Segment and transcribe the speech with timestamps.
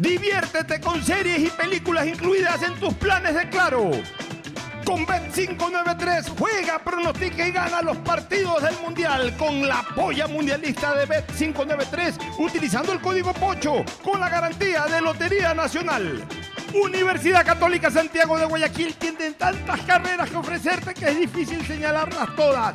[0.00, 3.90] Diviértete con series y películas incluidas en tus planes de Claro.
[4.82, 11.06] Con Bet593 juega, pronostica y gana los partidos del Mundial con la polla mundialista de
[11.06, 16.24] Bet593 utilizando el código POCHO con la garantía de Lotería Nacional.
[16.72, 22.74] Universidad Católica Santiago de Guayaquil tiene tantas carreras que ofrecerte que es difícil señalarlas todas.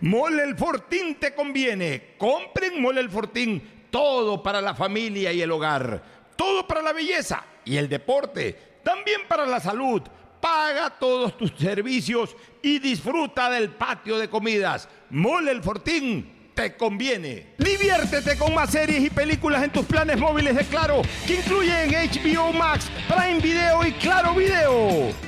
[0.00, 2.14] Mole el Fortín te conviene.
[2.16, 3.88] Compren Mole el Fortín.
[3.90, 6.00] Todo para la familia y el hogar.
[6.36, 8.78] Todo para la belleza y el deporte.
[8.84, 10.00] También para la salud.
[10.40, 14.88] Paga todos tus servicios y disfruta del patio de comidas.
[15.10, 17.54] Mole el Fortín te conviene.
[17.58, 22.52] Diviértete con más series y películas en tus planes móviles de Claro, que incluyen HBO
[22.52, 25.27] Max, Prime Video y Claro Video.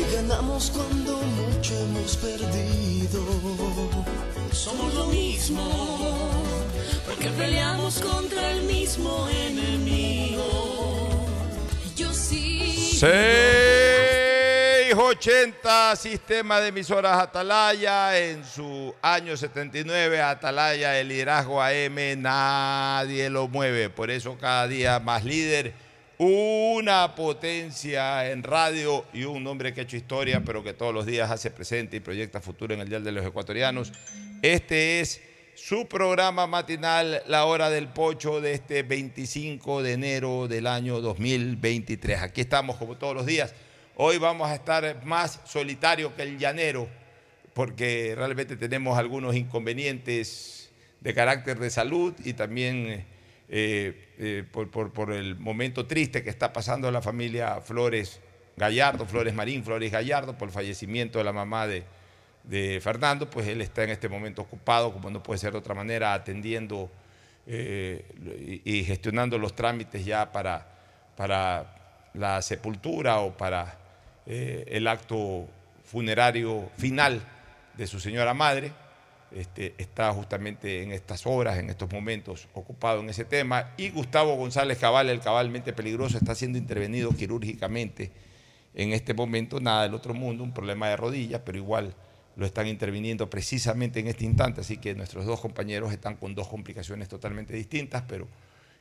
[0.00, 3.20] porque ganamos cuando mucho hemos perdido.
[4.52, 6.42] Somos lo mismo,
[7.06, 10.46] porque peleamos contra el mismo enemigo.
[11.96, 12.96] Yo sí.
[12.98, 18.18] Seis 1080, sistema de emisoras Atalaya.
[18.18, 23.90] En su año 79, Atalaya, el liderazgo AM, nadie lo mueve.
[23.90, 25.89] Por eso cada día más líder.
[26.22, 31.06] Una potencia en radio y un hombre que ha hecho historia, pero que todos los
[31.06, 33.90] días hace presente y proyecta futuro en el Día de los Ecuatorianos.
[34.42, 35.22] Este es
[35.54, 42.20] su programa matinal, La Hora del Pocho, de este 25 de enero del año 2023.
[42.20, 43.54] Aquí estamos como todos los días.
[43.96, 46.86] Hoy vamos a estar más solitario que el llanero,
[47.54, 50.68] porque realmente tenemos algunos inconvenientes
[51.00, 53.06] de carácter de salud y también
[53.52, 58.20] eh, eh, por, por- el momento triste que está pasando la familia Flores
[58.56, 61.84] Gallardo, Flores Marín, Flores Gallardo, por el fallecimiento de la mamá de,
[62.80, 66.14] Fernando, pues él está en este momento ocupado, como no puede ser de otra manera,
[66.14, 66.90] atendiendo
[67.46, 70.66] eh, y, gestionando los trámites ya para,
[71.16, 73.78] para la sepultura o para
[74.26, 75.48] el acto
[75.84, 77.20] funerario final
[77.76, 78.72] de su señora madre.
[79.32, 83.72] Este, está justamente en estas horas, en estos momentos, ocupado en ese tema.
[83.76, 88.10] Y Gustavo González Cabal, el cabalmente peligroso, está siendo intervenido quirúrgicamente
[88.74, 89.60] en este momento.
[89.60, 91.94] Nada del otro mundo, un problema de rodilla, pero igual
[92.34, 94.62] lo están interviniendo precisamente en este instante.
[94.62, 98.26] Así que nuestros dos compañeros están con dos complicaciones totalmente distintas, pero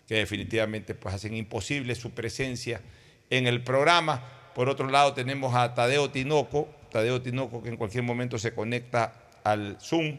[0.07, 2.81] que definitivamente pues, hacen imposible su presencia
[3.29, 4.23] en el programa.
[4.55, 9.13] Por otro lado, tenemos a Tadeo Tinoco, Tadeo Tinoco que en cualquier momento se conecta
[9.43, 10.17] al Zoom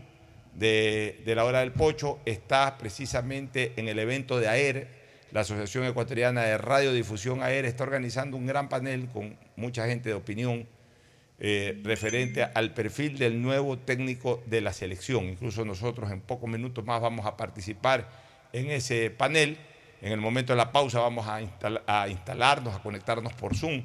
[0.54, 4.88] de, la hora del pocho, está precisamente en el evento de AER,
[5.32, 10.14] la Asociación Ecuatoriana de Radiodifusión AER, está organizando un gran panel con mucha gente de
[10.14, 10.66] opinión
[11.38, 15.24] eh, referente al perfil del nuevo técnico de la selección.
[15.26, 18.08] Incluso nosotros en pocos minutos más vamos a participar
[18.52, 19.56] en ese panel.
[20.02, 23.82] En el momento de la pausa vamos a, instal- a instalarnos, a conectarnos por Zoom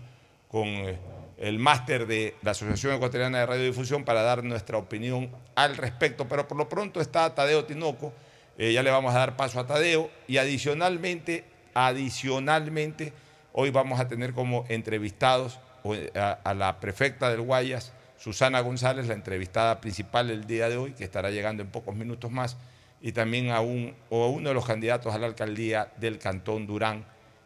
[0.48, 0.98] con eh,
[1.38, 6.28] el máster de la Asociación Ecuatoriana de Radiodifusión para dar nuestra opinión al respecto.
[6.28, 8.14] Pero por lo pronto está Tadeo Tinoco,
[8.58, 11.44] eh, ya le vamos a dar paso a Tadeo y adicionalmente,
[11.74, 13.14] adicionalmente,
[13.52, 19.14] hoy vamos a tener como entrevistados eh, a, la prefecta del Guayas, Susana González, la
[19.14, 22.58] entrevistada principal del día de hoy, que estará llegando en pocos minutos más,
[23.02, 26.66] y también a, un, o a uno de los candidatos a la alcaldía del Cantón
[26.66, 27.06] Durán,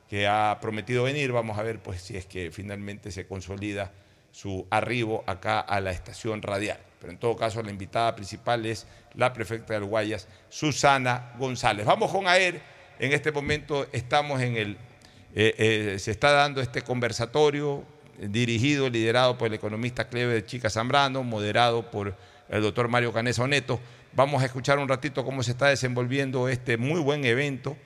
[0.10, 1.32] que ha prometido venir.
[1.32, 3.92] Vamos a ver pues, si es que finalmente se consolida
[4.32, 6.80] su arribo acá a la estación radial.
[7.00, 11.86] Pero en todo caso, la invitada principal es la prefecta del Guayas, Susana González.
[11.86, 12.62] Vamos con AER.
[13.00, 14.78] En este momento estamos en el.
[15.34, 17.84] eh, eh, se está dando este conversatorio
[18.20, 22.16] eh, dirigido, liderado por el economista Cleve de Chica Zambrano, moderado por
[22.50, 23.80] el doctor Mario Canesa Neto.
[24.14, 27.78] Vamos a escuchar un ratito cómo se está desenvolviendo este muy buen evento,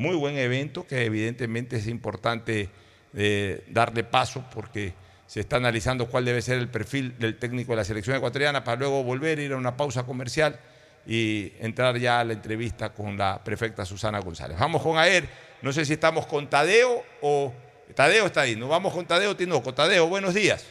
[0.00, 2.70] muy buen evento que evidentemente es importante
[3.14, 4.94] eh, darle paso porque
[5.26, 8.78] se está analizando cuál debe ser el perfil del técnico de la selección ecuatoriana para
[8.78, 10.58] luego volver a ir a una pausa comercial
[11.06, 14.58] y entrar ya a la entrevista con la prefecta Susana González.
[14.58, 15.28] Vamos con AER,
[15.60, 17.52] no sé si estamos con Tadeo o...
[17.94, 19.74] Tadeo está ahí, nos vamos con Tadeo Tinoco.
[19.74, 20.64] Tadeo, buenos días.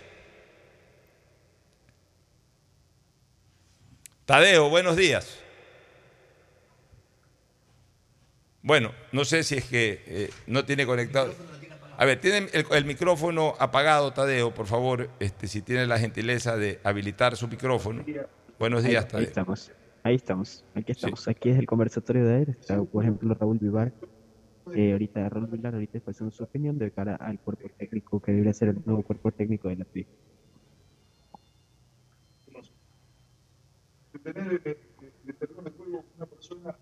[4.25, 5.39] Tadeo, buenos días.
[8.61, 11.33] Bueno, no sé si es que eh, no tiene conectado.
[11.97, 16.55] A ver, tiene el, el micrófono apagado, Tadeo, por favor, este, si tiene la gentileza
[16.57, 18.03] de habilitar su micrófono.
[18.57, 19.27] Buenos días, ahí, ahí Tadeo.
[19.27, 19.71] estamos,
[20.03, 21.27] ahí estamos, aquí estamos.
[21.27, 22.51] Aquí es el conversatorio de aire.
[22.51, 23.91] Está, por ejemplo, Raúl Vivar.
[24.75, 28.31] Eh, ahorita Raúl Vivar ahorita está haciendo su opinión de cara al cuerpo técnico que
[28.31, 30.07] debería ser el nuevo cuerpo técnico de la FI.
[34.13, 36.75] de tener de, de, de terreno de juego una persona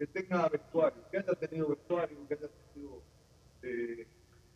[0.00, 3.02] que tenga vestuario, que haya tenido vestuario, que haya tenido
[3.60, 4.08] eh,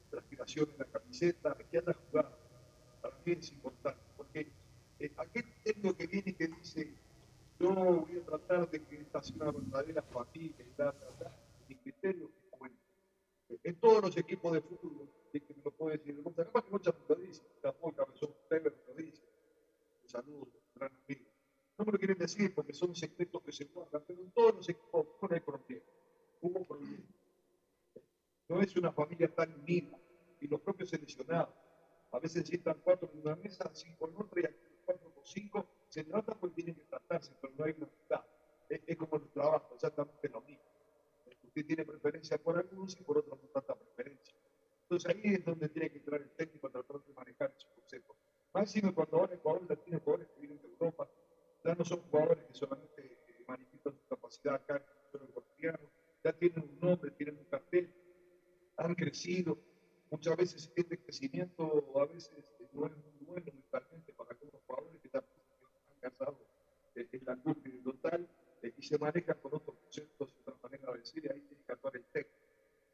[0.08, 2.38] transpiración en la camiseta, que haya jugado.
[3.02, 4.50] Para mí es importante, porque
[4.98, 6.94] eh, aquel técnico que viene y que dice,
[7.60, 10.94] yo voy a tratar de que esta sea una verdadera familia, y bla,
[11.68, 12.76] mi criterio es bueno.
[13.62, 16.94] En todos los equipos de fútbol, y que me lo puede decir, capaz que muchas
[17.06, 19.22] lo dicen, tampoco Cabezón Teber lo dice,
[20.04, 21.33] un saludo, gran amigo.
[21.76, 24.68] No me lo quieren decir porque son secretos que se guardan, pero en todos los
[24.68, 25.84] equipos hay problema.
[26.40, 27.04] Hubo problema.
[28.48, 29.98] No es una familia tan unida.
[30.40, 31.54] Y los propios seleccionados.
[32.12, 34.54] A veces sientan cuatro en una mesa, cinco en otra, y aquí
[34.84, 38.24] cuatro por cinco se tratan porque tienen que tratarse, pero no hay una unidad.
[38.68, 40.64] Es, como el trabajo, exactamente lo mismo.
[41.42, 44.34] Usted tiene preferencia por algunos y por otros no tanta preferencia.
[44.82, 48.16] Entonces ahí es donde tiene que entrar el técnico a tratar de manejar esos conceptos.
[48.52, 51.08] Máximo cuando ahora Ecuador tiene jugadores que vienen de Europa,
[51.64, 55.90] ya no son jugadores que solamente eh, manifiestan su capacidad acá en el ecuatoriano,
[56.22, 57.92] ya tienen un nombre, tienen un cartel,
[58.76, 59.58] han crecido,
[60.10, 65.08] muchas veces este crecimiento a veces no es muy bueno mentalmente para algunos jugadores que
[65.08, 66.38] también han casado
[66.94, 68.28] en la cúspide total
[68.62, 71.72] eh, y se manejan con otros conceptos otra manera de decir, y ahí tiene que
[71.72, 72.38] actuar el técnico.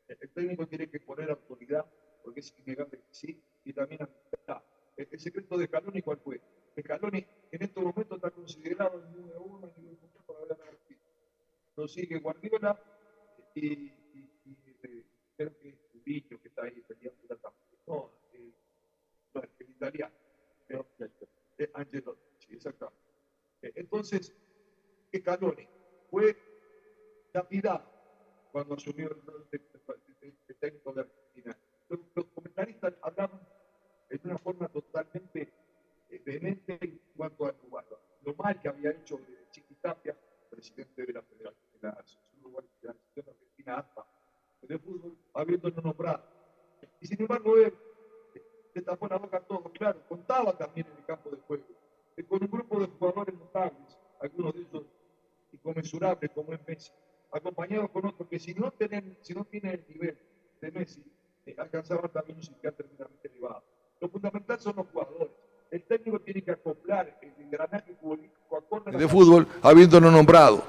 [0.08, 1.86] El técnico tiene que poner autoridad,
[2.22, 4.62] porque es innegable que sí, y también amistad.
[5.10, 6.40] El, secreto de Scaloni, ¿cuál fue?
[6.78, 10.78] Scaloni en estos momentos está considerado el número uno a nivel mundial para ganar el
[10.86, 11.14] título.
[11.76, 12.78] Lo sigue Guardiola
[13.54, 14.30] y, y,
[14.82, 15.04] eh,
[15.36, 17.80] creo que el niño que está ahí peleando la también.
[17.86, 18.52] No, eh,
[19.34, 20.14] no, el italiano.
[21.74, 23.00] Angelotti, exactamente.
[23.62, 24.32] Eh, entonces,
[25.14, 25.68] Scaloni
[26.08, 26.36] fue
[27.32, 27.90] lapidado
[28.50, 31.56] cuando asumió el de, de- de- de técnico de Argentina.
[31.88, 33.40] Los, los comentaristas hablaban
[34.10, 35.52] en una forma totalmente
[36.10, 37.84] eh, vehemente en cuanto a Uruguay.
[38.22, 40.16] Lo mal que había hecho de Chiquitapia,
[40.50, 44.06] presidente de la Federación de la Asociación Argentina ASPA,
[44.62, 46.24] de fútbol, habiéndolo nombrado.
[47.00, 47.72] Y sin embargo, él
[48.34, 48.42] eh,
[48.74, 51.64] le tapó la boca a todos, claro, contaba también en el campo de juego,
[52.16, 54.84] eh, con un grupo de jugadores notables, algunos de ellos
[55.52, 56.92] inconmensurables como es Messi,
[57.32, 60.18] acompañados con otros que si no tienen, si no tienen el nivel
[60.60, 61.02] de Messi,
[61.46, 63.64] eh, alcanzaban también un sitial tremendamente elevado.
[64.00, 65.28] Lo fundamental son los jugadores.
[65.70, 70.64] El técnico tiene que acoplar el engranaje futbolístico acorde de fútbol habiéndolo nombrado.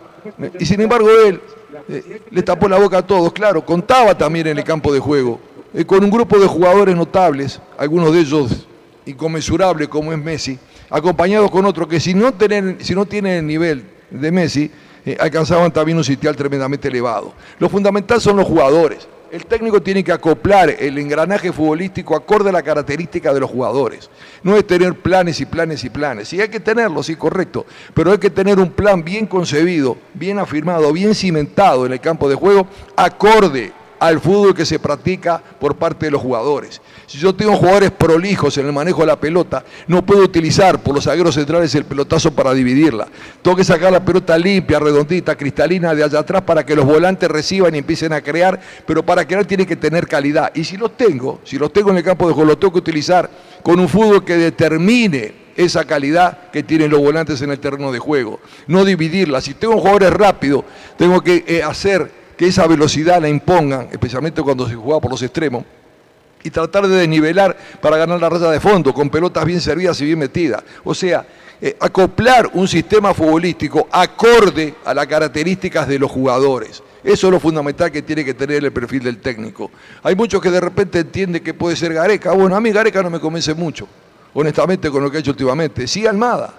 [0.60, 1.42] Y sin embargo él
[1.90, 5.40] eh, le tapó la boca a todos, claro, contaba también en el campo de juego,
[5.74, 8.68] eh, con un grupo de jugadores notables, algunos de ellos
[9.06, 10.60] inconmensurables como es Messi,
[10.90, 14.70] acompañados con otros que si no tienen, si no tienen el nivel de Messi,
[15.06, 17.34] eh, alcanzaban también un sitial tremendamente elevado.
[17.58, 19.08] Lo fundamental son los jugadores.
[19.32, 24.10] El técnico tiene que acoplar el engranaje futbolístico acorde a la característica de los jugadores.
[24.44, 26.28] No es tener planes y planes y planes.
[26.28, 27.66] Sí, hay que tenerlo, sí, correcto.
[27.94, 32.28] Pero hay que tener un plan bien concebido, bien afirmado, bien cimentado en el campo
[32.28, 33.72] de juego, acorde
[34.02, 36.82] al fútbol que se practica por parte de los jugadores.
[37.06, 40.96] Si yo tengo jugadores prolijos en el manejo de la pelota, no puedo utilizar por
[40.96, 43.08] los zagueros centrales el pelotazo para dividirla.
[43.44, 47.30] Tengo que sacar la pelota limpia, redondita, cristalina de allá atrás para que los volantes
[47.30, 50.52] reciban y empiecen a crear, pero para crear tiene que tener calidad.
[50.56, 52.80] Y si los tengo, si los tengo en el campo de juego, los tengo que
[52.80, 53.30] utilizar
[53.62, 58.00] con un fútbol que determine esa calidad que tienen los volantes en el terreno de
[58.00, 58.40] juego.
[58.66, 59.42] No dividirla.
[59.42, 60.66] Si tengo jugadores rápidos,
[60.98, 65.22] tengo que eh, hacer que esa velocidad la impongan, especialmente cuando se juega por los
[65.22, 65.64] extremos,
[66.42, 70.06] y tratar de desnivelar para ganar la raya de fondo, con pelotas bien servidas y
[70.06, 70.64] bien metidas.
[70.84, 71.24] O sea,
[71.62, 76.82] eh, acoplar un sistema futbolístico acorde a las características de los jugadores.
[77.04, 79.70] Eso es lo fundamental que tiene que tener el perfil del técnico.
[80.02, 82.32] Hay muchos que de repente entienden que puede ser Gareca.
[82.32, 83.88] Bueno, a mí Gareca no me convence mucho,
[84.34, 85.86] honestamente, con lo que ha hecho últimamente.
[85.86, 86.52] Sí, Almada,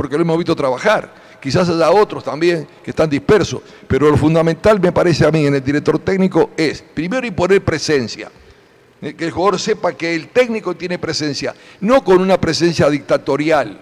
[0.00, 1.12] porque lo hemos visto trabajar.
[1.42, 5.54] Quizás haya otros también que están dispersos, pero lo fundamental me parece a mí en
[5.56, 8.30] el director técnico es, primero, imponer presencia.
[9.02, 13.78] Eh, Que el jugador sepa que el técnico tiene presencia, no con una presencia dictatorial,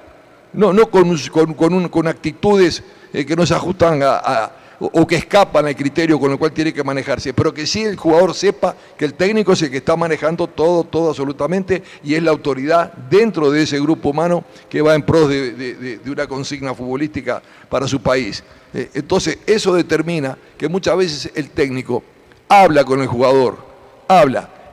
[0.54, 1.16] no, no con,
[1.54, 2.82] con- con actitudes
[3.12, 6.72] eh, que no se ajustan a- o, que escapan al criterio con el cual tiene
[6.72, 9.96] que manejarse, pero que sí el jugador sepa que el técnico es el que está
[9.96, 14.94] manejando todo, todo absolutamente y es la autoridad dentro de ese grupo humano que va
[14.94, 18.42] en pros de, una consigna futbolística para su país.
[18.72, 22.02] Eh, entonces, eso determina que muchas veces el técnico
[22.48, 23.58] habla con el jugador,
[24.06, 24.70] habla.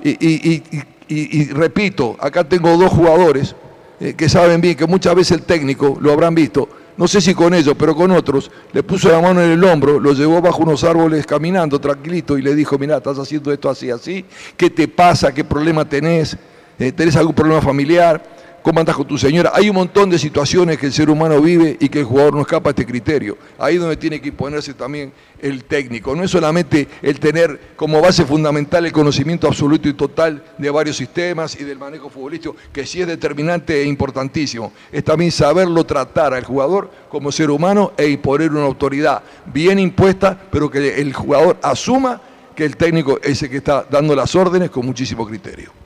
[1.08, 3.56] Y repito, acá tengo dos jugadores
[4.00, 6.68] eh, que saben bien que muchas veces el técnico, lo habrán visto,
[6.98, 10.00] no sé si con ellos, pero con otros, le puso la mano en el hombro,
[10.00, 13.90] lo llevó bajo unos árboles caminando tranquilito y le dijo, mira, estás haciendo esto así,
[13.92, 14.26] así,
[14.56, 15.34] ¿qué te pasa?
[15.34, 16.38] ¿Qué problema tenés?
[16.80, 18.35] Eh, ¿Tenés algún problema familiar?
[18.66, 19.52] ¿Cómo andas con tu señora?
[19.54, 22.42] Hay un montón de situaciones que el ser humano vive y que el jugador no
[22.42, 23.38] escapa a este criterio.
[23.60, 26.16] Ahí es donde tiene que imponerse también el técnico.
[26.16, 30.98] No es solamente el tener como base fundamental el conocimiento absoluto y total de varios
[30.98, 34.74] sistemas y del manejo futbolístico, que sí es determinante e importantísimo.
[34.92, 40.36] Es también saberlo tratar al jugador como ser humano e imponer una autoridad bien impuesta,
[40.50, 42.20] pero que el jugador asuma
[42.56, 45.85] que el técnico es el que está dando las órdenes con muchísimo criterio.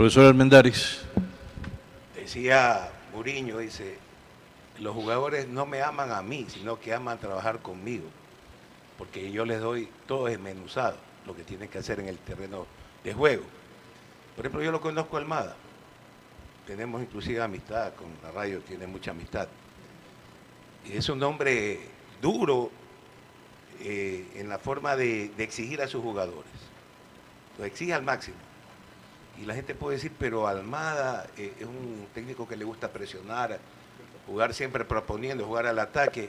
[0.00, 1.02] Profesor Armendáriz.
[2.14, 3.98] Decía Muriño, dice,
[4.78, 8.06] los jugadores no me aman a mí, sino que aman trabajar conmigo,
[8.96, 12.66] porque yo les doy todo desmenuzado, lo que tienen que hacer en el terreno
[13.04, 13.42] de juego.
[14.36, 15.54] Por ejemplo, yo lo conozco a Almada,
[16.66, 19.48] tenemos inclusive amistad con la radio, tiene mucha amistad.
[20.86, 21.78] Y es un hombre
[22.22, 22.70] duro
[23.80, 26.52] eh, en la forma de exigir a sus jugadores,
[27.58, 28.49] lo exige al máximo.
[29.40, 33.58] Y la gente puede decir, pero Almada eh, es un técnico que le gusta presionar,
[34.26, 36.28] jugar siempre proponiendo, jugar al ataque.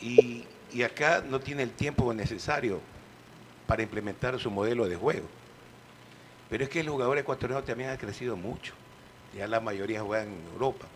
[0.00, 2.80] Y, y acá no tiene el tiempo necesario
[3.68, 5.26] para implementar su modelo de juego.
[6.50, 8.74] Pero es que el jugador ecuatoriano también ha crecido mucho.
[9.36, 10.86] Ya la mayoría juegan en Europa.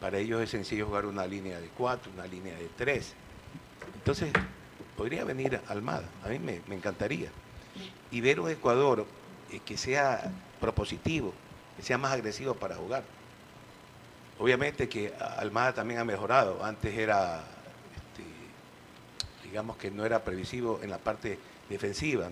[0.00, 3.14] Para ellos es sencillo jugar una línea de cuatro, una línea de tres.
[3.94, 4.32] Entonces,
[4.96, 6.08] podría venir Almada.
[6.24, 7.30] A mí me, me encantaría.
[8.12, 9.06] Y ver un Ecuador
[9.50, 10.30] eh, que sea
[10.64, 11.34] propositivo,
[11.76, 13.02] que sea más agresivo para jugar.
[14.38, 16.64] Obviamente que Almada también ha mejorado.
[16.64, 17.44] Antes era,
[17.94, 22.30] este, digamos que no era previsivo en la parte defensiva.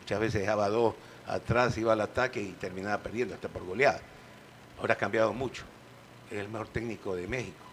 [0.00, 0.94] Muchas veces dejaba dos
[1.26, 4.00] atrás, iba al ataque y terminaba perdiendo, hasta por goleada.
[4.78, 5.64] Ahora ha cambiado mucho.
[6.30, 7.64] Es el mejor técnico de México.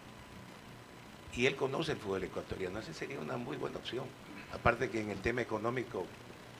[1.32, 2.78] Y él conoce el fútbol ecuatoriano.
[2.78, 4.04] Esa sería una muy buena opción.
[4.52, 6.04] Aparte que en el tema económico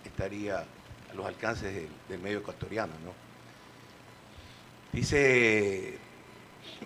[0.02, 3.23] estaría a los alcances del, del medio ecuatoriano, ¿no?
[4.94, 5.98] Dice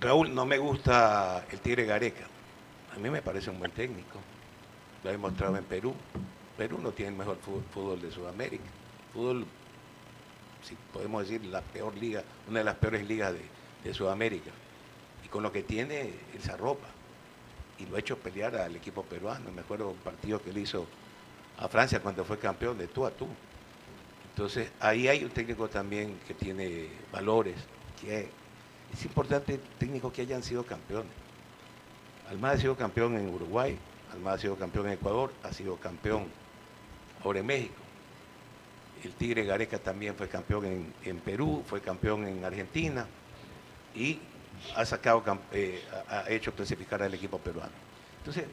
[0.01, 2.25] Raúl, no me gusta el Tigre Gareca.
[2.97, 4.19] A mí me parece un buen técnico.
[5.05, 5.95] Lo ha demostrado en Perú.
[6.57, 7.37] Perú no tiene el mejor
[7.71, 8.65] fútbol, de Sudamérica.
[9.13, 9.45] Fútbol,
[10.63, 13.43] si podemos decir, la peor liga, una de las peores ligas de,
[13.85, 14.53] de Sudamérica.
[15.23, 16.89] Y con lo que tiene, él se arropa.
[17.79, 19.53] Y lo ha hecho pelear al equipo peruano.
[19.53, 20.87] Me acuerdo un partido que él hizo
[21.59, 23.29] a Francia cuando fue campeón de tú a tú.
[24.31, 27.57] Entonces, ahí hay un técnico también que tiene valores,
[28.01, 28.29] que
[28.93, 31.13] es importante técnicos que hayan sido campeones.
[32.29, 33.79] Almada ha sido campeón en Uruguay,
[34.13, 36.27] Almada ha sido campeón en Ecuador, ha sido campeón
[37.25, 37.83] ahora en México.
[39.03, 43.07] El Tigre Gareca también fue campeón en, Perú, fue campeón en Argentina
[43.95, 44.19] y
[44.75, 47.73] ha sacado, eh, ha hecho clasificar al equipo peruano.
[48.19, 48.45] Entonces,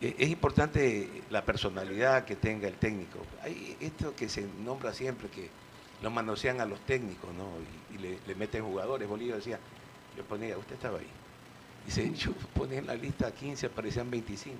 [0.00, 3.18] eh, es importante la personalidad que tenga el técnico.
[3.42, 5.50] Hay esto que se nombra siempre, que
[6.02, 7.46] lo manosean a los técnicos, ¿no?
[7.90, 9.08] Y, y le, meten jugadores.
[9.08, 9.58] Bolívar decía,
[10.16, 11.06] yo ponía, usted estaba ahí.
[11.86, 14.56] Dice, yo ponía en la lista 15, aparecían 25.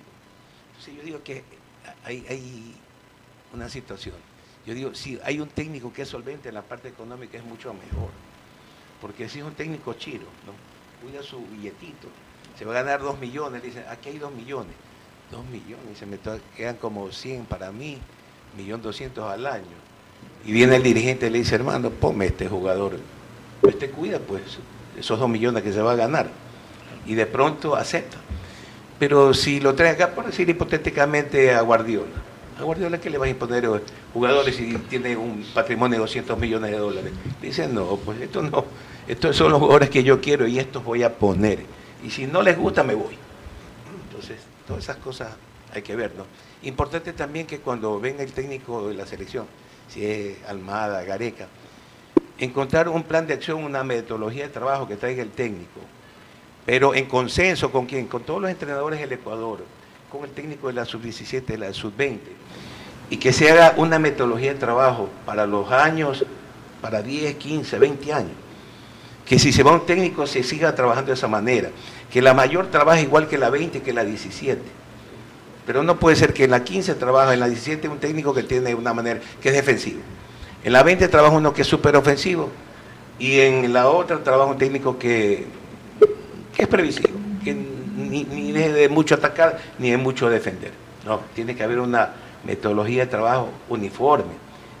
[0.69, 1.43] Entonces yo digo que
[2.03, 2.75] hay,
[3.53, 4.15] una situación.
[4.65, 7.73] Yo digo, si hay un técnico que es solvente en la parte económica es mucho
[7.73, 8.11] mejor.
[9.01, 10.53] Porque si es un técnico chiro, ¿no?
[11.01, 12.07] cuida su billetito,
[12.57, 14.73] se va a ganar dos millones, le dicen, aquí hay dos millones.
[15.31, 16.17] Dos millones, se me
[16.55, 17.97] quedan como 100 para mí,
[18.55, 19.90] millón doscientos al año.
[20.45, 22.93] Y viene el dirigente y le dice, hermano, ponme este jugador.
[23.61, 24.41] Pues te cuida, pues,
[24.97, 26.29] esos dos millones que se va a ganar.
[27.05, 28.17] Y de pronto acepta.
[28.97, 32.11] Pero si lo trae acá, por decir hipotéticamente a Guardiola.
[32.59, 33.67] A Guardiola que le vas a imponer
[34.13, 37.11] jugadores si tiene un patrimonio de 200 millones de dólares.
[37.41, 38.65] Dicen, no, pues esto no,
[39.07, 41.59] estos son los jugadores que yo quiero y estos voy a poner.
[42.03, 43.17] Y si no les gusta, me voy.
[44.07, 45.33] Entonces, todas esas cosas
[45.73, 46.25] hay que ver, ¿no?
[46.63, 49.47] Importante también que cuando venga el técnico de la selección,
[49.93, 51.47] si es Almada, Gareca,
[52.37, 55.79] encontrar un plan de acción, una metodología de trabajo que traiga el técnico,
[56.65, 59.59] pero en consenso con quién, con todos los entrenadores del Ecuador,
[60.09, 62.19] con el técnico de la sub-17, de la sub-20,
[63.09, 66.25] y que se haga una metodología de trabajo para los años,
[66.81, 68.31] para 10, 15, 20 años.
[69.25, 71.69] Que si se va un técnico se siga trabajando de esa manera.
[72.11, 74.61] Que la mayor trabaje igual que la 20, que la 17.
[75.65, 78.43] Pero no puede ser que en la 15 trabaja, en la 17 un técnico que
[78.43, 79.99] tiene una manera, que es defensivo.
[80.63, 82.49] En la 20 trabaja uno que es súper ofensivo.
[83.19, 85.45] Y en la otra trabaja un técnico que,
[86.55, 87.09] que es previsivo,
[87.43, 90.71] que ni, ni de mucho atacar ni de mucho defender.
[91.05, 92.09] No, tiene que haber una
[92.43, 94.33] metodología de trabajo uniforme.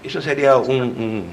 [0.03, 1.25] Eso sería un- un-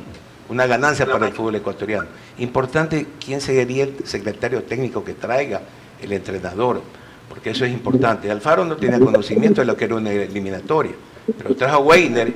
[0.51, 2.07] una ganancia para el fútbol ecuatoriano.
[2.39, 5.63] Importante quién sería el secretario técnico que traiga
[6.03, 6.83] el entrenador,
[7.29, 8.31] porque eso es importante.
[8.31, 10.93] Alfaro no tenía conocimiento de lo que era una eliminatoria,
[11.37, 12.33] pero trajo Weiner,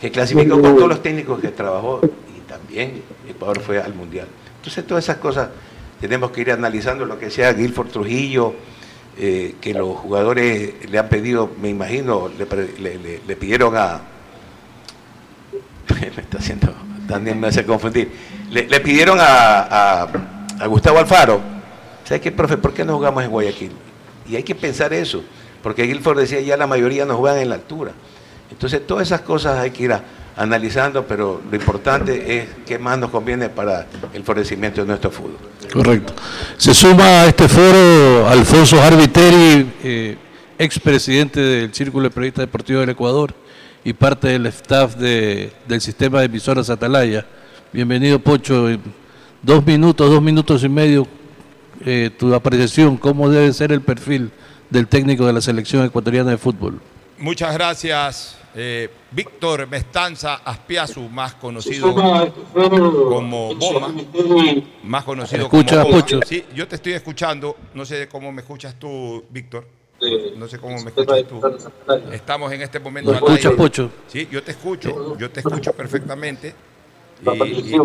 [0.00, 2.00] que clasificó con todos los técnicos que trabajó,
[2.36, 4.26] y también Ecuador fue al Mundial.
[4.56, 5.48] Entonces todas esas cosas
[6.00, 8.54] tenemos que ir analizando lo que sea Guilford Trujillo,
[9.18, 14.00] eh, que los jugadores le han pedido, me imagino, le, pidieron a...
[16.00, 16.72] me está haciendo,
[17.06, 18.10] también me hace confundir.
[18.50, 20.02] Le, pidieron a-
[20.60, 21.40] a Gustavo Alfaro,
[22.04, 22.56] ¿sabes qué, profe?
[22.56, 23.72] ¿Por qué no jugamos en Guayaquil?
[24.30, 25.22] Y hay que pensar eso,
[25.62, 27.92] porque Guilford decía ya la mayoría no juegan en la altura.
[28.50, 29.94] Entonces todas esas cosas hay que ir
[30.36, 35.36] analizando, pero lo importante es qué más nos conviene para el florecimiento de nuestro fútbol.
[35.72, 36.12] Correcto.
[36.56, 40.16] Se suma a este foro Alfonso Arbiteri, eh,
[40.58, 43.34] expresidente del Círculo de Periodistas Deportivos del Ecuador
[43.84, 47.26] y parte del staff de- del sistema de emisoras Atalaya.
[47.72, 48.68] Bienvenido, Pocho.
[49.42, 51.06] Dos minutos, dos minutos y medio,
[51.84, 54.30] eh, tu apreciación, cómo debe ser el perfil
[54.70, 56.80] del técnico de la selección ecuatoriana de fútbol.
[57.18, 63.94] Muchas gracias, eh, Víctor Mestanza Aspiazu, más conocido como Boma.
[64.84, 66.20] Más conocido Escucha, como Boma.
[66.26, 67.56] Sí, yo te estoy escuchando.
[67.74, 69.66] No sé cómo me escuchas tú, Víctor.
[70.38, 71.40] No sé cómo me escuchas tú.
[72.12, 73.12] Estamos en este momento.
[73.12, 73.56] ¿Lo al escucha.
[73.56, 73.90] Pocho?
[74.06, 75.16] Sí, yo te escucho.
[75.18, 76.54] Yo te escucho perfectamente.
[77.22, 77.78] Y- y- y-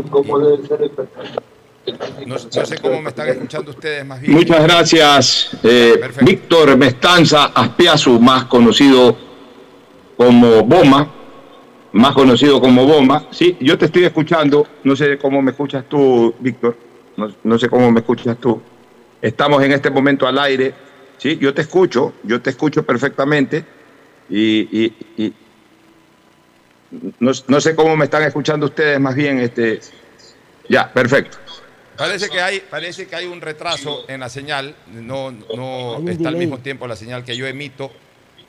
[2.25, 4.33] no, no sé cómo me están escuchando ustedes más bien.
[4.33, 9.15] Muchas gracias, eh, Víctor Mestanza Aspiazu, más conocido
[10.17, 11.11] como Boma,
[11.93, 13.27] más conocido como Boma.
[13.31, 16.77] Sí, yo te estoy escuchando, no sé cómo me escuchas tú, Víctor,
[17.17, 18.61] no, no sé cómo me escuchas tú.
[19.21, 20.73] Estamos en este momento al aire,
[21.17, 23.63] sí, yo te escucho, yo te escucho perfectamente
[24.29, 25.33] y, y- y
[27.19, 29.79] no, no sé cómo me están escuchando ustedes más bien, este,
[30.69, 31.37] ya, perfecto.
[31.97, 34.75] Parece que hay, parece que hay un retraso en la señal.
[34.91, 37.91] No, no está al mismo tiempo la señal que yo emito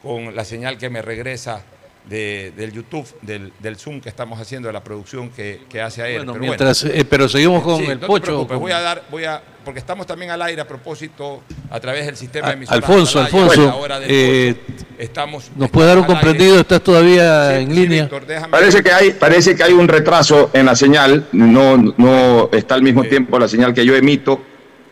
[0.03, 1.65] con la señal que me regresa
[2.09, 6.03] de- del YouTube, del, del Zoom que estamos haciendo, de la producción que, que hace
[6.03, 6.19] a él.
[6.19, 9.03] Bueno, pero mientras- eh, pero seguimos con Sí, el no Pocho, con- Voy a dar,
[9.11, 12.57] voy a, porque estamos también al aire a propósito a través del sistema de Ah,
[12.57, 14.55] emisoras Alfonso, Atalaya, Alfonso, a eh,
[14.99, 16.15] estamos, ¿Nos puede dar un aire.
[16.15, 16.61] comprendido?
[16.61, 18.09] ¿Estás todavía en línea?
[18.51, 22.83] Parece que hay, parece que hay un retraso en la señal, no, no está al
[22.83, 24.41] mismo tiempo la señal que yo emito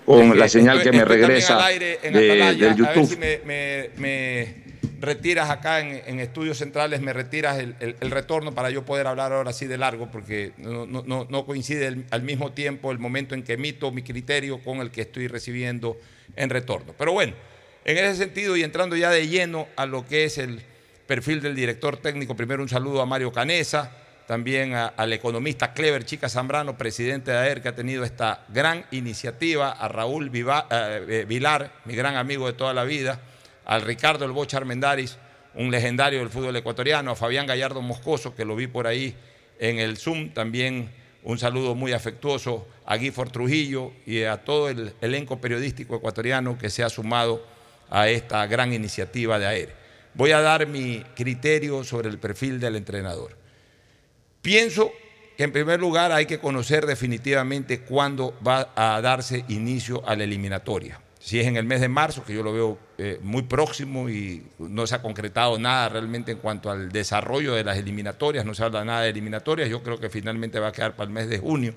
[0.04, 3.08] con la señal que me regresa al aire en de- Atalaya, del A ver YouTube.
[3.08, 4.63] si me, me- me
[5.04, 9.66] retiras acá en, estudios centrales, me retiras el, retorno para yo poder hablar ahora sí
[9.66, 14.62] de largo, porque no, coincide al mismo tiempo el momento en que emito mi criterio
[14.62, 15.98] con el que estoy recibiendo
[16.36, 16.94] en retorno.
[16.96, 17.34] Pero bueno,
[17.84, 20.62] en ese sentido y entrando ya de lleno a lo que es el
[21.06, 23.92] perfil del director técnico, primero un saludo a Mario Canesa,
[24.26, 29.72] también al economista Clever Chica Zambrano, presidente de AER, que ha tenido esta gran iniciativa,
[29.72, 33.20] a Raúl Viva- eh, eh, Vilar, mi gran amigo de toda la vida,
[33.64, 35.18] al Ricardo El Bocha Armendaris,
[35.54, 39.14] un legendario del fútbol ecuatoriano, a Fabián Gallardo Moscoso, que lo vi por ahí
[39.58, 40.90] en el Zoom, también
[41.22, 46.70] un saludo muy afectuoso a Gifford Trujillo y a todo el elenco periodístico ecuatoriano que
[46.70, 47.44] se ha sumado
[47.88, 49.74] a esta gran iniciativa de AER.
[50.14, 53.36] Voy a dar mi criterio sobre el perfil del entrenador.
[54.42, 54.92] Pienso
[55.36, 60.24] que en primer lugar hay que conocer definitivamente cuándo va a darse inicio a la
[60.24, 61.00] eliminatoria.
[61.18, 64.46] Si es en el mes de marzo, que yo lo veo eh, muy próximo y
[64.58, 68.62] no se ha concretado nada realmente en cuanto al desarrollo de las eliminatorias, no se
[68.62, 71.38] habla nada de eliminatorias, yo creo que finalmente va a quedar para el mes de
[71.38, 71.74] junio.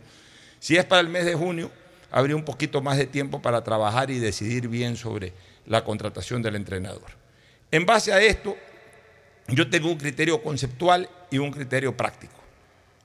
[0.59, 1.71] Si es para el mes de junio,
[2.11, 5.33] habría un poquito más de tiempo para trabajar y decidir bien sobre
[5.65, 7.09] la contratación del entrenador.
[7.71, 8.55] En base a esto,
[9.47, 12.33] yo tengo un criterio conceptual y un criterio práctico.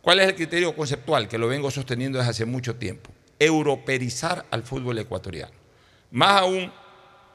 [0.03, 1.29] ¿Cuál es el criterio conceptual?
[1.29, 3.11] Que lo vengo sosteniendo desde hace mucho tiempo.
[3.39, 5.53] Europerizar al fútbol ecuatoriano.
[6.11, 6.73] Más aún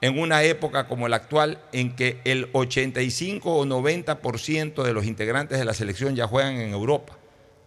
[0.02, 5.58] en una época como la actual en que el 85 o 90% de los integrantes
[5.58, 7.18] de la selección ya juegan en Europa.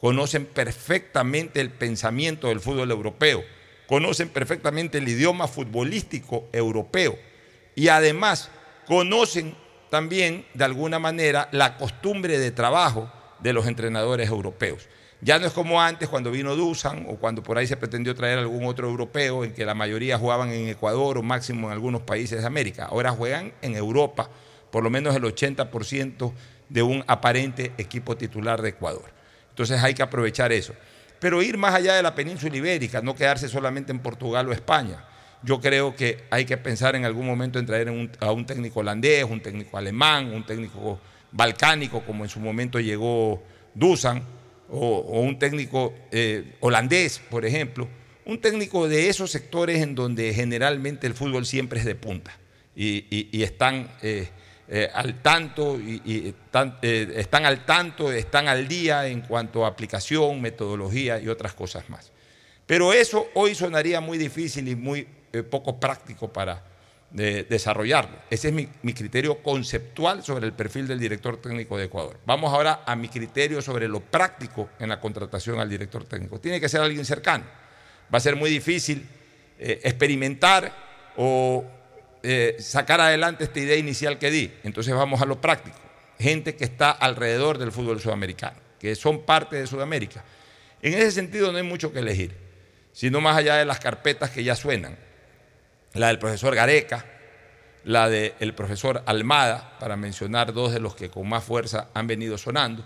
[0.01, 3.43] Conocen perfectamente el pensamiento del fútbol europeo.
[3.87, 7.19] Conocen perfectamente el idioma futbolístico europeo.
[7.75, 8.51] Y además
[8.87, 9.55] conocen
[9.91, 14.89] también, de alguna manera, la costumbre de trabajo de los entrenadores europeos.
[15.23, 18.39] Ya no es como antes cuando vino Dusan o cuando por ahí se pretendió traer
[18.39, 22.41] algún otro europeo en que la mayoría jugaban en Ecuador o máximo en algunos países
[22.41, 22.87] de América.
[22.87, 24.31] Ahora juegan en Europa,
[24.71, 26.33] por lo menos el 80%
[26.71, 29.13] de un aparente equipo titular de Ecuador.
[29.51, 30.73] Entonces hay que aprovechar eso.
[31.19, 35.05] Pero ir más allá de la península ibérica, no quedarse solamente en Portugal o España.
[35.43, 39.25] Yo creo que hay que pensar en algún momento en traer a un técnico holandés,
[39.25, 40.99] un técnico alemán, un técnico
[41.31, 43.43] balcánico, como en su momento llegó
[43.75, 44.23] Dusan,
[44.71, 47.89] o, o un técnico eh, holandés, por ejemplo.
[48.25, 52.39] Un técnico de esos sectores en donde generalmente el fútbol siempre es de punta
[52.77, 54.29] y, y- y están eh,
[54.69, 59.65] eh, al tanto, y, y tan- eh, están al tanto, están al día en cuanto
[59.65, 62.13] a aplicación, metodología y otras cosas más.
[62.67, 66.63] Pero eso hoy sonaría muy difícil y muy eh, poco práctico para
[67.19, 68.19] eh, desarrollarlo.
[68.31, 72.19] Ese es mi, mi criterio conceptual sobre el perfil del director técnico de Ecuador.
[72.25, 76.39] Vamos ahora a mi criterio sobre lo práctico en la contratación al director técnico.
[76.39, 77.45] Tiene que ser alguien cercano.
[78.13, 79.07] Va a ser muy difícil
[79.59, 80.73] eh, experimentar
[81.17, 81.65] o
[82.23, 84.53] eh, sacar adelante esta idea inicial que di.
[84.63, 85.79] Entonces vamos a lo práctico.
[86.19, 90.25] Gente que está alrededor del fútbol sudamericano, que son parte de Sudamérica.
[90.83, 92.37] En ese sentido no hay mucho que elegir,
[92.93, 94.97] sino más allá de las carpetas que ya suenan.
[95.95, 97.05] La del profesor Gareca,
[97.85, 102.39] la del profesor Almada, para mencionar dos de los que con más fuerza han venido
[102.39, 102.85] sonando,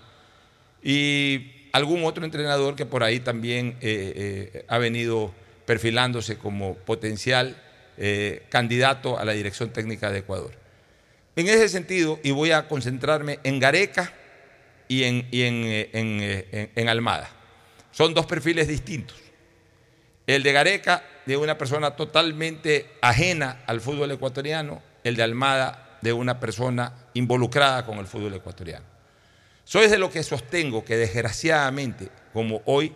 [0.81, 5.33] y algún otro entrenador que por ahí también eh, eh, ha venido
[5.65, 7.55] perfilándose como potencial
[7.97, 10.51] eh, candidato a la dirección técnica de Ecuador.
[11.35, 14.13] En ese sentido, y voy a concentrarme en Gareca
[14.87, 17.29] y en, y en, en- en Almada.
[17.91, 19.17] Son dos perfiles distintos.
[20.27, 26.13] El de Gareca, de una persona totalmente ajena al fútbol ecuatoriano, el de Almada, de
[26.13, 28.85] una persona involucrada con el fútbol ecuatoriano.
[29.63, 32.93] Soy de lo que sostengo que desgraciadamente, como hoy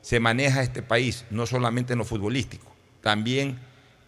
[0.00, 3.58] se maneja este país, no solamente en lo futbolístico, también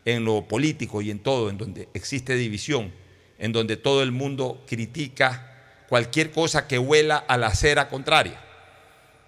[0.04, 2.92] en lo político y en todo, en donde existe división,
[3.38, 5.50] en donde todo el mundo critica
[5.88, 8.40] cualquier cosa que huela a la acera contraria.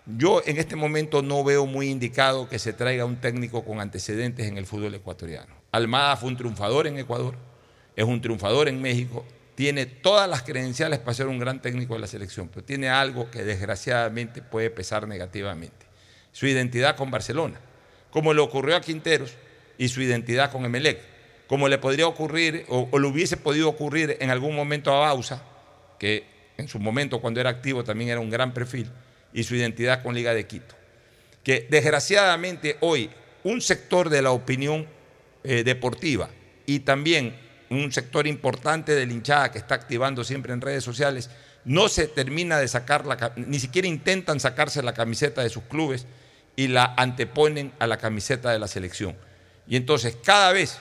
[0.08, 4.46] Yo en este momento no veo muy indicado que se traiga un técnico con antecedentes
[4.46, 5.52] en el fútbol ecuatoriano.
[5.72, 7.34] Almada fue un triunfador en Ecuador,
[7.96, 12.00] es un triunfador en México, tiene todas las credenciales para ser un gran técnico de
[12.00, 15.86] la selección, pero tiene algo que desgraciadamente puede pesar negativamente.
[16.30, 17.58] Su identidad con Barcelona,
[18.12, 19.34] como le ocurrió a Quinteros
[19.76, 21.00] y su identidad con Emelec,
[21.48, 25.42] como le podría ocurrir o, o le hubiese podido ocurrir en algún momento a Bausa,
[25.98, 26.26] que
[26.58, 28.88] en su momento cuando era activo también era un gran perfil,
[29.32, 30.74] y su identidad con Liga de Quito.
[31.42, 33.10] Que desgraciadamente hoy
[33.44, 34.86] un sector de la opinión
[35.44, 36.28] eh, deportiva
[36.66, 37.36] y también
[37.70, 41.30] un sector importante de hinchada que está activando siempre en redes sociales,
[41.64, 46.06] no se termina de sacar la, ni siquiera intentan sacarse la camiseta de sus clubes
[46.54, 49.16] y la anteponen a la camiseta de la selección.
[49.68, 50.78] Y entonces cada vez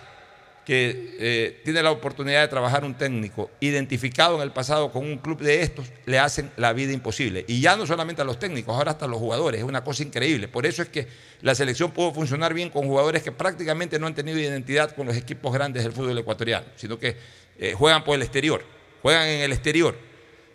[0.65, 5.19] que eh, tiene la oportunidad de trabajar un técnico identificado en el pasado con un
[5.19, 7.45] club de estos, le hacen la vida imposible.
[7.47, 10.01] Y ya no solamente a los técnicos, ahora hasta a los jugadores, es una cosa
[10.01, 10.47] increíble.
[10.47, 11.07] Por eso es que
[11.41, 15.15] la selección pudo funcionar bien con jugadores que prácticamente no han tenido identidad con los
[15.15, 17.15] equipos grandes del fútbol ecuatoriano, sino que
[17.59, 18.63] eh, juegan por el exterior,
[19.03, 19.95] juegan en el exterior.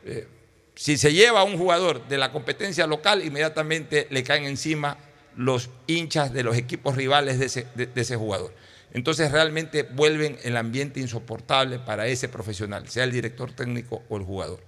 [0.05, 0.27] Eh,
[0.75, 4.99] si se lleva a un jugador de la competencia local, inmediatamente le caen encima
[5.37, 8.53] los hinchas de los equipos rivales de ese, de ese jugador.
[8.93, 14.25] Entonces realmente vuelven el ambiente insoportable para ese profesional, sea el director técnico o el
[14.25, 14.61] jugador.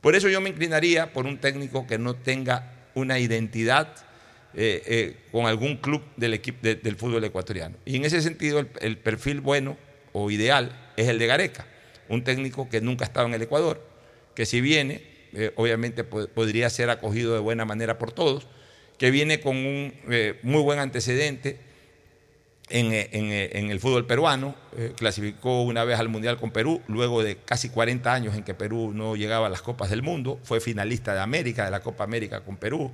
[0.00, 3.94] Por eso yo me inclinaría por un técnico que no tenga una identidad
[4.54, 7.76] eh, eh, con algún club del, del fútbol ecuatoriano.
[7.84, 9.78] Y en ese sentido el, perfil bueno
[10.12, 11.66] o ideal es el de Gareca,
[12.08, 13.80] un técnico que nunca ha estado en el Ecuador,
[14.34, 15.02] que si viene,
[15.34, 18.48] eh, obviamente podría ser acogido de buena manera por todos,
[18.98, 19.94] que viene con un
[20.42, 21.58] muy buen antecedente
[22.74, 27.22] eh, eh, en, el fútbol peruano, eh, clasificó una vez al Mundial con Perú, luego
[27.22, 30.58] de casi 40 años en que Perú no llegaba a las Copas del Mundo, fue
[30.58, 32.90] finalista de América, de la Copa América con Perú.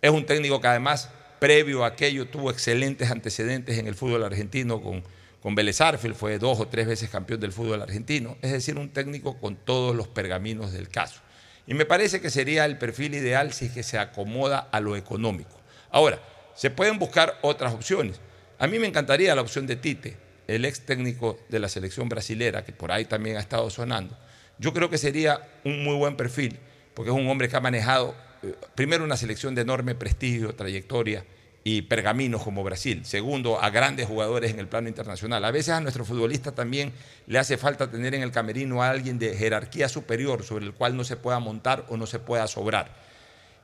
[0.00, 4.80] Es un técnico que además, previo a aquello, tuvo excelentes antecedentes en el fútbol argentino
[4.80, 5.02] con,
[5.42, 5.80] con Vélez
[6.14, 9.96] fue dos o tres veces campeón del fútbol argentino, es decir, un técnico con todos
[9.96, 11.20] los pergaminos del caso.
[11.66, 14.94] Y me parece que sería el perfil ideal si es que se acomoda a lo
[14.94, 15.60] económico.
[15.90, 16.20] Ahora,
[16.54, 18.20] se pueden buscar otras opciones.
[18.60, 22.62] A mí me encantaría la opción de Tite, el ex técnico de la selección brasilera,
[22.62, 24.18] que por ahí también ha estado sonando.
[24.58, 26.58] Yo creo que sería un muy buen perfil,
[26.92, 31.24] porque es un hombre que ha manejado, eh, primero, una selección de enorme prestigio, trayectoria
[31.64, 33.06] y pergaminos como Brasil.
[33.06, 35.42] Segundo, a grandes jugadores en el plano internacional.
[35.42, 36.92] A veces a nuestro futbolista también
[37.26, 40.98] le hace falta tener en el camerino a alguien de jerarquía superior sobre el cual
[40.98, 42.94] no se pueda montar o no se pueda sobrar.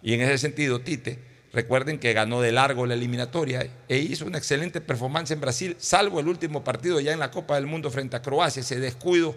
[0.02, 4.36] Y en ese sentido, Tite Recuerden que ganó de largo la eliminatoria e hizo una
[4.36, 8.14] excelente performance en Brasil, salvo el último partido ya en la Copa del Mundo frente
[8.14, 8.60] a Croacia.
[8.60, 9.34] Ese descuido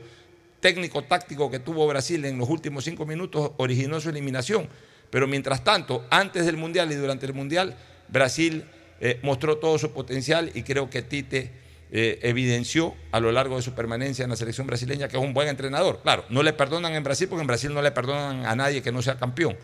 [0.59, 4.67] técnico-táctico que tuvo Brasil en los últimos cinco minutos originó su eliminación.
[5.09, 7.77] Pero mientras tanto, antes del Mundial y durante el Mundial,
[8.09, 8.65] Brasil
[8.99, 11.53] eh, mostró todo su potencial y creo que Tite
[11.89, 15.33] eh, evidenció a lo largo de su permanencia en la selección brasileña que es un
[15.33, 16.01] buen entrenador.
[16.03, 18.91] Claro, no le perdonan en Brasil porque en Brasil no le perdonan a nadie que
[18.91, 19.55] no sea campeón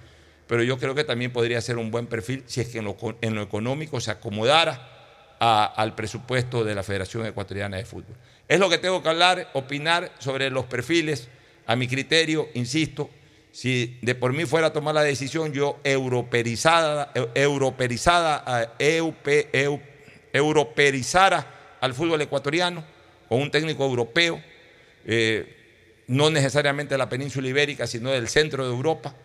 [0.48, 2.86] pero yo creo que también podría ser un buen perfil si es que en
[3.36, 4.92] lo, económico se acomodara
[5.40, 8.16] al presupuesto de la Federación Ecuatoriana de Fútbol.
[8.48, 11.28] Es lo que tengo que hablar, opinar sobre los perfiles.
[11.68, 13.10] A mi criterio, insisto,
[13.52, 18.76] si de por mí fuera a tomar la decisión, yo europerizada, europerizada,
[20.32, 22.84] europerizara al fútbol ecuatoriano
[23.28, 24.42] con un técnico europeo,
[25.06, 29.16] eh, no necesariamente de la península ibérica, sino del centro de Europa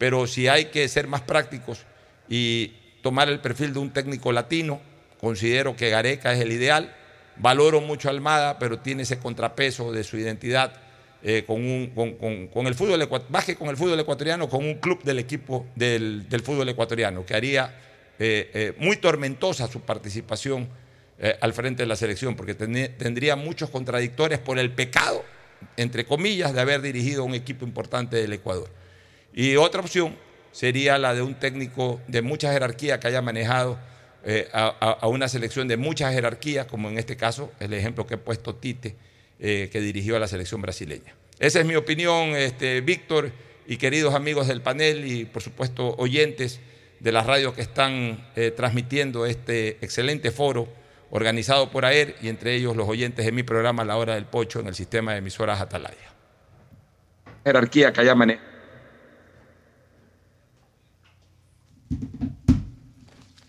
[0.00, 1.84] pero si hay que ser más prácticos
[2.26, 4.80] y tomar el perfil de un técnico latino,
[5.20, 6.96] considero que Gareca es el ideal.
[7.36, 10.72] Valoro mucho a Almada, pero tiene ese contrapeso de su identidad
[11.22, 15.66] eh, con, el fútbol, más que con el fútbol ecuatoriano, con un club del equipo
[15.74, 17.66] del, fútbol ecuatoriano, que haría
[18.18, 20.66] eh, eh, muy tormentosa su participación
[21.42, 25.22] al frente de la selección, porque tendría muchos contradictores por el pecado,
[25.76, 28.79] entre comillas, de haber dirigido un equipo importante del Ecuador.
[29.32, 30.16] Y otra opción
[30.52, 33.78] sería la de un técnico de mucha jerarquía que haya manejado
[34.24, 38.18] eh, a, una selección de mucha jerarquía, como en este caso el ejemplo que he
[38.18, 38.96] puesto Tite,
[39.38, 41.14] eh, que dirigió a la selección brasileña.
[41.38, 43.32] Esa es mi opinión, este, Víctor
[43.66, 46.60] y queridos amigos del panel y por supuesto oyentes
[46.98, 50.68] de las radios que están eh, transmitiendo este excelente foro
[51.10, 54.60] organizado por AER y entre ellos los oyentes de mi programa La Hora del Pocho
[54.60, 55.96] en el sistema de emisoras Atalaya.
[57.44, 58.49] Jerarquía que haya manejado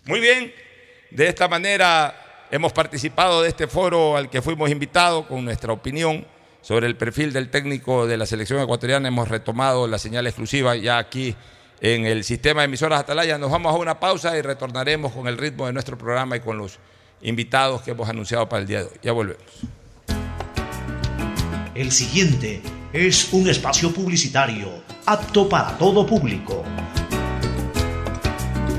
[0.04, 0.52] Muy bien,
[1.12, 6.26] de esta manera hemos participado de este foro al que fuimos invitados con nuestra opinión
[6.60, 9.06] sobre el perfil del técnico de la selección ecuatoriana.
[9.06, 11.36] Hemos retomado la señal exclusiva ya aquí
[11.80, 13.38] en el sistema de emisoras Atalaya.
[13.38, 16.58] Nos vamos a una pausa y retornaremos con el ritmo de nuestro programa y con
[16.58, 16.80] los
[17.20, 18.98] invitados que hemos anunciado para el día de hoy.
[19.02, 19.44] Ya volvemos.
[21.76, 22.60] El siguiente
[22.92, 26.64] es un espacio publicitario apto para todo público.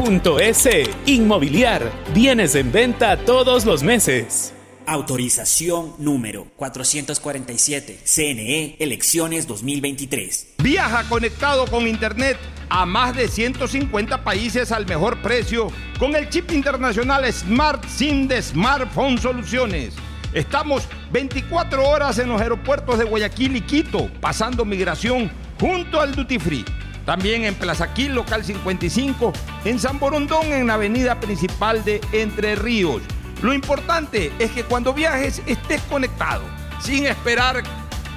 [0.00, 0.90] www.inmobiliariapublica.es.
[1.06, 1.92] Inmobiliar.
[2.14, 4.54] Bienes en venta todos los meses.
[4.86, 8.00] Autorización número 447.
[8.04, 10.54] CNE, elecciones 2023.
[10.58, 16.50] Viaja conectado con Internet a más de 150 países al mejor precio con el chip
[16.52, 19.94] internacional Smart SIM de Smartphone Soluciones.
[20.32, 26.38] Estamos 24 horas en los aeropuertos de Guayaquil y Quito, pasando migración junto al Duty
[26.38, 26.64] Free.
[27.10, 29.32] También en Plaza Quil, local 55,
[29.64, 33.02] en San Borondón, en la avenida principal de Entre Ríos.
[33.42, 36.44] Lo importante es que cuando viajes estés conectado,
[36.80, 37.64] sin esperar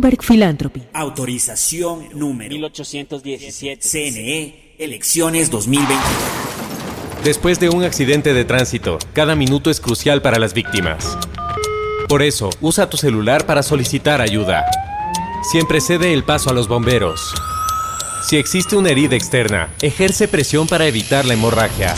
[0.00, 0.82] Bloomberg Philanthropy.
[0.94, 3.80] Autorización número 1817.
[3.82, 5.94] CNE, elecciones 2020.
[7.22, 11.18] Después de un accidente de tránsito, cada minuto es crucial para las víctimas.
[12.08, 14.64] Por eso, usa tu celular para solicitar ayuda.
[15.50, 17.34] Siempre cede el paso a los bomberos.
[18.22, 21.94] Si existe una herida externa, ejerce presión para evitar la hemorragia.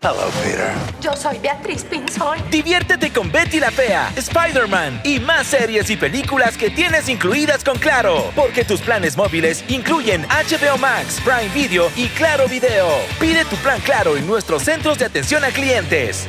[0.00, 0.70] Hello, Peter.
[1.00, 2.38] Yo soy Beatriz Pinzón.
[2.52, 7.76] Diviértete con Betty la Fea, Spider-Man y más series y películas que tienes incluidas con
[7.78, 8.30] Claro.
[8.36, 12.88] Porque tus planes móviles incluyen HBO Max, Prime Video y Claro Video.
[13.18, 16.28] Pide tu plan Claro en nuestros centros de atención a clientes.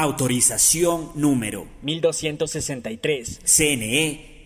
[0.00, 3.40] Autorización número 1263.
[3.42, 4.37] CNE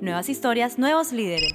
[0.00, 1.54] Nuevas historias, nuevos líderes.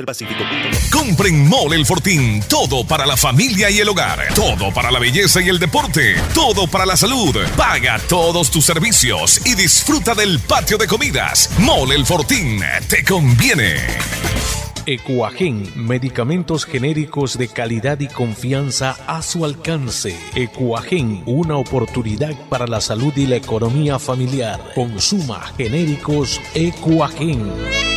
[0.00, 0.90] www.bancodelpacifico.com.
[0.90, 2.42] Compren Mole El Fortín.
[2.48, 4.32] Todo para la familia y el hogar.
[4.34, 6.16] Todo para la belleza y el deporte.
[6.34, 7.36] Todo para la salud.
[7.56, 11.50] Paga todos tus servicios y disfruta del patio de comidas.
[11.58, 12.60] Mole El Fortín.
[12.88, 13.76] Te conviene.
[14.86, 20.16] Ecuagen, medicamentos genéricos de calidad y confianza a su alcance.
[20.34, 24.60] Ecuagen, una oportunidad para la salud y la economía familiar.
[24.74, 27.89] Consuma genéricos Ecuagen.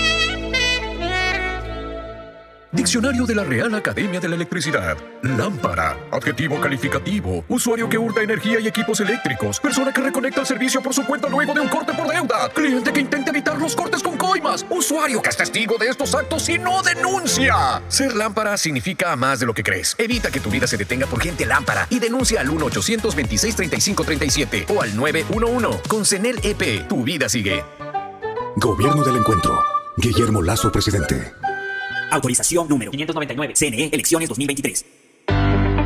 [2.74, 4.97] Diccionario de la Real Academia de la Electricidad.
[5.21, 5.95] Lámpara.
[6.11, 7.45] Adjetivo calificativo.
[7.47, 9.59] Usuario que hurta energía y equipos eléctricos.
[9.59, 12.49] Persona que reconecta el servicio por su cuenta luego de un corte por deuda.
[12.49, 14.65] Cliente que intenta evitar los cortes con coimas.
[14.71, 17.84] Usuario que es testigo de estos actos y no denuncia.
[17.89, 19.93] Ser lámpara significa más de lo que crees.
[19.99, 24.95] Evita que tu vida se detenga por gente lámpara y denuncia al 1-800-2635-37 o al
[24.95, 25.43] 911.
[25.88, 27.63] Con CENEL EP, tu vida sigue.
[28.55, 29.63] Gobierno del Encuentro.
[29.95, 31.36] Guillermo Lazo, presidente.
[32.14, 33.53] Autorización número 599.
[33.55, 35.02] CNE Elecciones 2023.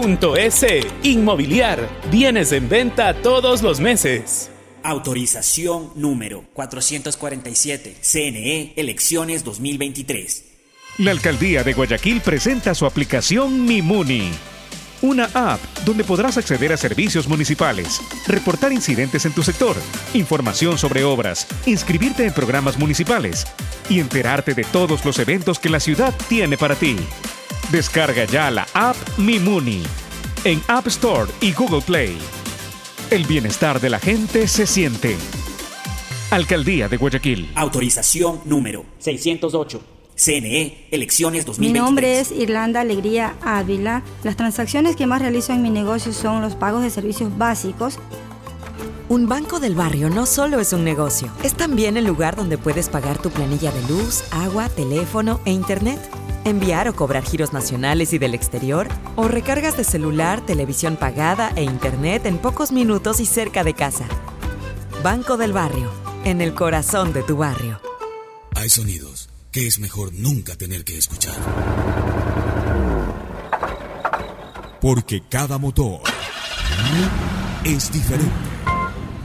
[0.00, 0.66] .es.
[1.02, 1.88] Inmobiliar.
[2.10, 4.50] Bienes en venta todos los meses.
[4.82, 7.96] Autorización número 447.
[8.00, 10.44] CNE Elecciones 2023.
[10.98, 14.30] La Alcaldía de Guayaquil presenta su aplicación Mimuni.
[15.02, 19.76] Una app donde podrás acceder a servicios municipales, reportar incidentes en tu sector,
[20.12, 23.46] información sobre obras, inscribirte en programas municipales
[23.88, 26.96] y enterarte de todos los eventos que la ciudad tiene para ti.
[27.70, 29.84] Descarga ya la app Mimuni
[30.42, 32.18] en App Store y Google Play.
[33.12, 35.16] El bienestar de la gente se siente.
[36.32, 37.52] Alcaldía de Guayaquil.
[37.54, 39.80] Autorización número 608.
[40.16, 41.58] CNE, elecciones 2023.
[41.72, 44.02] Mi nombre es Irlanda Alegría Ávila.
[44.24, 48.00] Las transacciones que más realizo en mi negocio son los pagos de servicios básicos.
[49.10, 52.88] Un banco del barrio no solo es un negocio, es también el lugar donde puedes
[52.88, 55.98] pagar tu planilla de luz, agua, teléfono e internet,
[56.44, 58.86] enviar o cobrar giros nacionales y del exterior,
[59.16, 64.06] o recargas de celular, televisión pagada e internet en pocos minutos y cerca de casa.
[65.02, 65.90] Banco del barrio,
[66.24, 67.80] en el corazón de tu barrio.
[68.54, 71.34] Hay sonidos que es mejor nunca tener que escuchar.
[74.80, 76.02] Porque cada motor
[77.64, 78.49] es diferente.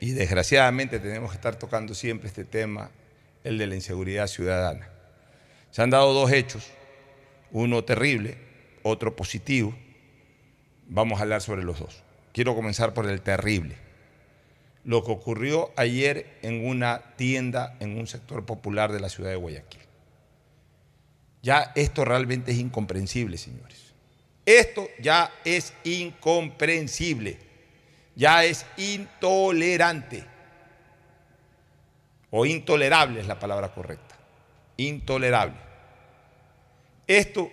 [0.00, 2.90] y desgraciadamente tenemos que estar tocando siempre este tema,
[3.44, 4.88] el de la inseguridad ciudadana.
[5.70, 6.66] Se han dado dos hechos,
[7.52, 8.38] uno terrible,
[8.82, 9.74] otro positivo.
[10.88, 12.02] Vamos a hablar sobre los dos.
[12.32, 13.76] Quiero comenzar por el terrible.
[14.84, 19.36] Lo que ocurrió ayer en una tienda en un sector popular de la ciudad de
[19.36, 19.82] Guayaquil.
[21.42, 23.92] Ya esto realmente es incomprensible, señores.
[24.46, 27.49] Esto ya es incomprensible.
[28.14, 30.24] Ya es intolerante.
[32.30, 34.16] O intolerable es la palabra correcta.
[34.76, 35.56] Intolerable.
[37.06, 37.50] Esto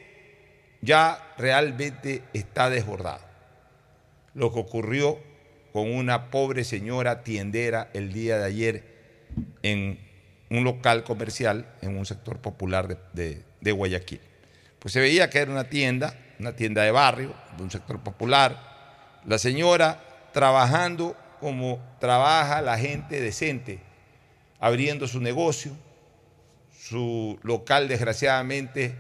[0.81, 3.25] ya realmente está desbordado.
[4.33, 5.19] Lo que ocurrió
[5.73, 8.83] con una pobre señora tiendera el día de ayer
[9.63, 9.99] en
[10.49, 14.21] un local comercial en un sector popular de, de, Guayaquil.
[14.79, 19.21] Pues se veía que era una tienda, una tienda de barrio, de un sector popular.
[19.25, 20.01] La señora
[20.37, 23.79] trabajando como trabaja la gente decente,
[24.59, 25.71] abriendo su negocio,
[26.79, 28.93] su local desgraciadamente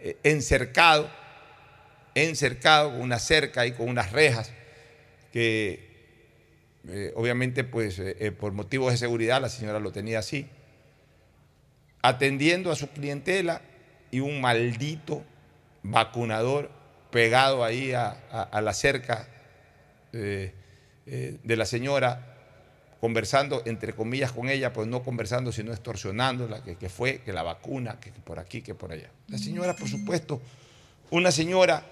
[0.00, 1.10] eh, encercado,
[2.14, 4.54] encercado con una cerca y con unas rejas
[5.34, 5.86] que
[6.88, 10.48] eh, obviamente pues eh, por motivos de seguridad la señora lo tenía así,
[12.00, 13.60] atendiendo a su clientela
[14.10, 15.24] y un maldito
[15.82, 16.70] vacunador
[17.10, 19.28] pegado ahí a, la cerca
[21.06, 22.36] eh, de la señora,
[23.00, 27.42] conversando entre comillas con ella, pues no conversando, sino extorsionándola, que, que fue, que la
[27.42, 29.10] vacuna, que, por aquí, que por allá.
[29.28, 30.40] La señora, por supuesto,
[31.10, 31.84] una señora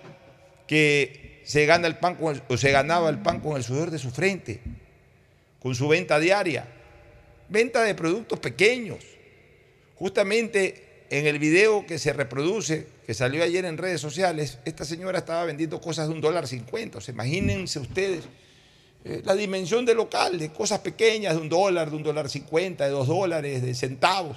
[0.66, 4.11] que se gana el pan o se ganaba el pan con el sudor de su
[4.11, 4.61] frente,
[5.61, 6.66] con su venta diaria,
[7.48, 8.98] venta de productos pequeños.
[9.94, 15.18] Justamente en el video que se reproduce, que salió ayer en redes sociales, esta señora
[15.18, 16.98] estaba vendiendo cosas de un dólar cincuenta.
[16.98, 18.24] O sea, imagínense ustedes
[19.05, 22.84] eh, la dimensión del local, de cosas pequeñas, de un dólar, de un dólar cincuenta,
[22.84, 24.36] de dos dólares, de centavos.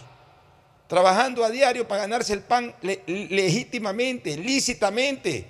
[0.88, 5.48] Trabajando a diario para ganarse el pan le- legítimamente, lícitamente.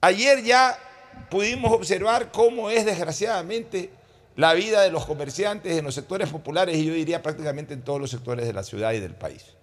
[0.00, 0.78] Ayer ya
[1.30, 3.90] pudimos observar cómo es desgraciadamente
[4.36, 8.00] la vida de los comerciantes en los sectores populares y yo diría prácticamente en todos
[8.00, 9.54] los sectores de la ciudad y del país.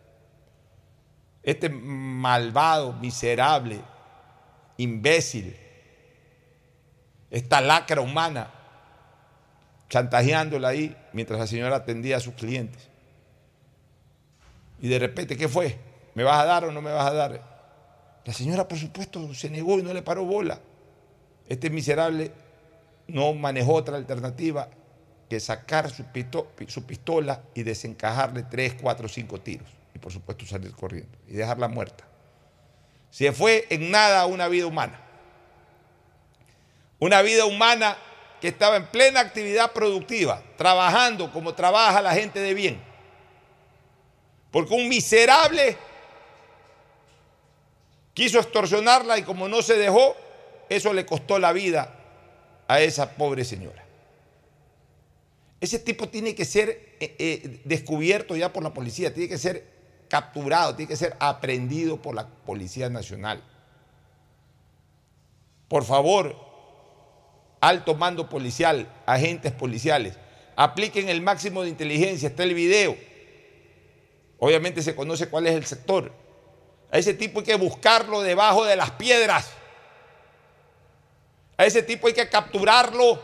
[1.43, 3.81] Este malvado, miserable,
[4.77, 5.57] imbécil,
[7.31, 8.51] esta lacra humana,
[9.89, 12.89] chantajeándola ahí mientras la señora atendía a sus clientes.
[14.81, 15.77] Y de repente, ¿qué fue?
[16.13, 17.41] ¿Me vas a dar o no me vas a dar?
[18.25, 20.59] La señora, por supuesto, se negó y no le paró bola.
[21.47, 22.31] Este miserable
[23.07, 24.67] no manejó otra alternativa
[25.29, 26.03] que sacar su,
[26.67, 29.69] su pistola y desencajarle tres, cuatro, cinco tiros.
[29.95, 32.05] Y por supuesto salir corriendo y dejarla muerta.
[33.09, 34.99] Se fue en nada una vida humana.
[37.01, 37.97] Una vida humana
[38.39, 42.79] que estaba en plena actividad productiva, trabajando como trabaja la gente de bien.
[44.51, 45.77] Porque un miserable
[48.13, 50.15] quiso extorsionarla y como no se dejó,
[50.69, 51.91] eso le costó la vida
[52.67, 53.83] a esa pobre señora.
[55.59, 59.65] Ese tipo tiene que ser eh, eh, descubierto ya por la policía, tiene que ser
[60.07, 63.43] capturado, tiene que ser aprendido por la Policía Nacional.
[65.67, 66.50] Por favor,
[67.61, 70.15] alto mando policial, agentes policiales,
[70.55, 72.97] apliquen el máximo de inteligencia, está el video.
[74.39, 76.11] Obviamente se conoce cuál es el sector.
[76.91, 79.51] A ese tipo hay que buscarlo debajo de las piedras.
[81.55, 83.21] A ese tipo hay que capturarlo.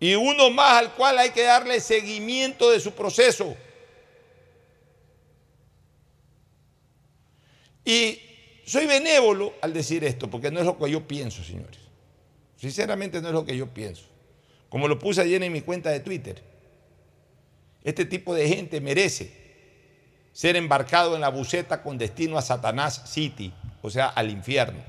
[0.00, 3.56] Y uno más al cual hay que darle seguimiento de su proceso.
[7.84, 8.20] Y
[8.66, 11.77] soy benévolo al decir esto, porque no es lo que yo pienso, señores.
[12.58, 14.04] Sinceramente no es lo que yo pienso.
[14.68, 16.42] Como lo puse ayer en mi cuenta de Twitter.
[17.84, 19.32] Este tipo de gente merece
[20.32, 24.80] ser embarcado en la buceta con destino a Satanás City, o sea, al infierno.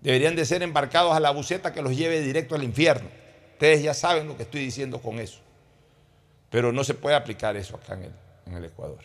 [0.00, 3.08] Deberían de ser embarcados a la buceta que los lleve directo al infierno.
[3.52, 5.38] Ustedes ya saben lo que estoy diciendo con eso.
[6.50, 8.12] Pero no se puede aplicar eso acá en el,
[8.46, 9.04] en el Ecuador.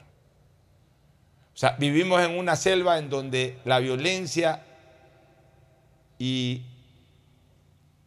[1.54, 4.64] O sea, vivimos en una selva en donde la violencia
[6.18, 6.64] y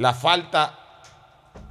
[0.00, 0.78] la falta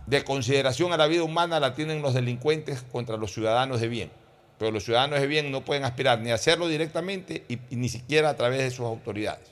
[0.06, 4.12] de consideración a la vida humana la tienen los delincuentes contra los ciudadanos de bien.
[4.60, 8.30] Pero los ciudadanos de bien no pueden aspirar ni a hacerlo directamente y, ni siquiera
[8.30, 9.48] a través de sus autoridades.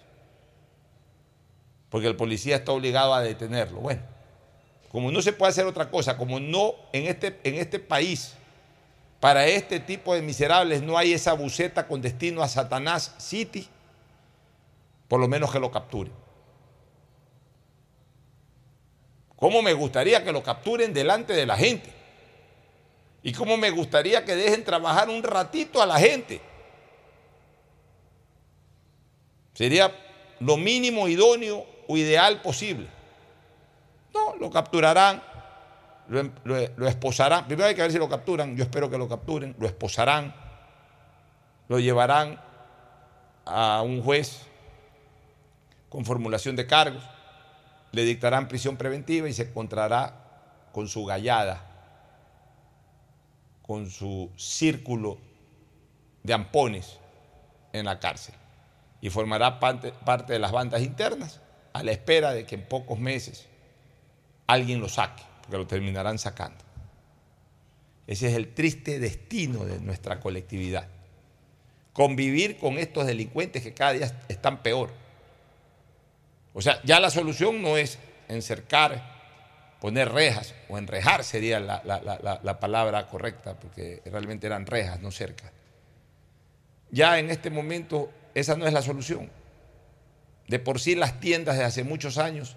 [1.90, 3.80] Porque el policía está obligado a detenerlo.
[3.80, 4.02] Bueno,
[4.92, 8.36] como no se puede hacer otra cosa, como no en este, en este país,
[9.20, 13.68] para este tipo de miserables no hay esa buceta con destino a Satanás City,
[15.08, 16.27] por lo menos que lo capturen.
[19.38, 21.94] ¿Cómo me gustaría que lo capturen delante de la gente?
[23.24, 26.42] ¿Y cómo me gustaría que dejen trabajar un ratito a la gente?
[29.54, 29.92] Sería
[30.40, 32.88] lo mínimo idóneo o ideal posible.
[34.14, 35.22] No, lo capturarán,
[36.10, 37.46] lo, lo, lo, esposarán.
[37.46, 40.34] Primero hay que ver si lo capturan, yo espero que lo capturen, lo esposarán,
[41.68, 42.40] lo llevarán
[43.46, 44.42] a un juez
[45.90, 47.04] con formulación de cargos,
[47.92, 51.64] le dictarán prisión preventiva y se encontrará con su gallada,
[53.62, 55.18] con su círculo
[56.24, 57.00] de ampones
[57.74, 58.36] en la cárcel
[59.02, 61.40] y formará parte, parte de las bandas internas
[61.74, 63.46] a la espera de que en pocos meses
[64.48, 66.64] alguien lo saque, porque lo terminarán sacando.
[68.08, 70.88] Ese es el triste destino de nuestra colectividad.
[71.94, 74.92] Convivir con estos delincuentes que cada día están peor.
[76.58, 79.04] O sea, ya la solución no es encercar,
[79.80, 85.00] poner rejas, o enrejar sería la, la, la, la palabra correcta, porque realmente eran rejas,
[85.00, 85.52] no cerca.
[86.90, 89.30] Ya en este momento esa no es la solución.
[90.48, 92.56] De por sí las tiendas de hace muchos años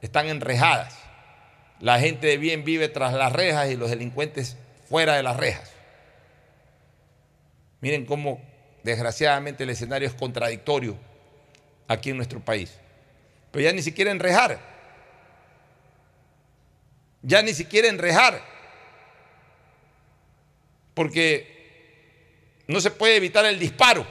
[0.00, 0.96] están enrejadas.
[1.80, 5.72] La gente de bien vive tras las rejas y los delincuentes fuera de las rejas.
[7.80, 8.40] Miren cómo
[8.84, 10.96] desgraciadamente el escenario es contradictorio
[11.88, 12.78] aquí en nuestro país.
[13.50, 14.58] Pero ya ni siquiera enrejar.
[17.22, 18.42] Ya ni siquiera enrejar.
[20.94, 24.06] Porque no se puede evitar el disparo.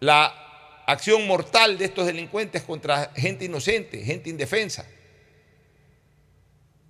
[0.00, 4.86] La acción mortal de estos delincuentes contra gente inocente, gente indefensa.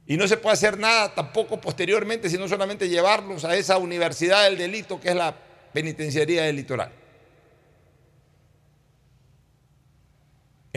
[0.06, 4.56] Y no se puede hacer nada tampoco posteriormente, sino solamente llevarlos a esa universidad del
[4.56, 5.36] delito que es la
[5.72, 6.90] penitenciaría del litoral.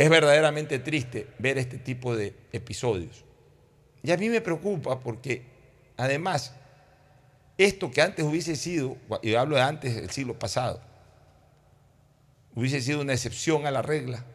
[0.02, 3.24] Es verdaderamente triste ver este tipo de episodios.
[4.02, 5.44] Y a mí me preocupa porque
[5.96, 6.56] además
[7.60, 10.82] esto que antes hubiese sido, y hablo de antes del siglo pasado,
[12.56, 14.26] hubiese sido una excepción a la regla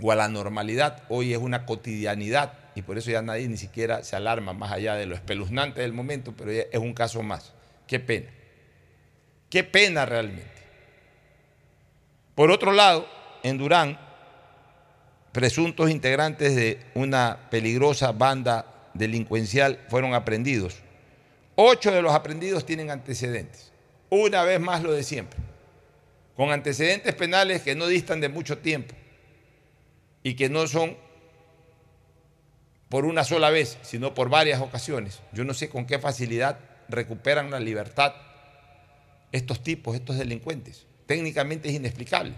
[0.00, 4.02] o a la normalidad, hoy es una cotidianidad y por eso ya nadie ni siquiera
[4.02, 7.52] se alarma más allá de lo espeluznante del momento, pero es un caso más.
[7.86, 8.30] Qué pena.
[9.50, 10.62] Qué pena realmente.
[12.34, 13.06] Por otro lado,
[13.42, 14.07] en Durán,
[15.32, 20.76] presuntos integrantes de una peligrosa banda delincuencial fueron aprendidos.
[21.54, 23.72] Ocho de los aprendidos tienen antecedentes.
[24.10, 25.38] Una vez más lo de siempre.
[26.36, 28.94] Con antecedentes penales que no distan de mucho tiempo
[30.22, 30.96] y que no son
[32.88, 35.20] por una sola vez, sino por varias ocasiones.
[35.32, 36.58] Yo no sé con qué facilidad
[36.88, 38.14] recuperan la libertad
[39.32, 40.86] estos tipos, estos delincuentes.
[41.06, 42.34] Técnicamente es inexplicable.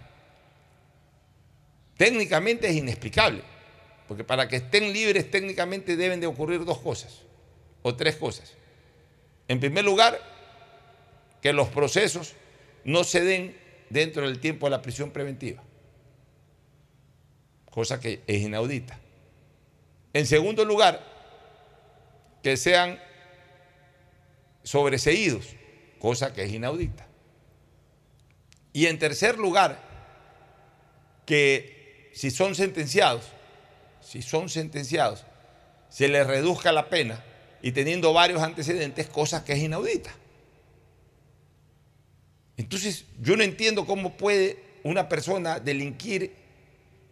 [2.01, 3.43] Técnicamente es inexplicable,
[4.09, 7.21] porque para que estén libres técnicamente deben de ocurrir dos cosas,
[7.83, 8.55] o tres cosas.
[9.49, 10.19] En primer lugar,
[11.43, 12.33] que los procesos
[12.85, 13.55] no se den
[13.91, 15.63] dentro del tiempo de la prisión preventiva,
[17.71, 18.99] cosa que es inaudita.
[20.15, 21.05] En segundo lugar,
[22.43, 22.99] que sean
[24.63, 25.49] sobreseídos,
[25.99, 27.07] cosa que es inaudita.
[28.73, 29.83] Y en tercer lugar,
[31.27, 31.80] que
[32.13, 33.25] si son sentenciados,
[34.01, 35.25] si son sentenciados,
[35.89, 37.23] se les reduzca la pena
[37.63, 40.11] y teniendo varios antecedentes, cosas que es inaudita.
[42.57, 46.35] Entonces, yo no entiendo cómo puede una persona delinquir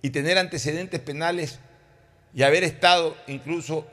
[0.03, 1.59] y tener antecedentes penales
[2.35, 3.87] y haber estado incluso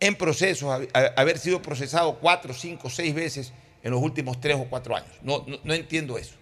[0.00, 3.52] en procesos, haber sido procesado cuatro, cinco, seis veces
[3.82, 5.10] en los últimos tres o cuatro años.
[5.22, 6.34] No, no, no, entiendo eso.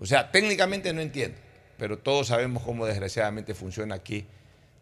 [0.00, 1.38] O sea, técnicamente no entiendo,
[1.82, 4.24] pero todos sabemos cómo desgraciadamente funciona aquí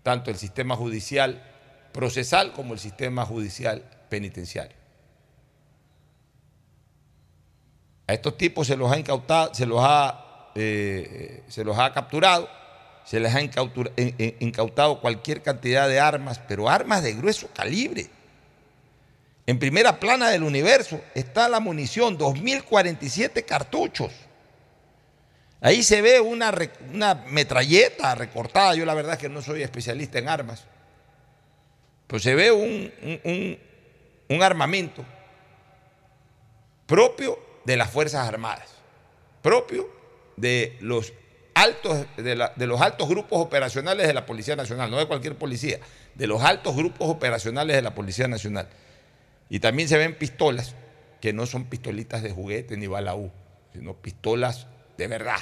[0.03, 1.43] tanto el sistema judicial
[1.93, 4.77] procesal como el sistema judicial penitenciario.
[8.07, 12.51] A estos tipos se los ha incautado, se los ha, eh, se los ha capturado,
[13.07, 18.11] se les ha incautado cualquier cantidad de armas, pero armas de grueso calibre.
[19.47, 24.13] En primera plana del universo está la munición, 2047 cartuchos.
[25.61, 26.53] Ahí se ve una,
[27.27, 28.75] metralleta recortada.
[28.75, 30.65] Yo la verdad es que no soy especialista en armas.
[32.07, 33.59] Pues se ve un,
[34.43, 35.05] armamento
[36.87, 38.69] propio de las Fuerzas Armadas,
[39.43, 39.89] propio
[40.37, 41.13] de los
[41.55, 45.79] altos, de, los altos grupos operacionales de la Policía Nacional, no de cualquier policía,
[46.15, 48.69] de los altos grupos operacionales de la Policía Nacional.
[49.51, 50.75] Y también se ven pistolas,
[51.21, 53.31] que no son pistolitas de juguete ni balaú,
[53.73, 54.67] sino pistolas
[55.01, 55.41] de verdad,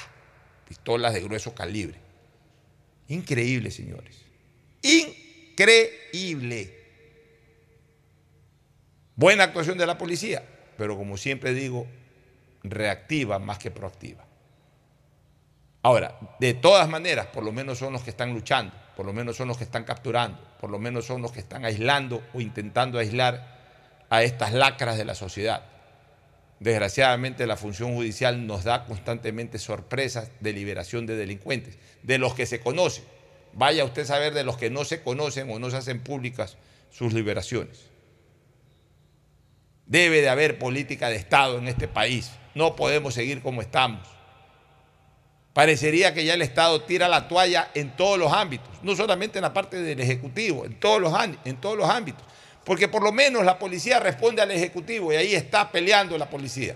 [0.65, 1.99] pistolas de grueso calibre.
[3.09, 4.23] Increíble, señores.
[4.81, 6.79] Increíble.
[9.15, 10.45] Buena actuación de la policía,
[10.77, 11.87] pero como siempre digo,
[12.63, 14.25] reactiva más que proactiva.
[15.81, 19.35] Ahora, de todas maneras, por lo menos son los que están luchando, por lo menos
[19.35, 22.97] son los que están capturando, por lo menos son los que están aislando o intentando
[22.97, 23.59] aislar
[24.09, 25.65] a estas lacras de la sociedad.
[26.59, 32.45] Desgraciadamente la función judicial nos da constantemente sorpresas de liberación de delincuentes, de los que
[32.45, 33.05] se conocen.
[33.53, 36.57] Vaya usted a saber de los que no se conocen o no se hacen públicas
[36.91, 37.85] sus liberaciones.
[39.85, 42.31] Debe de haber política de Estado en este país.
[42.53, 44.07] No podemos seguir como estamos.
[45.53, 49.43] Parecería que ya el Estado tira la toalla en todos los ámbitos, no solamente en
[49.43, 52.23] la parte del Ejecutivo, en todos los, en todos los ámbitos.
[52.63, 56.75] Porque por lo menos la policía responde al Ejecutivo y ahí está peleando la policía.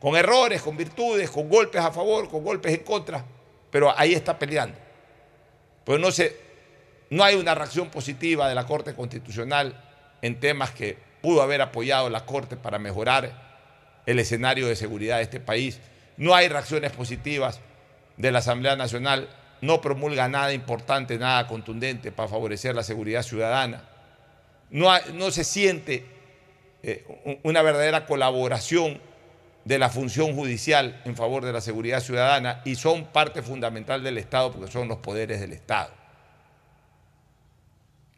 [0.00, 3.24] Con errores, con virtudes, con golpes a favor, con golpes en contra,
[3.70, 4.78] pero ahí está peleando.
[5.84, 6.36] Pues no, se,
[7.10, 9.82] no hay una reacción positiva de la Corte Constitucional
[10.22, 13.46] en temas que pudo haber apoyado la Corte para mejorar
[14.06, 15.80] el escenario de seguridad de este país.
[16.16, 17.60] No hay reacciones positivas
[18.16, 19.28] de la Asamblea Nacional,
[19.60, 23.84] no promulga nada importante, nada contundente para favorecer la seguridad ciudadana.
[24.70, 26.04] No, se siente
[26.82, 29.00] eh, una verdadera colaboración
[29.64, 34.18] de la función judicial en favor de la seguridad ciudadana y son parte fundamental del
[34.18, 35.90] Estado porque son los poderes del Estado.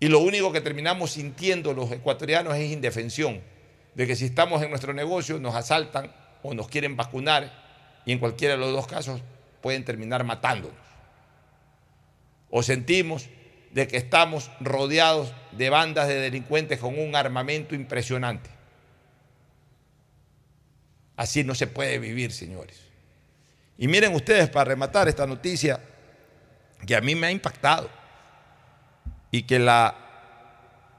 [0.01, 3.41] Y lo único que terminamos sintiendo los ecuatorianos es indefensión
[3.95, 7.51] de que si estamos en nuestro negocio nos asaltan o nos quieren vacunar
[8.05, 9.21] y en cualquiera de los dos casos
[9.61, 10.77] pueden terminar matándonos.
[12.51, 13.29] O sentimos
[13.79, 18.51] de que estamos rodeados de bandas de delincuentes con un armamento impresionante.
[21.17, 22.81] Así no se puede vivir, señores.
[23.77, 25.81] Y miren ustedes, para rematar esta noticia
[26.85, 27.89] que a mí me ha impactado
[29.31, 29.95] y que la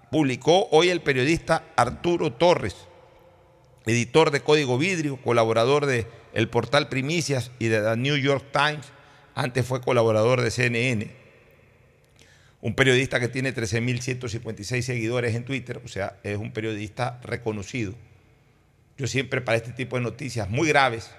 [0.09, 2.75] publicó hoy el periodista Arturo Torres
[3.85, 8.85] editor de Código Vidrio, colaborador de el portal Primicias y de The New York Times,
[9.35, 11.18] antes fue colaborador de CNN,
[12.61, 17.93] un periodista que tiene 13.156 seguidores en Twitter, o sea, es un periodista reconocido.
[18.97, 21.09] Yo siempre para este tipo de noticias muy graves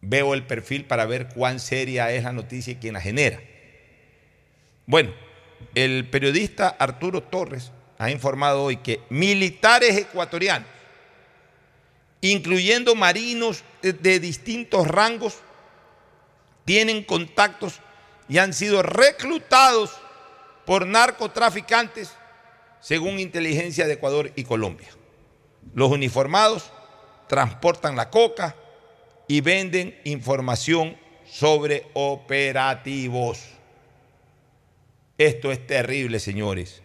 [0.00, 3.40] veo el perfil para ver cuán seria es la noticia y quién la genera.
[4.86, 5.12] Bueno,
[5.74, 10.68] el periodista Arturo Torres ha informado hoy que militares ecuatorianos,
[12.20, 15.38] incluyendo marinos de, distintos rangos,
[16.64, 17.80] tienen contactos
[18.32, 19.90] y han sido reclutados
[20.64, 22.14] por narcotraficantes,
[22.80, 24.88] según inteligencia de Ecuador y Colombia.
[25.74, 26.72] Los uniformados
[27.28, 28.56] transportan la coca
[29.28, 33.38] y venden información sobre operativos.
[35.18, 36.80] Esto es terrible, señores.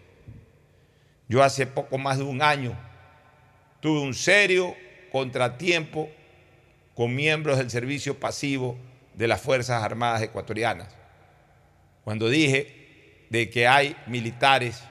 [1.29, 2.77] Yo hace poco más de un año
[3.79, 4.75] tuve un serio
[5.13, 6.09] contratiempo
[6.93, 8.77] con miembros del servicio pasivo
[9.13, 10.96] de las Fuerzas Armadas ecuatorianas.
[12.07, 14.81] Cuando dije de que hay militares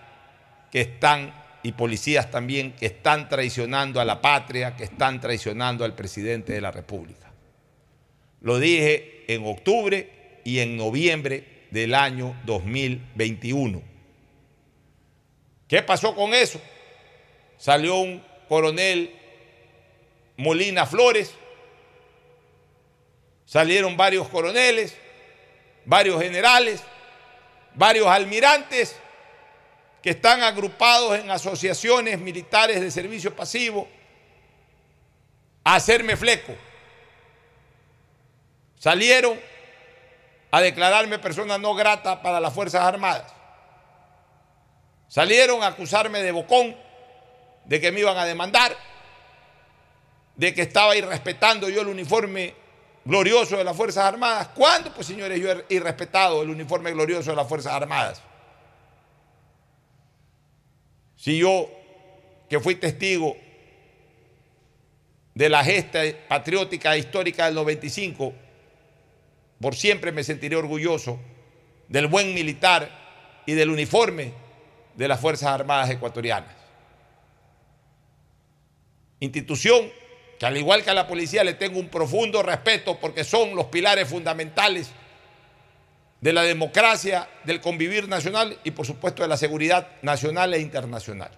[0.71, 5.95] que están, y policías también, que están traicionando a la patria, que están traicionando al
[5.95, 7.33] presidente de la República.
[8.43, 13.81] Lo dije en octubre y en noviembre del año 2021
[15.69, 16.61] ¿Qué pasó con eso?
[17.57, 19.11] Salió un coronel
[20.37, 21.33] Molina Flores,
[23.47, 24.95] salieron varios coroneles,
[25.87, 26.85] varios generales,
[27.77, 28.97] varios almirantes
[30.03, 33.89] que están agrupados en asociaciones militares de servicio pasivo
[35.63, 36.55] a hacerme fleco.
[38.79, 39.39] Salieron
[40.51, 43.33] a declararme persona no grata para las Fuerzas Armadas.
[45.09, 46.77] Salieron a acusarme de bocón,
[47.65, 48.77] de que me iban a demandar,
[50.37, 52.55] de que estaba irrespetando yo el uniforme
[53.07, 54.49] glorioso de las Fuerzas Armadas.
[54.49, 54.93] ¿Cuándo?
[54.93, 58.21] Pues señores, yo he irrespetado el uniforme glorioso de las Fuerzas Armadas.
[61.17, 61.71] Si yo,
[62.51, 63.37] que fui testigo
[65.35, 68.35] de la gesta patriótica e histórica del 95,
[69.61, 71.19] por siempre me sentiré orgulloso
[71.89, 72.91] del buen militar
[73.47, 74.33] y del uniforme
[74.97, 76.55] de las Fuerzas Armadas ecuatorianas.
[79.21, 79.91] Institución
[80.39, 83.67] que al igual que a la policía le tengo un profundo respeto porque son los
[83.67, 84.91] pilares fundamentales
[86.21, 91.31] de la democracia, del convivir nacional y por supuesto de la seguridad nacional e internacional.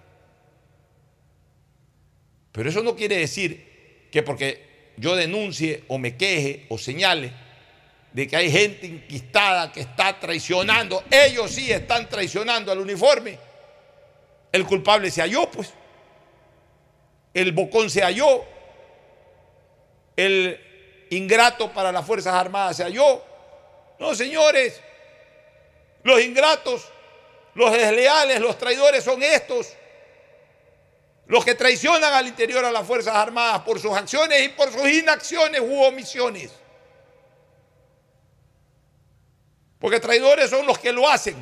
[2.51, 7.31] Pero eso no quiere decir que porque yo denuncie o me queje o señale
[8.11, 13.37] de que hay gente inquistada que está traicionando, ellos sí están traicionando al uniforme,
[14.51, 15.73] el culpable se halló, pues,
[17.33, 18.43] el bocón se halló,
[20.25, 23.23] el ingrato para las Fuerzas Armadas se halló.
[23.99, 24.79] No, señores,
[26.03, 26.85] los ingratos,
[27.53, 29.73] los desleales, los traidores son estos.
[31.27, 34.87] Los que traicionan al interior a las Fuerzas Armadas por sus acciones y por sus
[34.89, 36.51] inacciones u omisiones.
[39.79, 41.35] Porque traidores son los que lo hacen,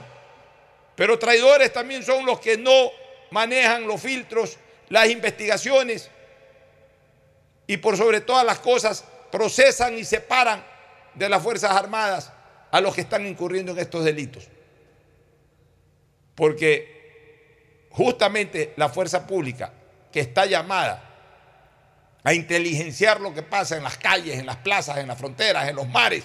[0.96, 2.92] pero traidores también son los que no
[3.32, 4.58] manejan los filtros,
[4.90, 6.12] las investigaciones
[7.68, 10.63] y por sobre todas las cosas procesan y separan
[11.13, 12.32] de las Fuerzas Armadas
[12.72, 14.47] a los que están incurriendo en estos delitos.
[16.34, 19.74] Porque justamente la fuerza pública
[20.11, 21.03] que está llamada
[22.24, 25.76] a inteligenciar lo que pasa en las calles, en las plazas, en las fronteras, en
[25.76, 26.24] los mares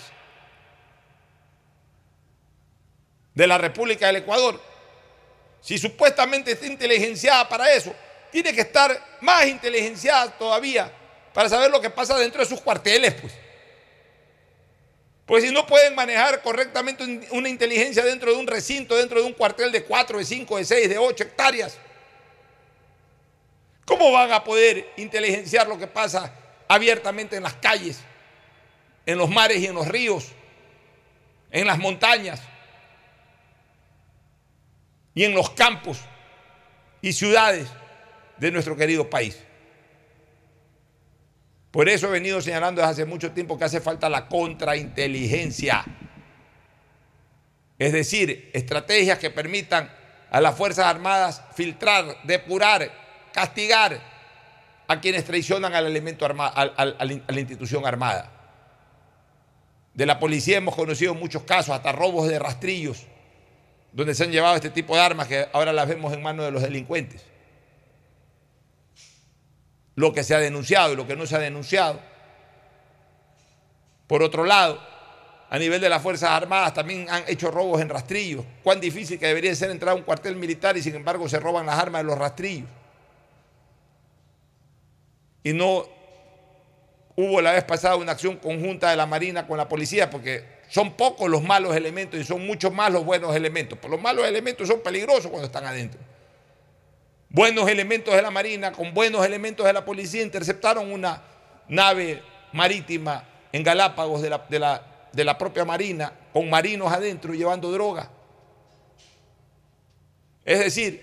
[3.34, 4.60] de la República del Ecuador,
[5.60, 7.94] si supuestamente está inteligenciada para eso,
[8.30, 10.92] tiene que estar más inteligenciada todavía
[11.32, 13.32] para saber lo que pasa dentro de sus cuarteles, pues.
[15.26, 19.32] Pues si no pueden manejar correctamente una inteligencia dentro de un recinto, dentro de un
[19.32, 21.78] cuartel de 4, de 5, de 6, de 8 hectáreas,
[23.86, 26.34] ¿cómo van a poder inteligenciar lo que pasa
[26.68, 28.00] abiertamente en las calles,
[29.06, 30.26] en los mares y en los ríos,
[31.50, 32.40] en las montañas
[35.14, 35.98] y en los campos
[37.00, 37.68] y ciudades
[38.38, 39.38] de nuestro querido país?
[41.72, 45.82] Por eso he venido señalando desde hace mucho tiempo que hace falta la contrainteligencia.
[47.78, 49.90] Es decir, estrategias que permitan
[50.30, 52.90] a las Fuerzas Armadas filtrar, depurar,
[53.32, 53.98] castigar
[54.86, 58.30] a quienes traicionan al elemento armado, a la institución armada.
[59.94, 63.06] De la policía hemos conocido muchos casos, hasta robos de rastrillos,
[63.92, 66.50] donde se han llevado este tipo de armas que ahora las vemos en manos de
[66.50, 67.31] los delincuentes
[69.94, 72.00] lo que se ha denunciado y lo que no se ha denunciado.
[74.06, 74.80] Por otro lado,
[75.50, 78.44] a nivel de las Fuerzas Armadas también han hecho robos en rastrillos.
[78.62, 81.66] Cuán difícil que debería ser entrar a un cuartel militar y sin embargo se roban
[81.66, 82.68] las armas de los rastrillos.
[85.44, 85.84] Y no
[87.16, 90.92] hubo la vez pasada una acción conjunta de la Marina con la policía porque son
[90.94, 93.78] pocos los malos elementos y son muchos más los buenos elementos.
[93.80, 96.00] Pero los malos elementos son peligrosos cuando están adentro
[97.32, 101.22] buenos elementos de la Marina, con buenos elementos de la policía, interceptaron una
[101.66, 102.22] nave
[102.52, 108.10] marítima en Galápagos de la, propia Marina, con marinos adentro llevando droga.
[110.44, 111.02] Es decir,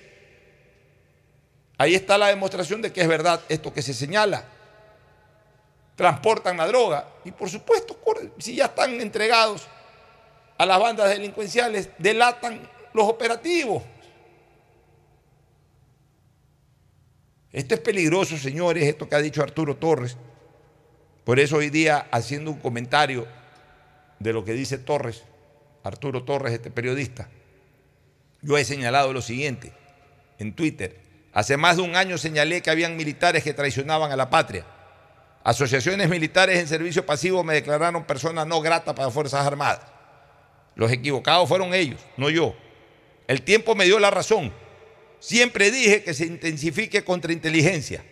[1.77, 4.43] ahí está la demostración de que es verdad esto que se señala.
[5.95, 7.97] Transportan la droga y por supuesto,
[8.38, 9.67] si ya están entregados
[10.57, 13.84] a las bandas delincuenciales, delatan los operativos.
[17.52, 20.18] Esto es peligroso, señores, esto que ha dicho Arturo Torres.
[21.24, 23.28] Por eso hoy día, haciendo un comentario
[24.20, 25.24] de lo que dice Torres,
[25.84, 27.30] Arturo Torres, este periodista,
[28.41, 29.74] yo he señalado lo siguiente
[30.38, 31.00] en Twitter.
[31.34, 34.66] Hace más de un año señalé que habían militares que traicionaban a la patria.
[35.43, 39.82] Asociaciones militares en servicio pasivo me declararon persona no grata para Fuerzas Armadas.
[40.76, 42.56] Los equivocados fueron ellos, no yo.
[43.28, 44.52] El tiempo me dio la razón.
[45.20, 48.03] Siempre dije que se intensifique contrainteligencia.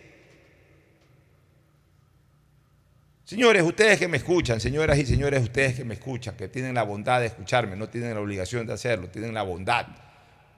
[3.23, 6.83] Señores, ustedes que me escuchan, señoras y señores, ustedes que me escuchan, que tienen la
[6.83, 9.85] bondad de escucharme, no tienen la obligación de hacerlo, tienen la bondad.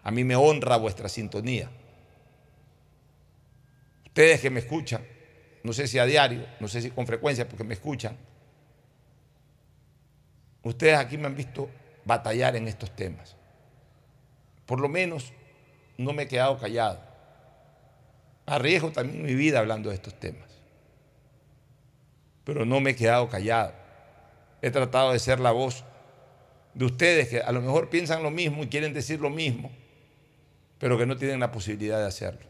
[0.04, 1.70] A mí me honra vuestra sintonía.
[4.06, 5.02] Ustedes que me escuchan,
[5.64, 8.18] no sé si a diario, no sé si con frecuencia, porque me escuchan.
[10.62, 11.70] ustedes aquí me han visto
[12.06, 13.36] batallar en estos temas.
[14.68, 15.34] Por lo menos
[16.00, 16.98] no me he quedado callado.
[18.46, 20.50] Arriesgo también mi vida hablando de estos temas.
[22.46, 23.74] Pero no me he quedado callado.
[24.62, 25.84] He tratado de ser la voz
[26.74, 29.72] de ustedes que a lo mejor piensan lo mismo y quieren decir lo mismo,
[30.78, 32.48] pero que no tienen la posibilidad de hacerlo.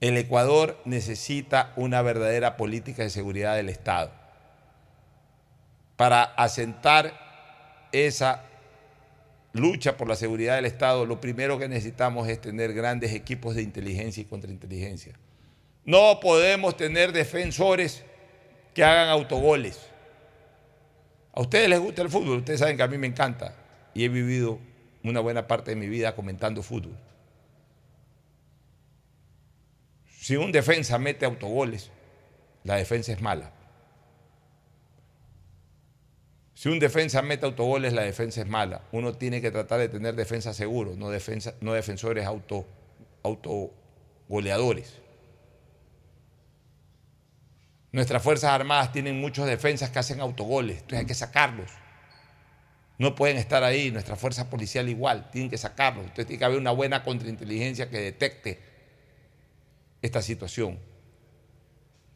[0.00, 4.12] El Ecuador necesita una verdadera política de seguridad del Estado
[5.96, 8.47] para asentar esa
[9.58, 13.62] lucha por la seguridad del Estado, lo primero que necesitamos es tener grandes equipos de
[13.62, 15.14] inteligencia y contrainteligencia.
[15.84, 18.04] No podemos tener defensores
[18.74, 19.80] que hagan autogoles.
[21.32, 23.54] A ustedes les gusta el fútbol, ustedes saben que a mí me encanta
[23.94, 24.58] y he vivido
[25.04, 26.96] una buena parte de mi vida comentando fútbol.
[30.06, 31.90] Si un defensa mete autogoles,
[32.64, 33.52] la defensa es mala.
[36.58, 38.82] Si un defensa mete autogoles, la defensa es mala.
[38.90, 42.66] Uno tiene que tratar de tener defensa seguro, no, defensa, no defensores auto,
[43.22, 44.94] autogoleadores.
[47.92, 51.70] Nuestras Fuerzas Armadas tienen muchos defensas que hacen autogoles, entonces hay que sacarlos.
[52.98, 56.06] No pueden estar ahí, nuestra fuerza policial igual, tienen que sacarlos.
[56.06, 58.58] Entonces tiene que haber una buena contrainteligencia que detecte
[60.02, 60.80] esta situación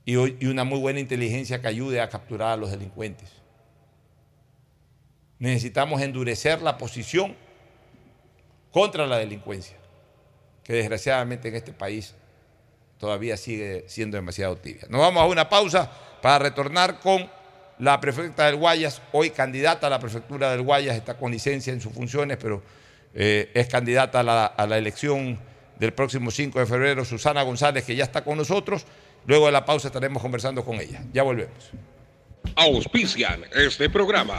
[0.04, 0.16] y
[0.46, 3.41] una muy buena inteligencia que ayude a capturar a los delincuentes.
[5.42, 7.34] Necesitamos endurecer la posición
[8.70, 9.76] contra la delincuencia,
[10.62, 12.14] que desgraciadamente en este país
[12.96, 14.82] todavía sigue siendo demasiado tibia.
[14.88, 15.90] Nos vamos a una pausa
[16.22, 17.28] para retornar con
[17.80, 21.80] la prefecta del Guayas, hoy candidata a la prefectura del Guayas, está con licencia en
[21.80, 22.62] sus funciones, pero
[23.12, 25.40] eh, es candidata a la, a la elección
[25.76, 28.86] del próximo 5 de febrero, Susana González, que ya está con nosotros.
[29.26, 31.02] Luego de la pausa estaremos conversando con ella.
[31.12, 31.72] Ya volvemos.
[32.54, 34.38] Auspician este programa.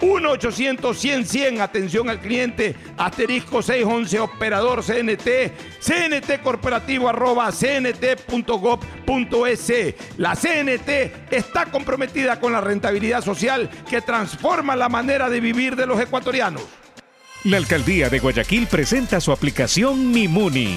[0.00, 8.34] 1-800-100-100, atención al cliente, asterisco 611, operador CNT, CNT corporativo arroba cnt.gov.es.
[10.16, 15.86] La CNT está comprometida con la rentabilidad social que transforma la manera de vivir de
[15.86, 16.62] los ecuatorianos.
[17.44, 20.76] La alcaldía de Guayaquil presenta su aplicación Mimuni.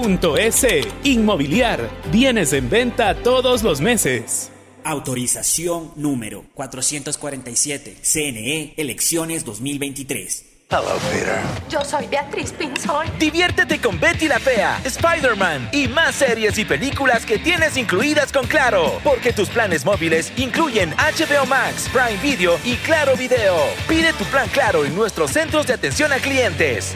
[0.01, 0.81] S.
[1.03, 1.87] Inmobiliar.
[2.11, 4.49] Bienes en venta todos los meses.
[4.83, 7.97] Autorización número 447.
[8.01, 10.45] CNE, elecciones 2023.
[10.71, 11.37] Hello, Peter.
[11.69, 13.05] Yo soy Beatriz Pinzón.
[13.19, 18.47] Diviértete con Betty la Fea, Spider-Man y más series y películas que tienes incluidas con
[18.47, 18.99] Claro.
[19.03, 23.55] Porque tus planes móviles incluyen HBO Max, Prime Video y Claro Video.
[23.87, 26.95] Pide tu plan Claro en nuestros centros de atención a clientes.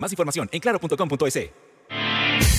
[0.00, 1.50] Más información en claro.com.es.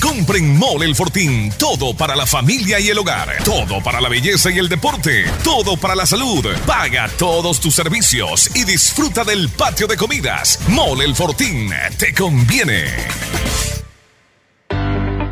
[0.01, 1.51] Compren Mole El Fortín.
[1.57, 3.43] Todo para la familia y el hogar.
[3.43, 5.25] Todo para la belleza y el deporte.
[5.43, 6.45] Todo para la salud.
[6.65, 10.59] Paga todos tus servicios y disfruta del patio de comidas.
[10.67, 11.71] Mole El Fortín.
[11.97, 13.80] Te conviene.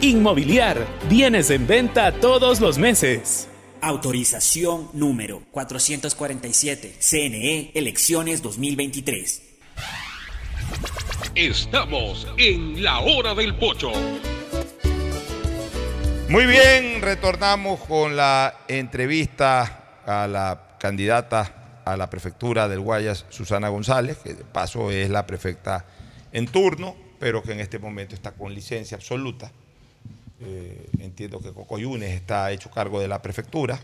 [0.00, 0.86] Inmobiliar.
[1.10, 3.48] Bienes en venta todos los meses.
[3.82, 6.96] Autorización número 447.
[7.00, 9.42] CNE E, Elecciones 2023.
[11.34, 13.92] Estamos en la hora del pocho.
[16.30, 23.68] Muy bien, retornamos con la entrevista a la candidata a la prefectura del Guayas, Susana
[23.68, 25.84] González, que de paso es la prefecta
[26.32, 29.50] en turno, pero que en este momento está con licencia absoluta.
[30.42, 33.80] Eh, entiendo que Coco Yunes está hecho cargo de la prefectura,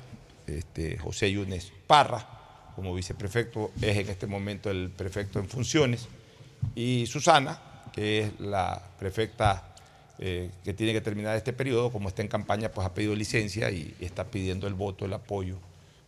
[0.47, 6.07] este, José Yunes Parra, como viceprefecto, es en este momento el prefecto en funciones,
[6.75, 7.59] y Susana,
[7.95, 9.75] que es la prefecta
[10.19, 13.71] eh, que tiene que terminar este periodo, como está en campaña, pues ha pedido licencia
[13.71, 15.57] y, está pidiendo el voto, el apoyo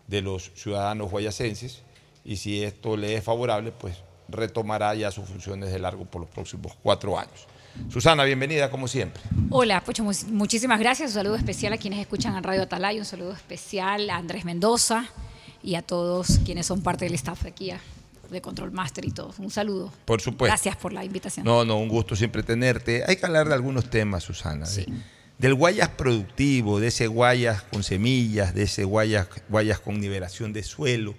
[0.06, 1.80] de los ciudadanos guayacenses,
[2.26, 3.96] y si esto le es favorable, pues
[4.32, 7.46] retomará ya sus funciones de largo por los próximos cuatro años.
[7.88, 9.22] Susana, bienvenida como siempre.
[9.50, 11.10] Hola, Pocho, mu- muchísimas gracias.
[11.10, 15.06] Un saludo especial a quienes escuchan en Radio Atalaya, un saludo especial a Andrés Mendoza
[15.62, 17.80] y a todos quienes son parte del staff aquí a-
[18.30, 19.38] de Control Master y todos.
[19.38, 19.92] Un saludo.
[20.06, 20.52] Por supuesto.
[20.52, 21.44] Gracias por la invitación.
[21.46, 23.04] No, no, un gusto siempre tenerte.
[23.06, 24.66] Hay que hablar de algunos temas, Susana.
[24.68, 24.86] de-
[25.38, 30.62] del guayas productivo, de ese guayas con semillas, de ese guayas, guayas con nivelación de
[30.62, 31.14] suelo.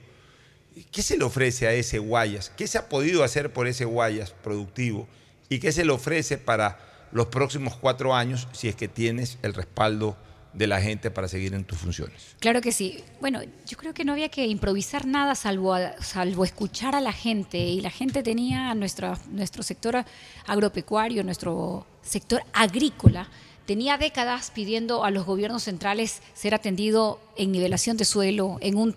[0.91, 2.51] ¿Qué se le ofrece a ese guayas?
[2.55, 5.07] ¿Qué se ha podido hacer por ese guayas productivo?
[5.49, 6.79] ¿Y qué se le ofrece para
[7.11, 10.17] los próximos cuatro años si es que tienes el respaldo
[10.53, 12.35] de la gente para seguir en tus funciones?
[12.39, 13.03] Claro que sí.
[13.19, 17.57] Bueno, yo creo que no había que improvisar nada salvo, salvo escuchar a la gente.
[17.57, 20.03] Y la gente tenía nuestra, nuestro sector
[20.47, 23.29] agropecuario, nuestro sector agrícola,
[23.65, 28.95] tenía décadas pidiendo a los gobiernos centrales ser atendido en nivelación de suelo, en, un,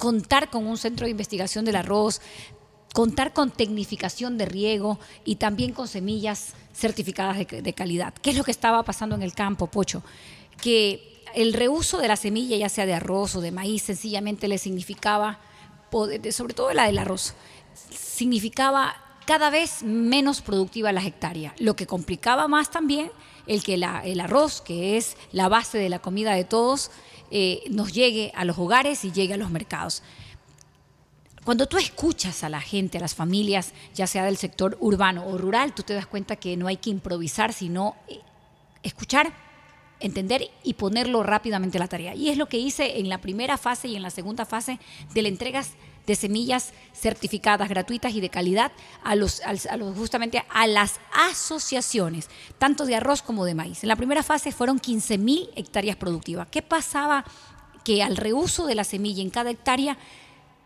[0.00, 2.22] contar con un centro de investigación del arroz,
[2.94, 8.14] contar con tecnificación de riego y también con semillas certificadas de, calidad.
[8.22, 10.02] ¿Qué es lo que estaba pasando en el campo, Pocho?
[10.60, 14.56] Que el reuso de la semilla, ya sea de arroz o de maíz, sencillamente le
[14.56, 15.38] significaba,
[16.32, 17.34] sobre todo la del arroz,
[17.94, 18.96] significaba
[19.26, 23.12] cada vez menos productiva la hectárea, lo que complicaba más también
[23.46, 26.90] el que la- el arroz, que es la base de la comida de todos,
[27.30, 30.02] eh, nos llegue a los hogares y llegue a los mercados.
[31.44, 35.38] Cuando tú escuchas a la gente, a las familias, ya sea del sector urbano o
[35.38, 38.20] rural, tú te das cuenta que no hay que improvisar, sino eh,
[38.82, 39.32] escuchar,
[40.00, 42.14] entender y ponerlo rápidamente a la tarea.
[42.14, 44.78] Y es lo que hice en la primera fase y en la segunda fase
[45.14, 45.72] de la entregas
[46.06, 48.72] de semillas certificadas, gratuitas y de calidad
[49.04, 49.42] a los,
[49.96, 52.28] justamente a las asociaciones,
[52.58, 53.82] tanto de arroz como de maíz.
[53.84, 56.48] En la primera fase fueron 15 mil hectáreas productivas.
[56.50, 57.24] ¿Qué pasaba?
[57.84, 59.96] Que al reuso de la semilla en cada hectárea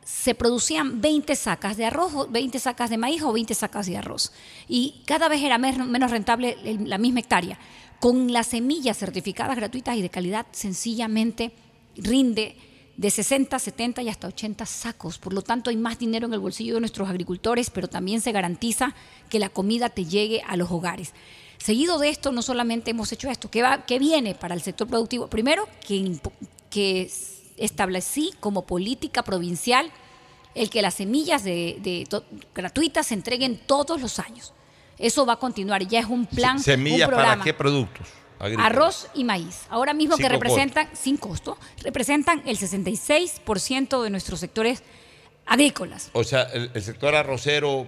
[0.05, 3.97] se producían 20 sacas de arroz, o 20 sacas de maíz o 20 sacas de
[3.97, 4.32] arroz.
[4.69, 7.59] Y cada vez era men- menos rentable la misma hectárea.
[8.01, 11.52] Con las semillas certificadas gratuitas y de calidad, sencillamente
[11.97, 12.56] rinde
[12.96, 15.18] de 60, 70 y hasta 80 sacos.
[15.18, 18.32] Por lo tanto, hay más dinero en el bolsillo de nuestros agricultores, pero también se
[18.32, 18.94] garantiza
[19.28, 21.12] que la comida te llegue a los hogares.
[21.58, 24.86] Seguido de esto, no solamente hemos hecho esto, ¿qué, va, qué viene para el sector
[24.86, 25.28] productivo?
[25.28, 27.10] Primero, que,
[27.56, 29.88] establecí como política provincial
[30.56, 32.06] el que las semillas de, de
[32.52, 34.52] gratuitas se entreguen todos los años.
[34.98, 38.08] Eso va a continuar, ya es un plan, ¿Semillas un para qué productos?
[38.58, 39.62] Arroz y maíz.
[39.68, 40.42] Ahora mismo Sin que costo.
[40.44, 44.82] representan, sin costo, representan el 66% de nuestros sectores
[45.46, 46.10] agrícolas.
[46.12, 47.86] O sea, el, el sector arrocero,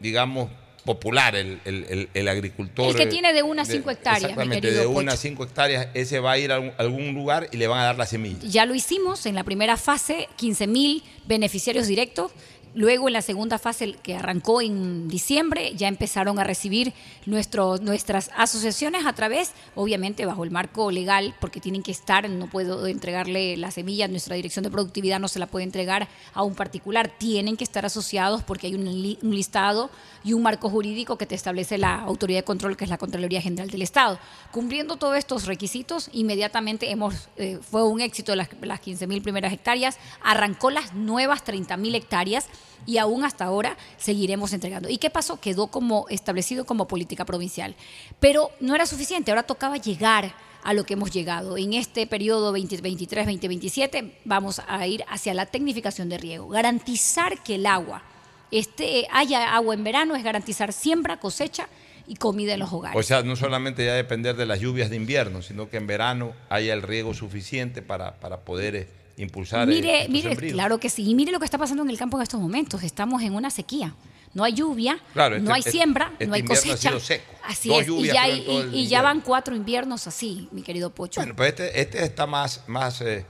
[0.00, 0.50] digamos,
[0.84, 2.88] popular, el, el- el- el agricultor.
[2.90, 5.22] El que tiene de una a cinco hectáreas, mi Exactamente, de una a Pocho.
[5.22, 7.98] cinco hectáreas, ese va a ir a algún, algún lugar y le van a dar
[7.98, 8.38] la semilla.
[8.44, 12.32] Ya lo hicimos en la primera fase, 15 mil beneficiarios directos.
[12.74, 16.92] Luego en la segunda fase que arrancó en diciembre ya empezaron a recibir
[17.26, 22.46] nuestros, nuestras asociaciones a través, obviamente bajo el marco legal, porque tienen que estar, no
[22.48, 26.54] puedo entregarle la semilla, nuestra dirección de productividad no se la puede entregar a un
[26.54, 29.90] particular, tienen que estar asociados porque hay un, li- un listado
[30.22, 33.40] y un marco jurídico que te establece la autoridad de control, que es la Contraloría
[33.40, 34.18] General del Estado.
[34.52, 39.52] Cumpliendo todos estos requisitos, inmediatamente hemos, eh, fue un éxito las, las 15 mil primeras
[39.52, 42.46] hectáreas, arrancó las nuevas 30 mil hectáreas
[42.86, 44.88] y aún hasta ahora seguiremos entregando.
[44.88, 45.40] ¿Y qué pasó?
[45.40, 47.74] Quedó como establecido como política provincial.
[48.20, 51.56] Pero no era suficiente, ahora tocaba llegar a lo que hemos llegado.
[51.56, 57.66] En este periodo 2023-2027 vamos a ir hacia la tecnificación de riego, garantizar que el
[57.66, 58.02] agua
[58.50, 61.68] esté, haya agua en verano es garantizar siembra, cosecha
[62.06, 62.98] y comida en los hogares.
[62.98, 66.32] O sea, no solamente ya depender de las lluvias de invierno, sino que en verano
[66.48, 68.88] haya el riego suficiente para, para poder eh,
[69.18, 69.66] impulsar.
[69.68, 70.52] Mire, mire, sembríos.
[70.54, 71.08] claro que sí.
[71.08, 72.82] Y mire lo que está pasando en el campo en estos momentos.
[72.82, 73.94] Estamos en una sequía.
[74.34, 76.76] No hay lluvia, Claro, este- no hay este- siembra, este no hay ha cosecha.
[76.76, 77.24] sido seco.
[77.44, 81.20] Así Dos es, y ya, y- ya van cuatro inviernos así, mi querido Pocho.
[81.20, 83.24] Bueno, pues este, este está más, más eh,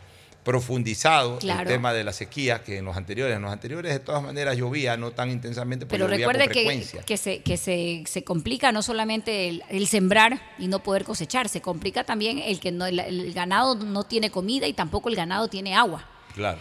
[0.49, 1.61] profundizado, Claro.
[1.63, 3.37] el tema de la sequía, que en los anteriores.
[3.37, 6.53] En los anteriores, de todas maneras, llovía, no tan intensamente, pero, Pero llovía recuerde con
[6.55, 7.03] que, frecuencia.
[7.03, 11.49] que, se, que se, se complica no solamente el, el sembrar y no poder cosechar,
[11.51, 15.17] se complica también el que no, el, el ganado no tiene comida y tampoco el
[15.17, 16.07] ganado tiene agua.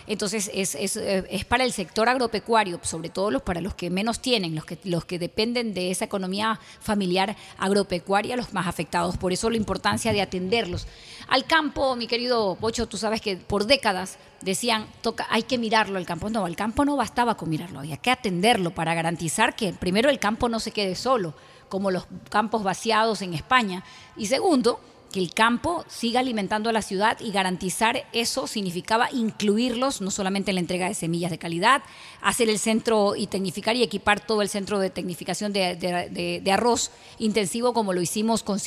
[0.07, 3.89] Entonces es, es, eh, es para el sector agropecuario, sobre todo los, para los que
[3.89, 9.17] menos tienen, los que, los que dependen de esa economía familiar agropecuaria, los más afectados.
[9.17, 10.87] Por eso la importancia de atenderlos.
[11.27, 15.97] Al campo, mi querido Pocho, tú sabes que por décadas decían, toca, hay que mirarlo
[15.97, 16.29] al campo.
[16.29, 20.19] No, al campo no bastaba con mirarlo, había que atenderlo para garantizar que primero el
[20.19, 21.33] campo no se quede solo,
[21.69, 23.83] como los campos vaciados en España.
[24.15, 24.79] Y segundo,
[25.11, 30.51] que el campo siga alimentando a la ciudad y garantizar eso significaba incluirlos no solamente
[30.51, 31.81] en la entrega de semillas de calidad,
[32.21, 37.73] hacer el centro y tecnificar y equipar todo el centro de tecnificación de, arroz intensivo
[37.73, 38.59] como lo hicimos con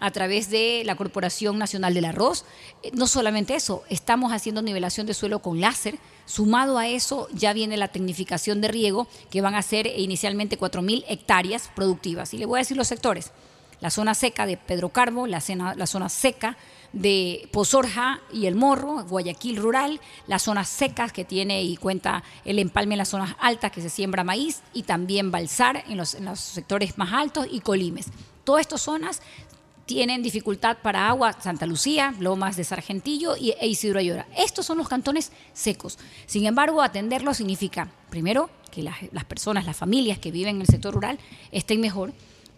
[0.00, 2.44] a través de la Corporación Nacional del Arroz.
[2.82, 5.96] Eh, No solamente eso, estamos haciendo nivelación de suelo con láser.
[6.26, 11.04] Sumado a eso, ya viene la tecnificación de riego, que van a ser inicialmente 4.000
[11.06, 12.34] hectáreas productivas.
[12.34, 13.30] Y le voy a decir los sectores
[13.82, 16.56] la zona seca de Pedro Carbo, la, zona seca
[16.92, 22.60] de Pozorja y El Morro, Guayaquil rural, las zonas secas que tiene y cuenta el
[22.60, 26.96] empalme en las zonas altas que se siembra maíz y también Balsar en los, sectores
[26.96, 28.06] más altos y Colimes.
[28.44, 29.20] Todas estas zonas
[29.84, 34.28] tienen dificultad para agua Santa Lucía, Lomas de Sargentillo y, e Isidro Ayora.
[34.36, 35.98] Estos son los cantones secos.
[36.26, 40.94] Sin embargo, atenderlo significa, primero, que las personas, las familias que viven en el sector
[40.94, 41.18] rural
[41.50, 42.12] estén mejor,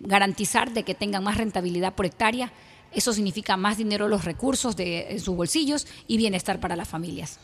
[0.05, 2.53] garantizar de que tengan más rentabilidad por hectárea.
[2.93, 6.89] Eso significa más dinero en los recursos de, en sus bolsillos y bienestar para las
[6.89, 7.39] familias.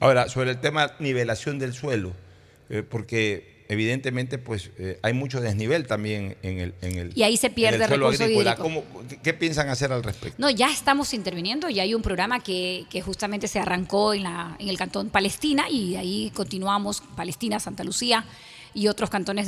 [0.00, 2.12] Ahora, sobre el tema nivelación del suelo,
[2.70, 7.36] eh, porque evidentemente pues eh, hay mucho desnivel también en el, en el Y ahí
[7.36, 8.50] se pierde el suelo recurso agrícola.
[8.52, 8.62] hídrico.
[8.62, 10.36] ¿Cómo- qué, qué piensan hacer al respecto?
[10.40, 14.56] No, ya estamos interviniendo, ya hay un programa que, que justamente se arrancó en, la,
[14.58, 18.24] en el cantón Palestina y ahí continuamos, Palestina, Santa Lucía
[18.74, 19.46] y otros cantones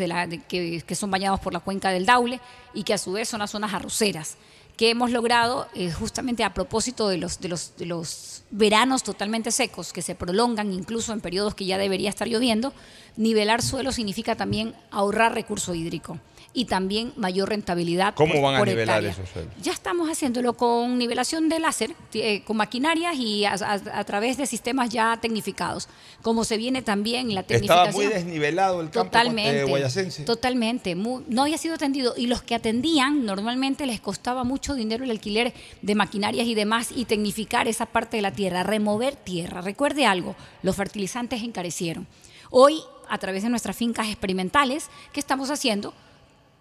[0.48, 2.40] que, son bañados por la cuenca del Daule
[2.74, 4.36] y que a su vez son las zonas arroceras
[4.76, 10.72] que hemos logrado eh, justamente a propósito de los veranos totalmente secos que se prolongan
[10.72, 12.72] incluso en periodos que ya debería estar lloviendo,
[13.16, 16.18] nivelar suelo significa también ahorrar recurso hídrico
[16.52, 18.14] y también mayor rentabilidad.
[18.14, 19.10] ¿Cómo por- van a por nivelar hectárea.
[19.10, 19.52] esos suelos?
[19.62, 24.36] Ya estamos haciéndolo con nivelación de láser, eh, con maquinarias y a, a- a través
[24.36, 25.88] de sistemas ya tecnificados,
[26.22, 27.94] como se viene también la Estaba tecnificación.
[27.94, 30.24] muy desnivelado el campo Totalmente, eh, guayacense.
[30.24, 30.94] totalmente.
[30.96, 35.54] no había sido atendido y los que atendían normalmente les costaba mucho dinero el alquiler
[35.82, 39.60] de maquinarias y demás y tecnificar esa parte de la tierra, remover tierra.
[39.60, 42.08] Recuerde algo, los fertilizantes encarecieron.
[42.50, 45.94] Hoy, a través de nuestras fincas experimentales, ¿qué estamos haciendo?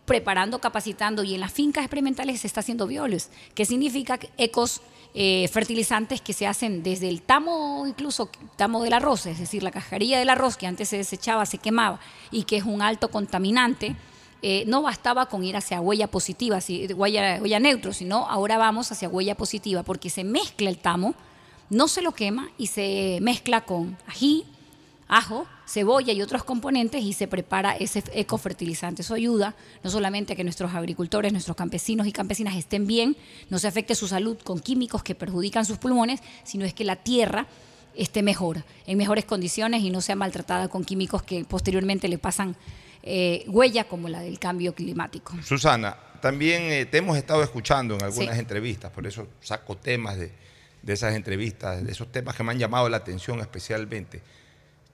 [0.10, 4.82] Preparando, capacitando y en las fincas experimentales se está haciendo bioles, que significa ecos
[5.14, 9.72] eh, fertilizantes que se hacen desde el tamo, incluso tamo del arroz, es decir, la
[9.72, 12.00] cajarilla del arroz que antes se desechaba, se quemaba
[12.32, 13.96] y que es un alto contaminante.
[14.42, 18.90] eh, no bastaba con ir hacia huella positiva, si- huella, huella neutro, sino ahora vamos
[18.90, 21.14] hacia huella positiva, porque se mezcla el tamo,
[21.70, 24.46] no se lo quema y se mezcla con ají,
[25.10, 29.02] ajo, cebolla y otros componentes y se prepara ese ecofertilizante.
[29.02, 33.18] Eso ayuda no solamente a que nuestros agricultores, nuestros campesinos y campesinas estén bien,
[33.50, 36.96] no se afecte su salud con químicos que perjudican sus pulmones, sino es que la
[36.96, 37.48] tierra
[37.96, 42.56] esté mejor, en mejores condiciones y no sea maltratada con químicos que posteriormente le pasan
[43.02, 45.34] eh, huella como la del cambio climático.
[45.44, 48.40] Susana, también eh, te hemos estado escuchando en algunas Sí.
[48.40, 50.32] entrevistas, por eso saco temas de,
[50.84, 54.22] de esas entrevistas, de esos temas que me han llamado la atención especialmente.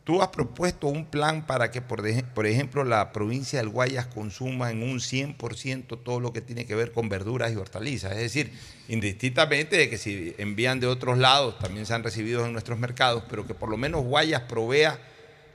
[0.06, 4.06] Tú has propuesto un plan para que, por, de- por ejemplo, la provincia del Guayas
[4.06, 8.12] consuma en un 100% todo lo que tiene que ver con verduras y hortalizas.
[8.12, 8.54] Es decir,
[8.88, 13.24] indistintamente de que si envían de otros lados, también se han recibido en nuestros mercados,
[13.30, 15.00] pero que por lo menos Guayas provea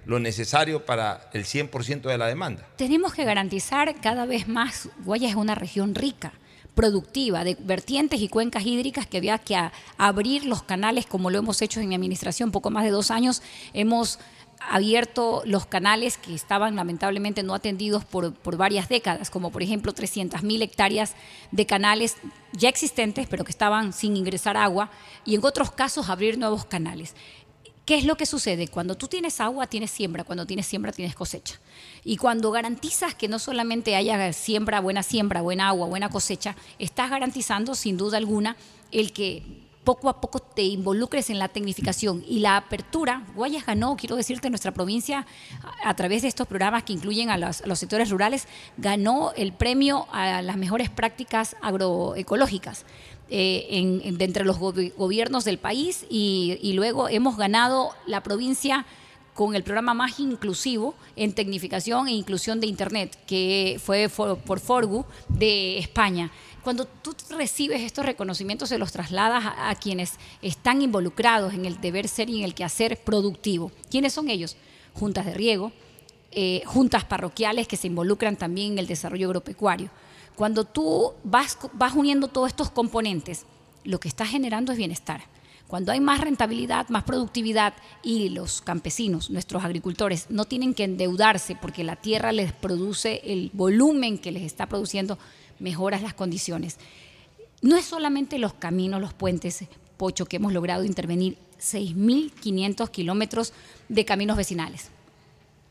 [0.05, 2.67] lo necesario para el 100% de la demanda.
[2.77, 6.33] Tenemos que garantizar cada vez más, Guayas es una región rica,
[6.75, 9.57] productiva, de vertientes y cuencas hídricas que había que
[9.99, 13.43] abrir los canales como lo hemos hecho en mi administración, poco más de dos años,
[13.75, 14.19] hemos
[14.61, 19.93] abierto los canales que estaban lamentablemente no atendidos por, por varias décadas, como por ejemplo
[19.95, 21.15] 300.000 hectáreas
[21.51, 22.17] de canales
[22.53, 24.91] ya existentes, pero que estaban sin ingresar agua,
[25.25, 27.15] y en otros casos abrir nuevos canales.
[27.85, 28.69] ¿Qué es lo que sucede?
[28.69, 30.23] Cuando tú tienes agua, tienes siembra.
[30.23, 31.59] Cuando tienes siembra, tienes cosecha.
[32.05, 37.11] Y cuando garantizas que no solamente haya siembra, buena siembra, buena agua, buena cosecha, estás
[37.11, 38.57] garantizando sin duda alguna
[38.93, 43.25] el que poco a poco te involucres en la tecnificación y la apertura.
[43.35, 45.27] Guayas ganó, quiero decirte, nuestra provincia,
[45.83, 48.47] a, través de estos programas que incluyen a los, sectores rurales,
[48.77, 52.85] ganó el premio a las mejores prácticas agroecológicas.
[53.31, 58.85] eh, de entre los gobi- gobiernos del país y, y luego hemos ganado la provincia
[59.35, 65.07] con el programa más inclusivo en tecnificación e inclusión de Internet, que fue por Forgu
[65.29, 66.31] de España.
[66.63, 72.07] Cuando tú recibes estos reconocimientos, se los trasladas a, quienes están involucrados en el deber
[72.07, 73.73] ser y en el quehacer productivo.
[73.91, 74.57] ¿Quiénes son ellos?
[74.93, 75.73] Juntas de riego,
[76.33, 79.91] eh, juntas parroquiales que se involucran también en el desarrollo agropecuario.
[80.37, 83.47] Cuando tú vas, vas uniendo todos estos componentes,
[83.85, 85.23] lo que estás generando es bienestar.
[85.67, 91.55] Cuando hay más rentabilidad, más productividad y los campesinos, nuestros agricultores, no tienen que endeudarse
[91.55, 95.17] porque la tierra les produce el volumen que les está produciendo,
[95.61, 96.79] mejoras las condiciones.
[97.63, 99.65] No es solamente los caminos, los puentes,
[99.97, 103.53] Pocho, que hemos logrado intervenir 6.500 kilómetros
[103.89, 104.89] de caminos vecinales.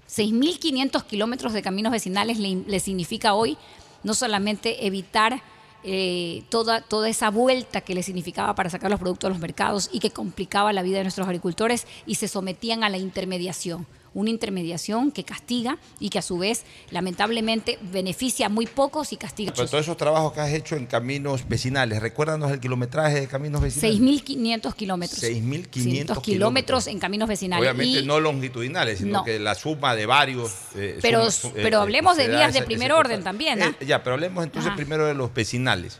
[0.08, 3.58] 6.500 kilómetros de caminos vecinales le, significa hoy
[4.04, 5.42] no solamente evitar
[5.84, 9.90] eh, toda, toda esa vuelta que le significaba para sacar los productos a los mercados
[9.92, 13.88] y que complicaba la vida de nuestros agricultores y se sometían a la intermediación.
[14.14, 19.18] Una intermediación que castiga y que a su vez lamentablemente beneficia a muy pocos y
[19.18, 19.72] castiga a Pero muchos.
[19.72, 24.00] todos esos trabajos que has hecho en caminos vecinales, recuérdanos el kilometraje de caminos vecinales.
[24.00, 25.20] 6.500 kilómetros.
[25.24, 26.88] 6.500 kilómetros kilómetros.
[26.88, 27.62] en caminos vecinales.
[27.64, 29.24] Obviamente Y- no longitudinales, sino No.
[29.24, 30.52] que la suma de varios.
[30.76, 33.24] eh, pero, suma- pero eh, hablemos de vías de primer ese orden total.
[33.24, 33.62] también.
[33.64, 33.76] ¿ah?
[33.80, 34.76] Eh, ya, pero hablemos entonces Ajá.
[34.76, 36.00] primero de los vecinales.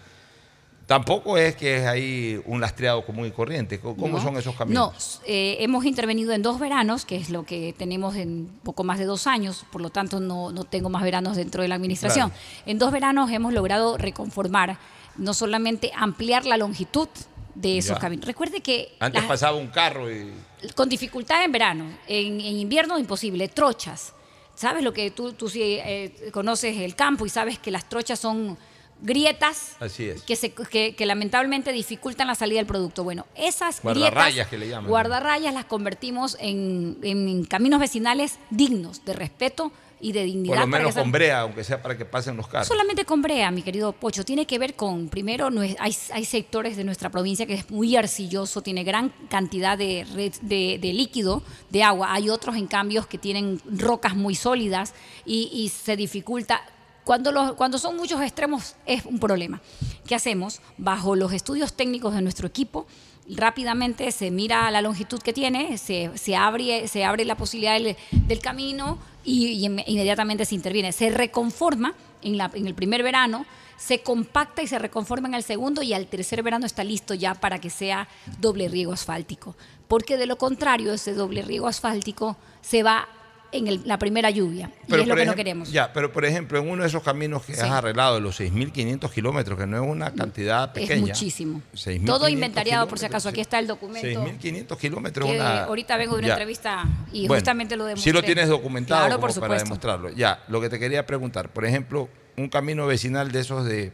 [0.90, 3.80] Tampoco es que es ahí un lastreado común y corriente.
[3.80, 4.20] ¿Cómo No.
[4.24, 5.20] son esos caminos?
[5.22, 8.98] No, eh, hemos intervenido en dos veranos, que es lo que tenemos en poco más
[8.98, 12.32] de dos años, por lo tanto no, no tengo más veranos dentro de la administración.
[12.32, 12.44] Claro.
[12.66, 14.80] En dos veranos hemos logrado reconformar,
[15.16, 17.08] no solamente ampliar la longitud
[17.54, 18.02] de esos Ya.
[18.02, 18.26] caminos.
[18.26, 20.34] Recuerde que Antes las- pasaba un carro y.
[20.74, 24.14] con dificultad en verano, en, en invierno imposible, trochas.
[24.56, 28.18] ¿Sabes lo que tú, tú sí eh, conoces el campo y sabes que las trochas
[28.18, 28.58] son
[29.02, 30.22] grietas Así es.
[30.24, 33.04] que, se, que, que lamentablemente dificultan la salida del producto.
[33.04, 34.90] Bueno, esas Guardarrayas grietas, que le llaman.
[34.90, 39.72] guardarrayas las convertimos en, en caminos vecinales dignos, de respeto
[40.02, 40.54] y de dignidad.
[40.56, 42.68] Por lo menos con brea, aunque sea para que pasen los no carros.
[42.70, 46.24] solamente con brea, mi querido Pocho, tiene que ver con, primero, no es- hay, hay
[46.24, 50.06] sectores de nuestra provincia que es muy arcilloso, tiene gran cantidad de,
[50.42, 52.14] de, de líquido, de agua.
[52.14, 54.94] Hay otros, en cambio, que tienen rocas muy sólidas
[55.26, 56.62] y, y se dificulta.
[57.10, 59.60] Cuando, son muchos extremos es un problema.
[60.06, 60.62] ¿Qué hacemos?
[60.78, 62.86] Bajo los estudios técnicos de nuestro equipo,
[63.28, 69.68] rápidamente se mira la longitud que tiene, se, abre, la posibilidad del, camino y, y
[69.68, 70.92] inme- inmediatamente se interviene.
[70.92, 73.44] Se reconforma en, en el primer verano,
[73.76, 77.34] se compacta y se reconforma en el segundo y al tercer verano está listo ya
[77.34, 78.08] para que sea
[78.40, 79.56] doble riego asfáltico.
[79.88, 83.08] Porque de lo contrario, ese doble riego asfáltico se va
[83.52, 85.72] en el- la primera lluvia y es lo que no queremos.
[85.72, 87.62] Ya, pero por ejemplo, en uno de esos caminos que Sí.
[87.62, 90.96] has arreglado, de los 6.500 kilómetros, que no es una cantidad pequeña.
[90.96, 91.62] Es muchísimo.
[91.74, 93.30] 6.500 Todo inventariado, por si acaso.
[93.30, 94.08] Aquí está el documento.
[94.08, 95.30] 6.500 kilómetros.
[95.30, 96.34] una- ahorita vengo de una Ya.
[96.34, 98.12] entrevista y Bueno, justamente lo demostré.
[98.12, 100.10] Sí lo tienes documentado Claro, como por para demostrarlo.
[100.12, 103.92] Ya, lo que te quería preguntar, por ejemplo, un camino vecinal de esos de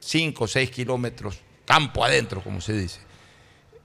[0.00, 3.00] 5 o 6 kilómetros, campo adentro, como se dice.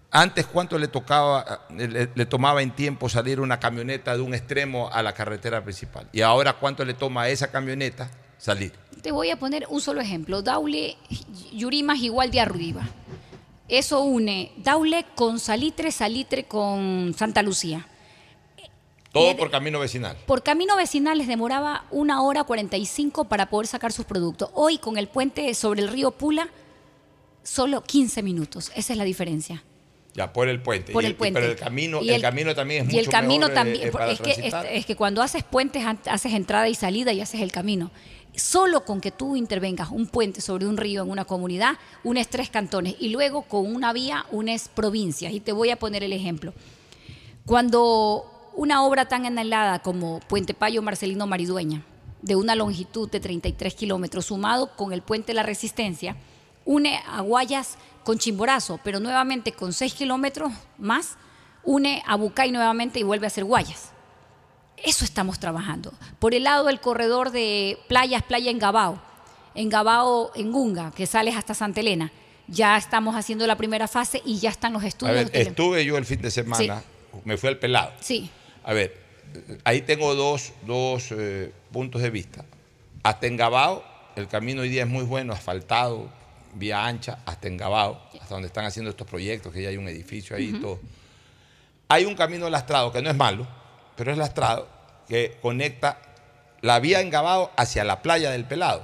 [0.09, 4.89] Antes, ¿cuánto le tocaba, le, le tomaba en tiempo salir una camioneta de un extremo
[4.91, 6.07] a la carretera principal?
[6.13, 8.71] Y ahora, ¿cuánto le toma a esa camioneta salir?
[9.01, 10.41] Te voy a poner un solo ejemplo.
[10.41, 10.97] Daule,
[11.51, 12.87] Yurimas igual de Arruiva.
[13.67, 17.85] Eso une Daule con Salitre, Salitre con Santa Lucía.
[19.11, 20.15] Todo por camino vecinal.
[20.25, 24.49] Por camino vecinal les demoraba una hora 45 para poder sacar sus productos.
[24.53, 26.49] Hoy con el puente sobre el río Pula,
[27.43, 28.71] solo 15 minutos.
[28.75, 29.63] Esa es la diferencia.
[30.17, 30.93] Ya, por el puente.
[30.93, 31.39] Por el puente.
[31.39, 33.91] Pero el camino, Y el, camino también es y mucho el camino eh, también eh,
[33.91, 37.51] para es que es, que cuando haces puentes haces entrada y salida y haces el
[37.51, 37.91] camino
[38.35, 42.49] solo con que tú intervengas un puente sobre un río en una comunidad unes tres
[42.49, 46.51] cantones y luego con una vía unes provincias y te voy a poner el ejemplo
[47.45, 51.83] cuando una obra tan anhelada como Puente Payo Marcelino Maridueña
[52.23, 56.15] de una longitud de 33 kilómetros sumado con el puente La Resistencia
[56.65, 57.77] une a Guayas
[58.07, 61.17] con Chimborazo, pero nuevamente con 6 kilómetros más,
[61.65, 63.91] une a Bucay nuevamente y vuelve a ser Guayas.
[64.77, 65.91] Eso estamos trabajando.
[66.17, 69.01] Por el lado del corredor de playas, playa en Gabao,
[69.55, 72.09] en Gabao, en Gunga, que sales hasta Santa Elena,
[72.47, 75.13] ya estamos haciendo la primera fase y ya están los A estudios.
[75.15, 76.81] ver, de- estuve yo el fin de semana,
[77.25, 77.91] me fui al pelado.
[77.99, 78.29] Sí,
[78.63, 78.97] A ver,
[79.65, 82.45] ahí tengo dos, dos eh, puntos de vista.
[83.03, 83.83] Hasta en Gabao,
[84.15, 86.09] el camino hoy día es muy bueno, asfaltado,
[86.53, 90.35] vía ancha hasta Engabao, hasta donde están haciendo estos proyectos, que ya hay un edificio
[90.35, 90.79] ahí y todo.
[91.89, 93.47] Hay un camino lastrado, que no es malo,
[93.95, 94.67] pero es lastrado,
[95.07, 95.99] que conecta
[96.61, 98.81] la vía Engabao hacia la playa del Pelado.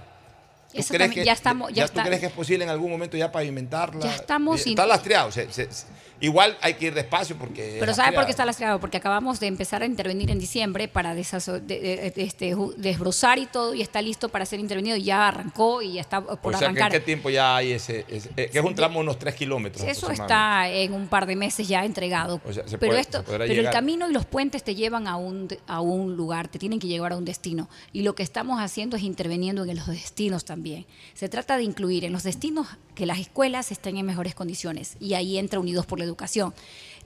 [0.72, 2.69] ¿Tú Eso crees también- que, ya estamos- ya ¿tú está- crees que es posible en
[2.72, 4.02] algún momento ya pavimentarla?
[4.06, 5.31] Ya estamos Está in- lastreado.
[5.31, 5.85] se- se- se-
[6.22, 7.77] igual hay que ir despacio porque...
[7.80, 8.73] Pero ¿sabe por qué está lastreado.
[8.76, 8.80] lastrado?
[8.80, 13.81] Porque acabamos de empezar a intervenir en diciembre para de- este, desbrozar y todo, y
[13.81, 16.72] está listo para ser intervenido, y ya arrancó y ya está por O sea, que
[16.72, 16.91] ¿en arrancar.
[16.91, 19.85] qué tiempo ya hay ese, ese- eh, que es un tramo de unos 3 kilómetros?
[19.88, 22.41] Eso está en un par de meses ya entregado.
[22.45, 25.07] O sea, se pero puede- esto, se pero el camino y los puentes te llevan
[25.07, 27.69] a un, a un lugar, te tienen que llevar a un destino.
[27.91, 30.85] Y lo que estamos haciendo es interviniendo en los destinos también.
[31.14, 34.98] Se trata de incluir en los destinos que las escuelas estén en mejores condiciones.
[34.99, 36.53] Y ahí entra Unidos por la Educación.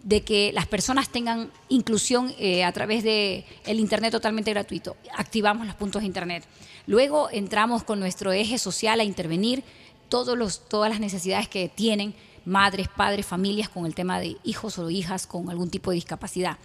[0.03, 4.95] De que las personas tengan inclusión eh, a través de el internet totalmente gratuito.
[5.15, 6.43] Activamos los puntos de internet.
[6.85, 9.63] Luego entramos con nuestro eje social a intervenir
[10.09, 12.13] todos los, todas las necesidades que tienen
[12.45, 16.57] madres, padres, familias con el tema de hijos o hijas con algún tipo de discapacidad.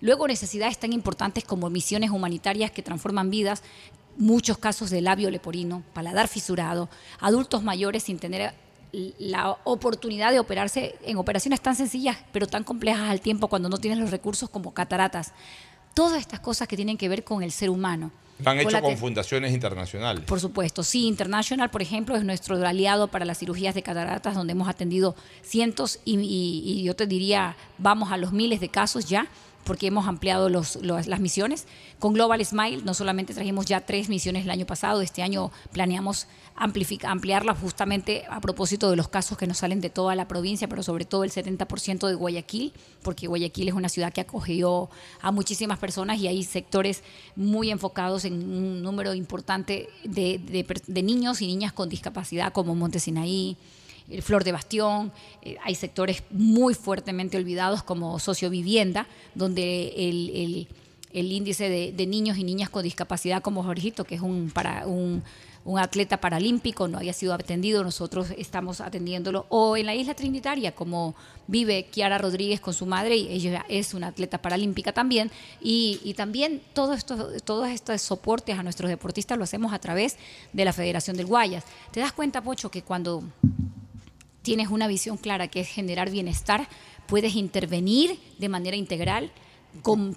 [0.00, 3.62] Luego necesidades tan importantes como misiones humanitarias que transforman vidas,
[4.16, 6.88] muchos casos de labio leporino, paladar fisurado,
[7.20, 8.52] adultos mayores sin tener
[8.92, 13.78] la oportunidad de operarse en operaciones tan sencillas pero tan complejas al tiempo cuando no
[13.78, 15.32] tienes los recursos como cataratas.
[15.94, 18.10] Todas estas cosas que tienen que ver con el ser humano.
[18.42, 20.24] Lo han hecho con fundaciones internacionales.
[20.24, 24.52] por supuesto, sí, International, por ejemplo, es nuestro aliado para las cirugías de cataratas, donde
[24.52, 29.04] hemos atendido cientos y, y- y yo te diría, vamos a los miles de casos
[29.06, 29.26] ya,
[29.64, 31.66] porque hemos ampliado los- las misiones.
[31.98, 36.26] Con Global Smile no solamente trajimos ya tres misiones el año pasado, este año planeamos
[36.56, 40.82] ampliarlas justamente a propósito de los casos que nos salen de toda la provincia, pero
[40.82, 42.72] sobre todo el 70% de Guayaquil,
[43.02, 44.90] porque Guayaquil es una ciudad que acogió
[45.22, 47.02] a muchísimas personas y hay sectores
[47.36, 50.38] muy enfocados en un número importante de,
[50.86, 53.56] de niños y niñas con discapacidad, como Montesinaí,
[54.10, 55.12] el Flor de Bastión,
[55.42, 60.66] eh, hay sectores muy fuertemente olvidados como sociovivienda, donde el,
[61.12, 65.22] el- índice de, niños y niñas con discapacidad como Jorgito, que es un, para, un,
[65.76, 71.14] atleta paralímpico, no haya sido atendido, nosotros estamos atendiéndolo, o en la isla Trinitaria, como
[71.48, 75.30] vive Kiara Rodríguez con su madre, y ella es una atleta paralímpica también,
[75.60, 80.16] y, y también todo esto, todos estos soportes a nuestros deportistas lo hacemos a través
[80.52, 81.64] de la Federación del Guayas.
[81.90, 83.24] ¿Te das cuenta, Pocho, que cuando
[84.42, 86.68] tienes una visión clara que es generar bienestar,
[87.06, 89.30] puedes intervenir de manera integral
[89.82, 90.16] con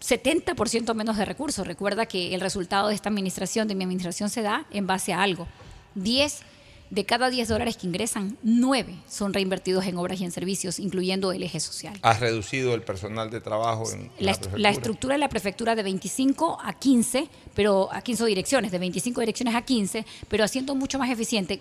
[0.00, 1.66] 70% menos de recursos.
[1.66, 5.22] Recuerda que el resultado de esta administración, de mi administración, se da en base a
[5.22, 5.48] algo.
[5.94, 6.40] 10
[6.90, 11.32] de cada 10 dólares que ingresan, 9 son reinvertidos en obras y en servicios, incluyendo
[11.32, 11.98] el eje social.
[12.02, 15.74] Has reducido el personal de trabajo en La, la, est- la estructura de la prefectura
[15.74, 20.76] de 25 a 15, pero a 15 direcciones, de 25 direcciones a 15, pero haciendo
[20.76, 21.60] mucho más eficiente.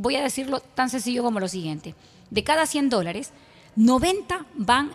[0.00, 1.94] Voy a decirlo tan sencillo como lo siguiente.
[2.30, 3.32] De cada 100 dólares,
[3.76, 4.92] 90 van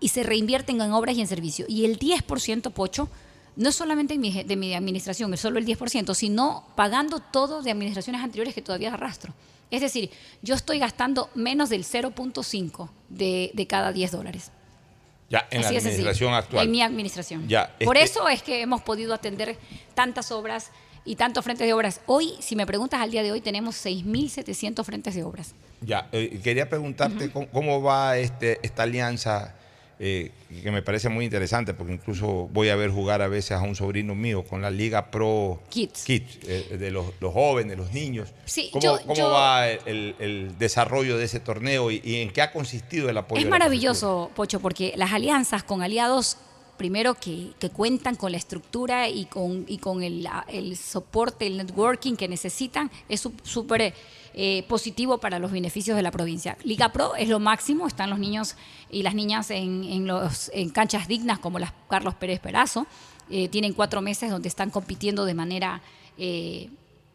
[0.00, 1.68] y se reinvierten en obras y en servicios.
[1.68, 3.10] Y el 10%, Pocho,
[3.56, 7.60] no es solamente en mi de mi administración, es solo el 10%, sino pagando todo
[7.60, 9.34] de administraciones anteriores que todavía arrastro.
[9.70, 10.10] Es decir,
[10.40, 14.50] yo estoy gastando menos del 0.5 de, de cada 10 dólares.
[15.28, 16.64] Ya, en Así la administración actual.
[16.64, 17.46] En mi administración.
[17.48, 19.58] Ya, Por este- eso es que hemos podido atender
[19.94, 20.70] tantas obras
[21.04, 22.00] y tantos frentes de obras.
[22.06, 25.54] Hoy, si me preguntas al día de hoy, tenemos 6.700 frentes de obras.
[25.80, 29.54] Ya, eh, quería preguntarte cómo, cómo va este, esta alianza
[30.02, 30.30] eh,
[30.62, 33.74] que me parece muy interesante, porque incluso voy a ver jugar a veces a un
[33.76, 36.04] sobrino mío con la Liga Pro Kids.
[36.08, 38.28] eh, de los, los jóvenes, los niños.
[38.46, 42.30] Sí, ¿Cómo, yo- cómo yo- va el, el desarrollo de ese torneo y, y en
[42.30, 43.42] qué ha consistido el apoyo?
[43.42, 46.36] Es maravilloso, Pocho, porque las alianzas con aliados,
[46.80, 51.58] primero que, que cuentan con la estructura y con, y con el, el soporte, el
[51.58, 53.92] networking que necesitan, es súper
[54.32, 56.56] eh, positivo para los beneficios de la provincia.
[56.64, 58.56] Liga Pro es lo máximo, están los niños
[58.90, 62.86] y las niñas en, en los, en canchas dignas como las Carlos Pérez Perazo,
[63.32, 65.80] Eh, tienen cuatro meses donde están compitiendo de manera...
[66.18, 66.70] eh,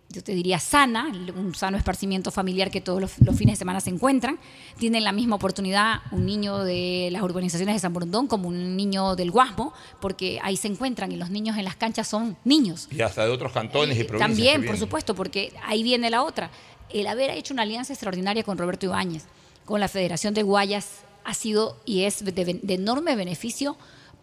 [0.09, 3.81] yo te diría sana, un sano esparcimiento familiar que todos los, los fines de semana
[3.81, 4.39] se encuentran.
[4.77, 9.15] Tienen la misma oportunidad un niño de las urbanizaciones de San Borondón como un niño
[9.15, 12.87] del Guasmo, porque ahí se encuentran y los niños en las canchas son niños.
[12.91, 14.29] Y hasta de otros cantones y provincias.
[14.29, 16.49] que También, por supuesto, porque ahí viene la otra.
[16.89, 19.23] El haber hecho una alianza extraordinaria con Roberto Ibáñez,
[19.65, 23.75] con la Federación de Guayas, ha sido y es de, de enorme beneficio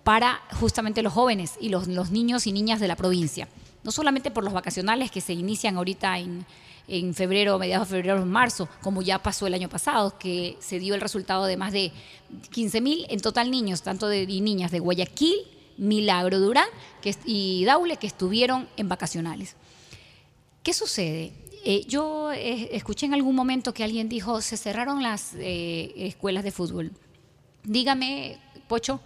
[0.04, 3.48] para justamente los jóvenes y los, los niños y niñas de la provincia.
[3.84, 6.46] No solamente por los vacacionales que se inician ahorita en,
[6.88, 10.94] en febrero, mediados de febrero, marzo, como ya pasó el año pasado, que se dio
[10.94, 11.92] el resultado de más de
[12.50, 15.36] 15 mil en total niños, tanto de y niñas de Guayaquil,
[15.78, 16.68] Milagro Durán
[17.00, 19.56] que, y Daule, que estuvieron en vacacionales.
[20.62, 21.32] ¿Qué sucede?
[21.64, 26.44] Eh, yo eh, escuché en algún momento que alguien dijo, se cerraron las eh, escuelas
[26.44, 26.92] de fútbol.
[27.64, 28.38] Dígame,
[28.68, 29.00] Pocho,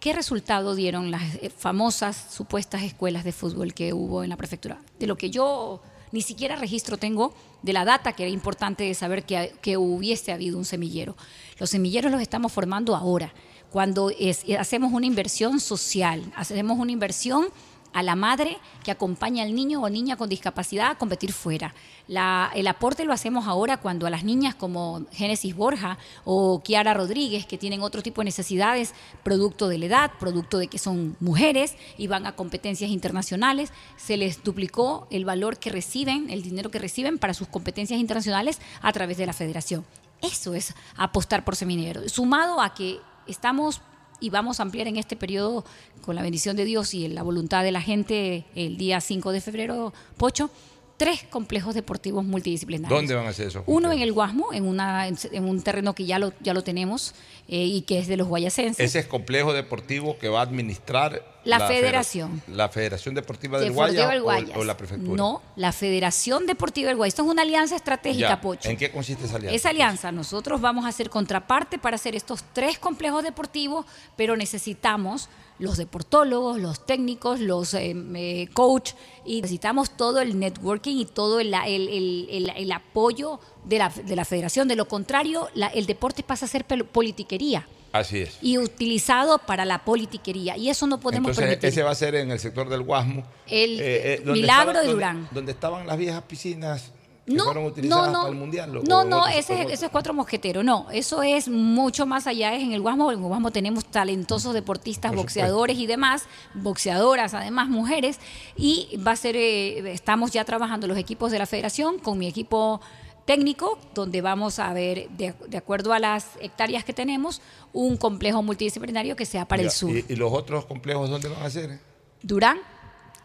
[0.00, 4.80] ¿qué resultado dieron las eh, famosas supuestas escuelas de fútbol que hubo en la prefectura?
[4.98, 5.80] De lo que yo
[6.12, 7.32] ni siquiera registro tengo
[7.62, 11.16] de la data, que era importante de saber que, que hubiese habido un semillero.
[11.58, 13.32] Los semilleros los estamos formando ahora,
[13.70, 17.46] cuando es- hacemos una inversión social, hacemos una inversión
[17.92, 21.74] a la madre que acompaña al niño o niña con discapacidad a competir fuera.
[22.08, 27.46] El aporte lo hacemos ahora cuando a las niñas como Génesis Borja o Kiara Rodríguez,
[27.46, 31.76] que tienen otro tipo de necesidades, producto de la edad, producto de que son mujeres
[31.98, 36.78] y van a competencias internacionales, se les duplicó el valor que reciben, el dinero que
[36.78, 39.84] reciben para sus competencias internacionales a través de la federación.
[40.22, 42.08] Eso es apostar por seminero.
[42.08, 43.80] Sumado a que estamos
[44.20, 45.64] y vamos a ampliar en este periodo,
[46.02, 49.40] con la bendición de Dios y la voluntad de la gente, el día 5 de
[49.40, 50.50] febrero, Pocho,
[51.00, 52.94] tres complejos deportivos multidisciplinarios.
[52.94, 53.64] ¿Dónde van a hacer eso?
[53.66, 57.14] Uno en el Guasmo, en, una, en, un terreno que ya lo, ya lo tenemos
[57.48, 58.84] eh, y que es de los guayacenses.
[58.84, 62.42] Ese es complejo deportivo que va a administrar La federa- federación.
[62.48, 64.56] La Federación Deportiva del Guaya del o- Guayas.
[64.58, 65.16] o, la prefectura.
[65.16, 67.14] No, la Federación Deportiva del Guayas.
[67.14, 68.40] Esto es una alianza estratégica, Ya.
[68.42, 68.68] Pocho.
[68.68, 69.56] ¿En qué consiste esa alianza?
[69.56, 73.86] Esa alianza, nosotros vamos a hacer contraparte para hacer estos tres complejos deportivos,
[74.16, 75.30] pero necesitamos
[75.60, 78.92] los deportólogos, los técnicos, los eh, eh, coach
[79.24, 83.90] y necesitamos todo el networking y todo el, el- el- el- el apoyo de la,
[83.90, 84.66] de la federación.
[84.66, 88.38] De lo contrario, la- el deporte pasa a ser politiquería Así es.
[88.42, 91.68] y utilizado para la politiquería y eso no podemos Entonces, permitir.
[91.68, 93.24] ese va a ser en el sector del Guasmo.
[93.46, 93.76] El
[94.24, 95.28] donde Milagro estaba- de donde- Durán.
[95.30, 96.92] Donde estaban las viejas piscinas
[97.30, 98.18] que No, fueron utilizadas no, no.
[98.20, 98.76] para el Mundial.
[98.76, 100.64] o- No, no, ese, es- ese es cuatro mosqueteros.
[100.64, 102.54] No, eso es mucho más allá.
[102.54, 103.10] Es en el Guasmo.
[103.12, 106.24] En el Guasmo tenemos talentosos deportistas, Por boxeadores y demás,
[106.54, 108.18] boxeadoras, además mujeres.
[108.56, 112.26] Y va a ser, eh, estamos ya trabajando los equipos de la federación con mi
[112.26, 112.80] equipo
[113.26, 117.40] técnico, donde vamos a ver, de, de acuerdo a las hectáreas que tenemos,
[117.72, 119.90] un complejo multidisciplinario que sea para Ya, el sur.
[119.90, 121.78] ¿Y, y los otros complejos dónde van a ser?
[122.22, 122.58] Durán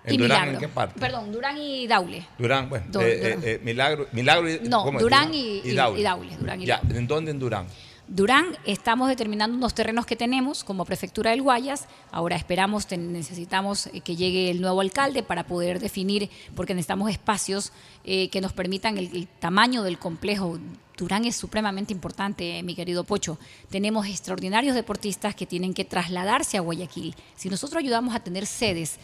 [0.05, 0.53] ¿En y Durán, Milagro.
[0.53, 0.99] en qué parte?
[0.99, 2.25] Perdón, Durán y Daule.
[2.37, 2.85] Durán, bueno.
[2.85, 3.09] Eh, Durán.
[3.09, 4.91] eh, eh, Milagro, Milagro y, No.
[4.99, 5.99] Durán y- y- Daule.
[5.99, 7.65] y Daule, Durán y ya, ¿en dónde en Durán?
[8.07, 11.87] Durán, estamos determinando unos terrenos que tenemos como prefectura del Guayas.
[12.11, 17.71] Ahora esperamos, necesitamos que llegue el nuevo alcalde para poder definir, porque necesitamos espacios
[18.03, 20.59] eh, que nos permitan el, el tamaño del complejo.
[20.97, 23.39] Durán es supremamente importante, eh, mi querido Pocho.
[23.71, 27.15] Tenemos extraordinarios deportistas que tienen que trasladarse a Guayaquil.
[27.35, 28.97] Si nosotros ayudamos a tener sedes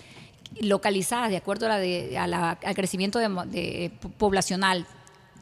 [0.59, 4.85] localizadas de acuerdo a la de- a la- al crecimiento de po- poblacional,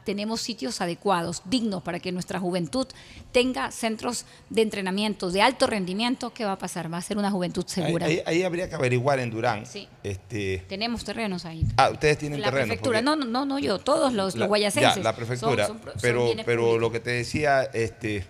[0.04, 2.86] tenemos sitios adecuados, dignos para que nuestra juventud
[3.32, 6.92] tenga centros de entrenamiento de alto rendimiento, ¿qué va a pasar?
[6.92, 8.06] Va a ser una juventud segura.
[8.06, 9.66] ahí- ahí habría que averiguar en Durán.
[9.66, 9.86] Sí.
[10.02, 11.64] Este, Tenemos terrenos ahí.
[11.76, 12.66] ah, ustedes tienen En la terreno.
[12.68, 14.58] prefectura, porque- no, no, no, yo, todos los, La- los.
[14.60, 15.66] Ya, la prefectura.
[15.66, 16.80] Son- son- son pero pero públicos.
[16.80, 18.24] lo que te decía, este,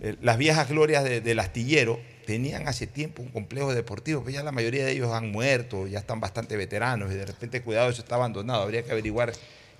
[0.00, 4.42] eh, las viejas glorias de- del astillero tenían hace tiempo un complejo deportivo, pero ya
[4.42, 8.02] la mayoría de ellos han muerto, ya están bastante veteranos y de repente, cuidado, eso
[8.02, 8.62] está abandonado.
[8.62, 9.32] Habría que averiguar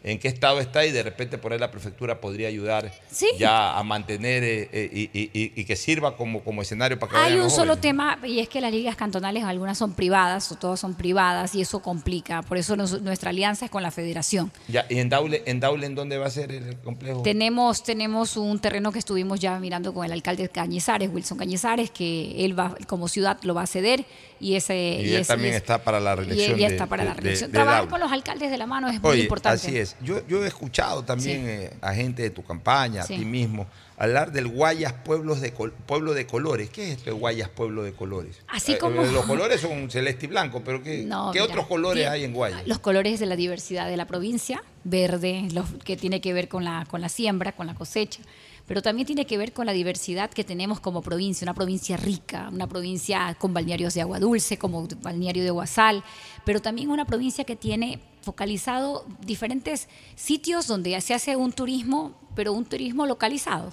[0.05, 3.27] en qué estado está y de repente por ahí la prefectura podría ayudar Sí.
[3.39, 7.13] ya a mantener eh, eh, y, y- y- y que sirva como, como escenario para
[7.13, 10.57] que Hay un solo tema y es que las ligas cantonales algunas son privadas o
[10.57, 12.43] todas son privadas y eso complica.
[12.43, 14.51] Por eso nos- nuestra alianza es con la federación.
[14.69, 17.23] Ya, ¿Y en Daule, en Daule en dónde va a ser el complejo?
[17.23, 22.45] Tenemos, tenemos un terreno que estuvimos ya mirando con el alcalde Cañizares, Wilson Cañizares, que
[22.45, 24.05] él va, como ciudad lo va a ceder
[24.41, 26.53] y ese y él ese- también ese- está para la y reelección.
[26.55, 27.51] él ya de- está para la de- de- reelección.
[27.53, 29.67] de Trabajar con los alcaldes de la mano es muy importante.
[29.67, 29.92] así es.
[30.01, 31.47] Yo, yo he escuchado también Sí.
[31.49, 33.15] eh, a gente de tu campaña, Sí.
[33.15, 33.67] a ti mismo,
[33.97, 36.71] hablar del Guayas Pueblos de Col- Pueblo de Colores.
[36.71, 38.41] ¿Qué es esto de Guayas Pueblo de Colores?
[38.49, 41.67] Así Eh, como- los colores son celeste y blanco, pero ¿qué, No, ¿qué mira, otros
[41.67, 42.67] colores hay en Guayas?
[42.67, 46.65] Los colores de la diversidad de la provincia, verde, los que tiene que ver con
[46.65, 48.21] la, con la siembra, con la cosecha,
[48.67, 52.49] pero también tiene que ver con la diversidad que tenemos como provincia, una provincia rica,
[52.53, 56.03] una provincia con balnearios de agua dulce, como balneario de Guasal,
[56.45, 62.53] pero también una provincia que tiene focalizado diferentes sitios donde se hace un turismo, pero
[62.53, 63.71] un turismo localizado.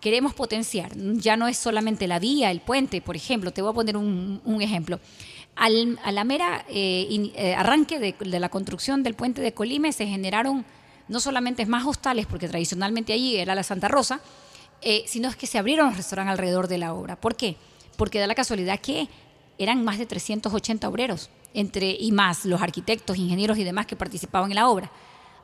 [0.00, 3.74] Queremos potenciar, ya no es solamente la vía, el puente, por ejemplo, te voy a
[3.74, 4.98] poner un, ejemplo.
[5.54, 10.06] Al, a la mera eh, eh, arranque de, la construcción del puente de Colime se
[10.06, 10.64] generaron
[11.08, 14.20] no solamente más hostales, porque tradicionalmente allí era la Santa Rosa,
[14.80, 17.20] eh, sino es que se abrieron restaurantes alrededor de la obra.
[17.20, 17.56] ¿Por qué?
[17.96, 19.08] Porque da la casualidad que
[19.58, 24.50] eran más de 380 obreros, entre y más los arquitectos, ingenieros y demás que participaban
[24.50, 24.90] en la obra.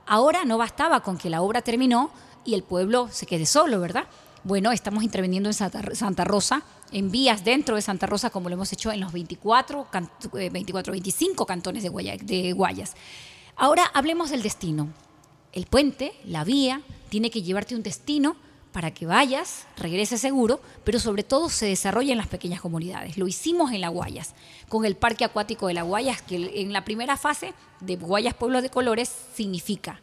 [0.06, 2.10] Ahora no bastaba con que la obra terminó
[2.44, 4.04] y el pueblo se quede solo, ¿verdad?
[4.44, 6.62] Bueno, estamos interviniendo en Santa, Rosa,
[6.92, 10.48] en vías dentro de Santa Rosa, como lo hemos hecho en los 24, can- eh,
[10.48, 11.90] 24 25 cantones de,
[12.22, 12.94] de Guayas.
[13.56, 14.88] Ahora hablemos del destino.
[15.52, 16.80] El puente, la vía,
[17.10, 18.36] tiene que llevarte un destino
[18.78, 23.18] para que vayas, regreses seguro, pero sobre todo se desarrolle en las pequeñas comunidades.
[23.18, 24.36] Lo hicimos en La Guayas,
[24.68, 28.62] con el Parque Acuático de La Guayas, que en la primera fase de Guayas Pueblo
[28.62, 30.00] de Colores significa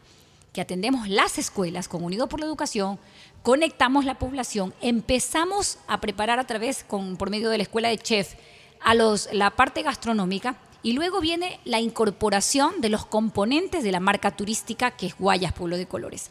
[0.51, 2.99] que atendemos las escuelas con Unido por la Educación,
[3.43, 7.97] conectamos la población, empezamos a preparar a través, con, por medio de la escuela de
[7.97, 8.33] chef,
[8.81, 14.01] a los, la parte gastronómica y luego viene la incorporación de los componentes de la
[14.01, 16.29] marca turística que es Guayas Pueblo de Colores.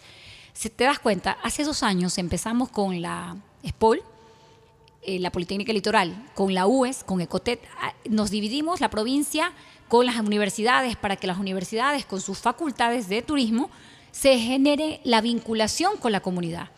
[0.54, 3.36] Si te das cuenta, hace dos años empezamos con la
[3.66, 4.00] SPOL,
[5.02, 7.60] eh, la Politécnica Litoral, con la UES, con Ecotet.
[7.80, 9.52] Ah, Nos dividimos la provincia
[9.88, 13.68] con las universidades para que las universidades, con sus facultades de turismo,
[14.12, 16.68] se genere la vinculación con la comunidad.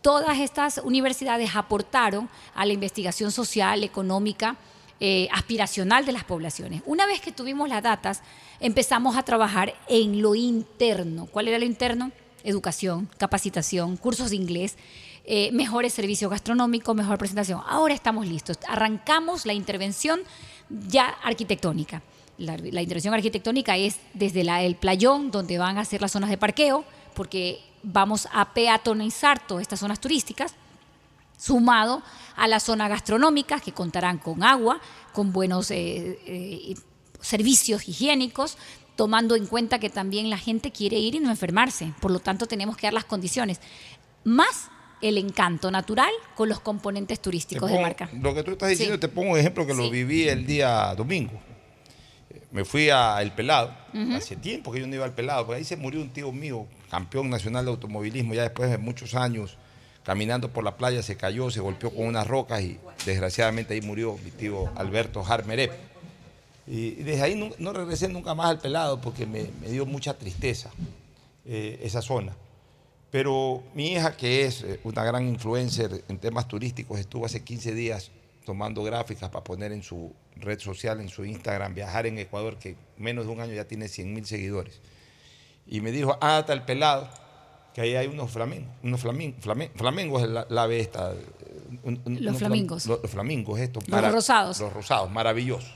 [0.00, 4.56] Todas estas universidades aportaron a la investigación social, económica,
[5.00, 6.82] eh, aspiracional de las poblaciones.
[6.86, 8.22] Una vez que tuvimos las datas,
[8.58, 11.26] empezamos a trabajar en lo interno.
[11.26, 12.10] ¿Cuál era lo interno?
[12.44, 14.76] Educación, capacitación, cursos de inglés,
[15.24, 17.60] eh, mejores servicios gastronómicos, mejor presentación.
[17.66, 18.58] Ahora estamos listos.
[18.68, 20.20] Arrancamos la intervención
[20.70, 22.02] ya arquitectónica.
[22.38, 26.84] La, intervención arquitectónica es desde el playón, donde van a ser las zonas de parqueo,
[27.14, 30.54] porque vamos a peatonizar todas estas zonas turísticas
[31.36, 32.02] sumado
[32.36, 34.80] a la zona gastronómica, que contarán con agua,
[35.12, 36.74] con buenos eh, eh,
[37.20, 38.56] servicios higiénicos,
[38.98, 41.92] tomando en cuenta que también la gente quiere ir y no enfermarse.
[42.00, 43.60] Por lo tanto, tenemos que dar las condiciones.
[44.24, 44.70] Más
[45.00, 48.10] el encanto natural con los componentes Te turísticos de marca.
[48.20, 49.00] Lo que tú estás diciendo, Sí.
[49.00, 51.40] te pongo un ejemplo que lo viví el día domingo.
[52.50, 53.72] Me fui a El Pelado.
[54.16, 56.66] Hace tiempo que yo no iba al Pelado, porque ahí se murió un tío mío,
[56.90, 59.58] campeón nacional de automovilismo, ya después de muchos años,
[60.02, 64.18] caminando por la playa, se cayó, se golpeó con unas rocas y desgraciadamente ahí murió
[64.24, 65.70] mi tío Alberto Harmerep.
[66.70, 70.18] Y desde ahí no, no regresé nunca más al Pelado porque me, me dio mucha
[70.18, 70.70] tristeza
[71.46, 72.36] eh, esa zona.
[73.10, 77.72] Pero mi hija, que es eh, una gran influencer en temas turísticos, estuvo hace 15
[77.72, 78.10] días
[78.44, 82.76] tomando gráficas para poner en su red social, en su Instagram, viajar en Ecuador, que
[82.98, 84.80] menos de un año ya tiene 100 mil seguidores.
[85.66, 87.08] Y me dijo, ah, el pelado,
[87.74, 91.12] que ahí hay unos flamingos, unos flamin- flamen- flamencos, es la, la ave esta.
[91.12, 91.16] eh,
[91.82, 92.86] un- un- Los flam- flamingos.
[92.86, 93.88] Los, los flamingos, estos.
[93.88, 94.60] Los rosados.
[94.60, 95.70] Los rosados, maravillosos,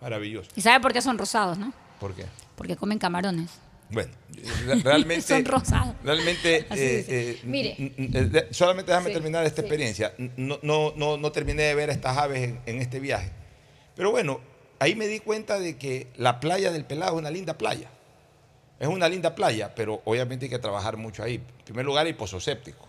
[0.00, 0.52] maravillosos.
[0.56, 1.72] ¿Y sabe por qué son rosados, no?
[2.00, 2.24] ¿Por qué?
[2.56, 3.50] Porque comen camarones.
[3.90, 4.12] Bueno,
[4.66, 5.22] re- realmente.
[5.22, 5.94] Son rosados.
[6.04, 6.58] Realmente.
[6.58, 6.66] Eh,
[7.08, 7.74] eh, Mire.
[7.78, 9.66] eh, solamente déjame Sí, terminar esta sí.
[9.66, 10.12] experiencia.
[10.36, 13.30] No, no, no, no terminé de ver a estas aves en, en este viaje.
[13.96, 14.40] Pero bueno,
[14.78, 17.88] ahí me di cuenta de que la playa del Pelado es una linda playa.
[18.78, 21.34] Es una linda playa, pero obviamente hay que trabajar mucho ahí.
[21.36, 22.86] En primer lugar, hay pozo séptico.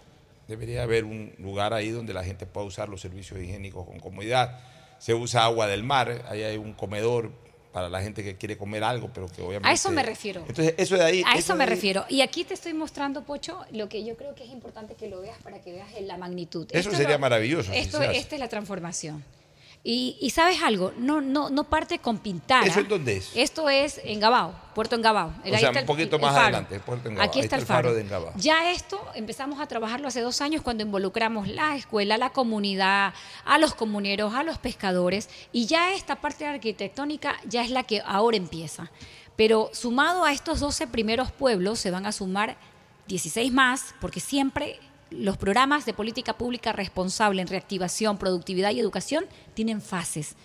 [0.47, 4.59] Debería haber un lugar ahí donde la gente pueda usar los servicios higiénicos con comodidad.
[4.99, 7.31] Se usa agua del mar, ahí hay un comedor
[7.71, 9.69] para la gente que quiere comer algo, pero que obviamente...
[9.69, 10.41] A eso me refiero.
[10.47, 11.23] Entonces, eso de ahí...
[11.25, 12.05] A eso me de ahí- refiero.
[12.09, 15.21] Y aquí te estoy mostrando, Pocho, lo que yo creo que es importante que lo
[15.21, 16.67] veas para que veas la magnitud.
[16.71, 19.23] Eso Esto sería lo- maravilloso Esto, esta es la transformación.
[19.81, 22.67] Y, y sabes algo, no, no, no parte con pintar.
[22.67, 23.31] ¿Eso en dónde es?
[23.33, 25.33] Esto es en Gabao, Puerto Engabao.
[25.45, 27.29] O sea, un poquito más adelante, Puerto Engabao.
[27.29, 27.93] Aquí está, está el el faro faro.
[27.95, 28.33] de Engabao.
[28.35, 33.13] Ya esto empezamos a trabajarlo hace dos años cuando involucramos la escuela, la comunidad,
[33.45, 35.29] a los comuneros, a los pescadores.
[35.53, 38.91] Y ya esta parte arquitectónica ya es la que ahora empieza.
[39.37, 42.57] Pero sumado a estos 12 primeros pueblos se van a sumar
[43.07, 44.77] 16 más, porque siempre
[45.11, 50.35] los programas de política pública responsable en reactivación, productividad y educación tienen fases.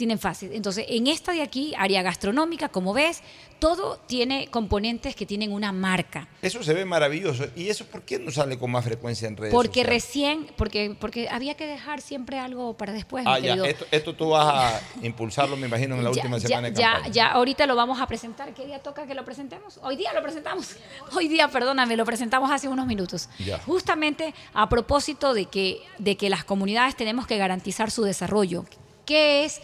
[0.00, 0.50] Tienen fases.
[0.54, 3.20] Entonces, en esta de aquí, área gastronómica, como ves,
[3.58, 6.26] todo tiene componentes que tienen una marca.
[6.40, 7.44] Eso se ve maravilloso.
[7.54, 10.02] ¿Y eso por qué no sale con más frecuencia en redes Porque sociales?
[10.04, 13.48] recién, porque, porque había que dejar siempre algo para después, mi Ah, ya.
[13.48, 13.64] querido.
[13.66, 16.80] Esto, esto tú vas a impulsarlo, me imagino, en la Ya- última ya, semana de
[16.80, 17.12] ya, campaña.
[17.12, 18.54] ya, ahorita lo vamos a presentar.
[18.54, 19.78] ¿Qué día toca que lo presentemos?
[19.82, 20.76] Hoy día lo presentamos.
[21.14, 23.28] Hoy día, perdóname, lo presentamos hace unos minutos.
[23.38, 23.58] Ya.
[23.58, 28.64] Justamente a propósito de que, de que las comunidades tenemos que garantizar su desarrollo.
[29.04, 29.60] ¿Qué es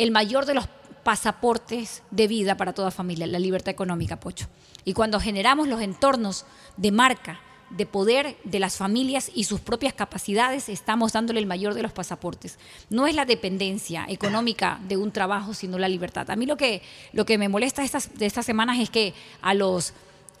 [0.00, 0.66] el mayor de los
[1.04, 3.26] pasaportes de vida para toda familia?
[3.26, 4.46] La libertad económica, Pocho.
[4.84, 6.46] Y cuando generamos los entornos
[6.78, 11.74] de marca, de poder de las familias y sus propias capacidades, estamos dándole el mayor
[11.74, 12.58] de los pasaportes.
[12.88, 16.30] No es la dependencia económica de un trabajo, sino la libertad.
[16.30, 16.82] A mí lo que,
[17.12, 19.92] lo que me molesta estas, de estas semanas es que a los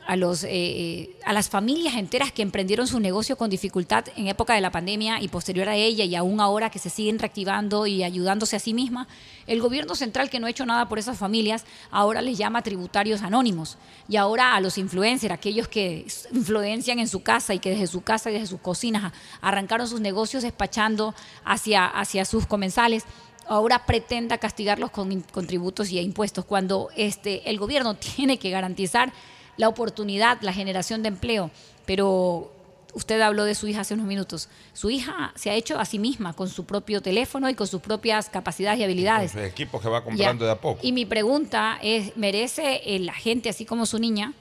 [0.06, 4.28] a, los, eh, eh, a las familias enteras que emprendieron su negocio con dificultad en
[4.28, 7.86] época de la pandemia y posterior a ella y aún ahora que se siguen reactivando
[7.86, 9.06] y ayudándose a sí misma,
[9.46, 13.22] el gobierno central que no ha hecho nada por esas familias ahora les llama tributarios
[13.22, 13.78] anónimos.
[14.08, 18.00] Y ahora a los influencers, aquellos que influencian en su casa y que desde su
[18.00, 21.14] casa y desde sus cocinas arrancaron sus negocios despachando
[21.44, 23.04] hacia, hacia sus comensales
[23.46, 29.12] ahora pretenda castigarlos con, con tributos y impuestos, cuando este, el gobierno tiene que garantizar
[29.60, 31.50] la oportunidad, la generación de empleo.
[31.86, 32.52] Pero
[32.94, 34.48] usted habló de su hija hace unos minutos.
[34.72, 37.80] Su hija se ha hecho a sí misma con su propio teléfono y con sus
[37.80, 39.34] propias capacidades y habilidades.
[39.34, 40.46] Los equipos que va comprando Ya.
[40.46, 40.80] de a poco.
[40.82, 44.32] Y mi pregunta es, ¿merece la gente, así como su niña?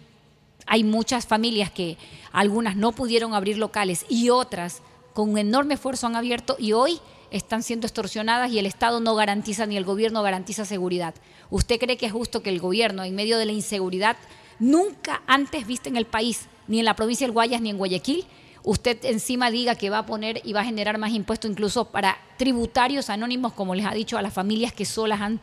[0.66, 1.98] Hay muchas familias que
[2.32, 4.82] algunas no pudieron abrir locales y otras
[5.14, 7.00] con un enorme esfuerzo han abierto y hoy
[7.32, 11.14] están siendo extorsionadas y el Estado no garantiza ni el gobierno garantiza seguridad.
[11.50, 14.18] ¿Usted cree que es justo que el gobierno, en medio de la inseguridad,
[14.60, 18.26] nunca antes vista en el país, ni en la provincia del Guayas ni en Guayaquil,
[18.64, 22.18] usted encima diga que va a poner y va a generar más impuestos incluso para
[22.38, 25.40] tributarios anónimos, como les ha dicho a las familias que solas han,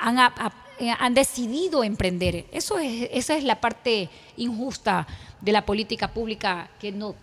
[0.00, 2.46] han, a- eh, han decidido emprender?
[2.52, 5.06] Eso es, esa es la parte injusta
[5.40, 7.14] de la política pública que no,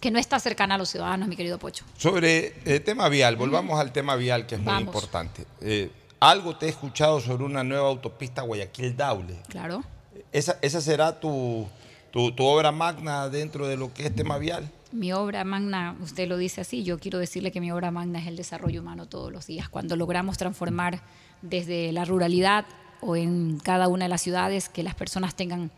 [0.00, 1.84] que no está cercana a los ciudadanos, mi querido Pocho.
[1.96, 5.44] Sobre el tema vial, volvamos al tema vial que es muy importante.
[5.60, 5.90] Eh,
[6.20, 9.42] algo te he escuchado sobre una nueva autopista Guayaquil-Daule.
[9.48, 9.84] Claro.
[10.32, 11.66] ¿Esa, esa será tu,
[12.10, 14.70] tu, tu obra magna dentro de lo que es tema vial?
[14.92, 18.26] Mi obra magna, usted lo dice así, yo quiero decirle que mi obra magna es
[18.26, 19.68] el desarrollo humano todos los días.
[19.68, 21.02] Cuando logramos transformar
[21.42, 22.64] desde la ruralidad
[23.00, 25.70] o en cada una de las ciudades que las personas tengan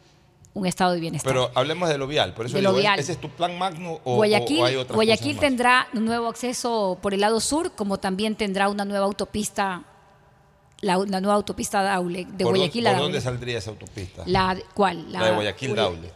[0.55, 1.33] un estado de bienestar.
[1.33, 2.35] Pero hablemos de lo vial.
[2.35, 2.99] Por eso digo, vial.
[2.99, 5.49] ¿ese es tu plan magno o, Guayaquil, o hay otras Guayaquil cosas más?
[5.49, 9.85] tendrá un nuevo acceso por el lado sur, como también tendrá una nueva autopista,
[10.81, 13.03] la, la nueva autopista Daule, de ¿Por, Guayaquil a Daule.
[13.05, 14.23] dónde saldría esa autopista?
[14.27, 15.13] La, ¿Cuál?
[15.13, 16.11] La de Guayaquil-Daule.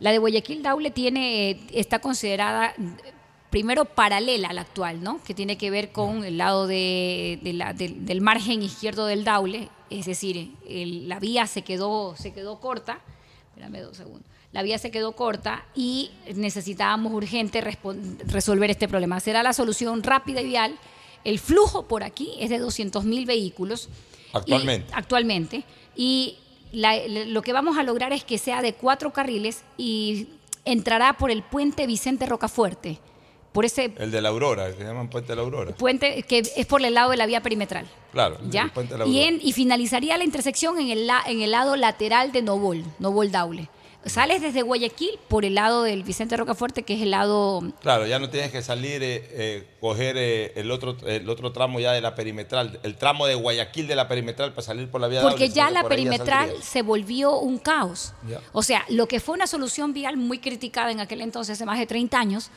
[0.00, 2.74] La de Guayaquil Daule tiene, eh, está considerada
[3.50, 5.22] primero paralela a la actual, ¿no?
[5.22, 9.24] Que tiene que ver con el lado de, de la- del- del margen izquierdo del
[9.24, 12.98] Daule, es decir, el- la vía se quedó, se quedó corta.
[13.50, 14.22] Espérame dos segundos.
[14.52, 17.60] La vía se quedó corta y necesitábamos urgente
[18.26, 19.20] resolver este problema.
[19.20, 20.74] Será la solución rápida y vial.
[21.24, 23.88] El flujo por aquí es de 200 mil vehículos.
[24.32, 24.88] Actualmente.
[24.90, 25.64] Y- actualmente.
[25.96, 26.36] Y
[26.72, 30.28] la- lo que vamos a lograr es que sea de cuatro carriles y
[30.64, 32.98] entrará por el puente Vicente Rocafuerte.
[33.52, 35.74] Por ese El de la Aurora, que llaman Puente de la Aurora.
[35.74, 37.86] puente que es por el lado de la vía perimetral.
[38.10, 38.62] Claro, ¿Ya?
[38.62, 39.28] el Puente de la Y, Aurora.
[39.28, 43.30] en- y finalizaría la intersección en el, la- en el lado lateral de Novol, Novol
[43.30, 43.68] Daule.
[44.04, 48.18] Sales desde Guayaquil por el lado del Vicente Rocafuerte, que es el lado Claro, ya
[48.18, 52.00] no tienes que salir, eh, eh, coger eh, el, otro, el otro tramo ya de
[52.00, 55.50] la perimetral, el tramo de Guayaquil de la perimetral para salir por la vía Porque
[55.50, 58.12] ya la por ahí ya perimetral se volvió un caos.
[58.52, 61.78] O sea, lo que fue una solución vial muy criticada en aquel entonces, hace más
[61.78, 62.50] de 30 años,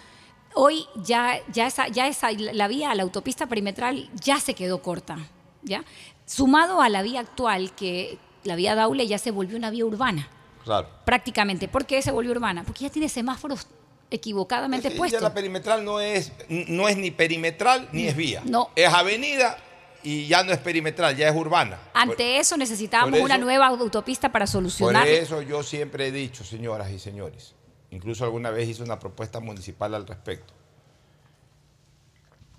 [0.56, 5.18] hoy ya, ya, esa, ya esa, la vía, la autopista perimetral, ya se quedó corta.
[5.66, 5.84] ¿ya?
[6.26, 10.30] Sumado a la vía actual, que la vía Daule ya se volvió una vía urbana,
[10.66, 10.90] Claro.
[11.06, 11.68] prácticamente.
[11.70, 12.64] ¿Por qué se volvió urbana?
[12.66, 13.68] Porque ya tiene semáforos
[14.12, 15.22] equivocadamente Sí, puestos.
[15.22, 18.42] Ya la perimetral no es, no es ni perimetral ni es vía.
[18.46, 18.70] No.
[18.76, 19.58] Es avenida
[20.04, 21.80] y ya no es perimetral, ya es urbana.
[21.94, 25.08] Ante eso necesitábamos por una nueva autopista para Por solucionar.
[25.08, 27.56] eso yo siempre he dicho, señoras y señores,
[27.92, 30.54] incluso alguna vez hice una propuesta municipal al respecto.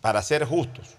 [0.00, 0.94] Para ser justos,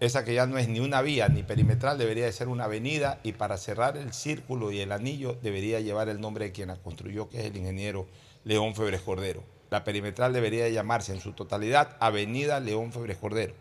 [0.00, 3.18] esa que ya no es ni una vía ni perimetral debería de ser una avenida
[3.22, 6.76] y para cerrar el círculo y el anillo debería llevar el nombre de quien la
[6.76, 8.06] construyó, que es el ingeniero
[8.44, 9.42] León Febres Cordero.
[9.70, 13.54] La perimetral debería de llamarse en su totalidad Avenida León Febres Cordero.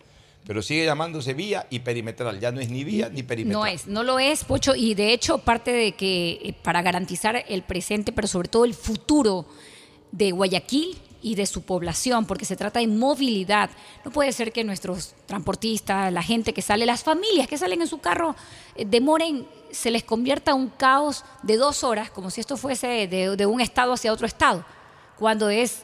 [0.46, 3.62] Pero sigue llamándose vía y perimetral, ya no es ni vía ni perimetral.
[3.62, 7.44] No es, no lo es, Pocho, y de hecho parte de que eh, para garantizar
[7.48, 9.48] el presente, pero sobre todo el futuro
[10.12, 13.72] de Guayaquil y de su población, porque se trata de movilidad.
[14.04, 17.88] No puede ser que nuestros transportistas, la gente que sale, las familias que salen en
[17.88, 18.36] su carro,
[18.76, 23.36] eh, demoren, se les convierta un caos de dos horas, como si esto fuese de,
[23.36, 24.64] de un estado hacia otro estado,
[25.18, 25.82] cuando es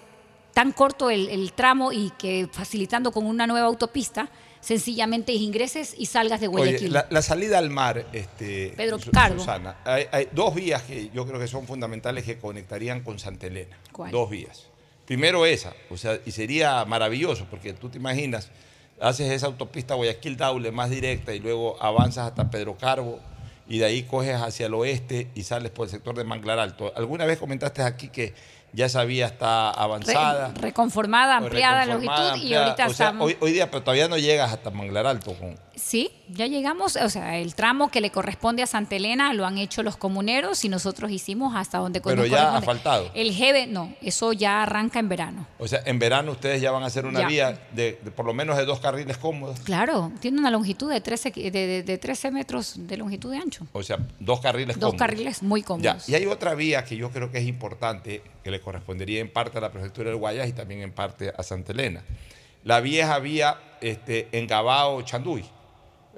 [0.53, 6.05] tan corto el, el tramo y que facilitando con una nueva autopista, sencillamente ingreses y
[6.05, 6.93] salgas de Oye, Guayaquil.
[6.93, 9.39] la, la salida al mar, este, Pedro Carbo.
[9.39, 13.47] Susana, hay, hay dos vías que yo creo que son fundamentales que conectarían con Santa
[13.47, 13.79] Elena.
[13.91, 14.11] ¿Cuál?
[14.11, 14.67] Dos vías.
[15.11, 18.49] Primero esa, o sea, y sería maravilloso, porque tú te imaginas,
[19.01, 23.19] haces esa autopista Guayaquil-Daule más directa y luego avanzas hasta Pedro Carbo
[23.67, 26.93] y de ahí coges hacia el oeste y sales por el sector de Manglar Alto.
[26.95, 28.33] ¿Alguna vez comentaste aquí que
[28.71, 30.53] ya esa vía está avanzada?
[30.55, 33.27] Re- reconformada, ampliada reconformada, longitud y ahorita O sea, estamos...
[33.27, 35.33] hoy, hoy día, pero todavía no llegas hasta Manglar Alto.
[35.33, 39.45] Con, Sí, ya llegamos, o sea, el tramo que le corresponde a Santa Elena lo
[39.47, 43.09] han hecho los comuneros y nosotros hicimos hasta donde Pero ya ha faltado.
[43.15, 45.47] El GB, no, eso ya arranca en verano.
[45.57, 47.27] O sea, en verano ustedes ya van a hacer una Ya.
[47.27, 49.59] vía de, de por lo menos de dos carriles cómodos.
[49.61, 53.37] Claro, tiene una longitud de 13, qui- de, de- de 13 metros de longitud de
[53.37, 53.65] ancho.
[53.73, 54.99] O sea, dos carriles Dos cómodos.
[54.99, 55.65] carriles muy Ya.
[55.67, 56.07] cómodos.
[56.09, 59.57] Y hay otra vía que yo creo que es importante, que le correspondería en parte
[59.57, 62.03] a la prefectura del Guayas y también en parte a Santa Elena.
[62.63, 65.43] La vieja vía este, en Gabao, Chanduy.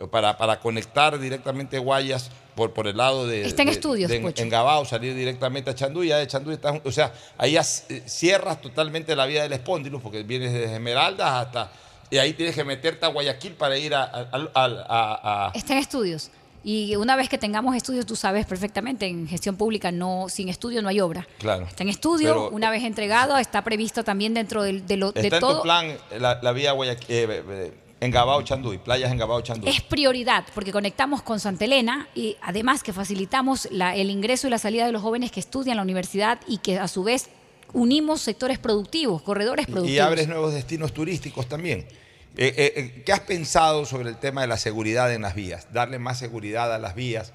[0.09, 3.45] Para, para conectar directamente Guayas por, por el lado de.
[3.45, 4.43] Está en de- estudios, de Pocho.
[4.43, 6.79] Engabao, salir directamente a Chandú, y ya de Chandú está.
[6.83, 11.29] O sea, ahí ya eh, cierras totalmente la vía del Espóndilo, porque vienes desde Esmeraldas
[11.47, 11.71] hasta.
[12.11, 14.03] Y ahí tienes que meterte a Guayaquil para ir a.
[14.03, 16.29] a- a- Está en estudios.
[16.65, 20.81] Y una vez que tengamos estudios, tú sabes perfectamente, en gestión pública no, sin estudio
[20.81, 21.27] no hay obra.
[21.39, 21.65] claro.
[21.65, 25.23] Está en estudio, Pero, una vez entregado, está previsto también dentro del- de, lo, de
[25.23, 25.57] Está en todo.
[25.57, 27.73] tu plan la, la vía Guayaquil, eh,
[28.03, 29.67] eh, Engabao, Chandú, y playas Engabao, Chandú.
[29.67, 34.49] Es prioridad porque conectamos con Santa Elena y además que facilitamos la- el ingreso y
[34.49, 37.29] la salida de los jóvenes que estudian en la universidad y que a su vez
[37.73, 39.95] unimos sectores productivos, corredores productivos.
[39.95, 41.87] Y abres nuevos destinos turísticos también.
[42.35, 45.67] Eh, eh, eh, ¿Qué has pensado sobre el tema de la seguridad en las vías?
[45.71, 47.31] Darle más seguridad a las vías.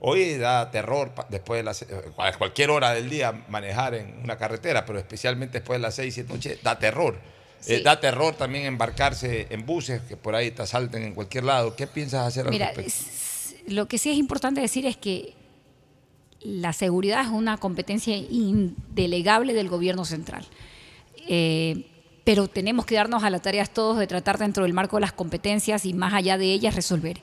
[0.00, 1.86] Hoy da terror después de las,
[2.18, 6.12] a cualquier hora del día manejar en una carretera, pero especialmente después de las 6,
[6.12, 7.18] 7 noche, da terror.
[7.66, 11.76] Eh, da terror también embarcarse en buses que por ahí te asalten en cualquier lado.
[11.76, 12.92] ¿Qué piensas hacer al Mira, respecto?
[13.68, 15.34] lo que sí es importante decir es que
[16.40, 20.46] la seguridad es una competencia indelegable del gobierno central.
[21.26, 21.86] Eh,
[22.24, 25.12] pero tenemos que darnos a la tarea todos de tratar dentro del marco de las
[25.12, 27.20] competencias y más allá de ellas resolver.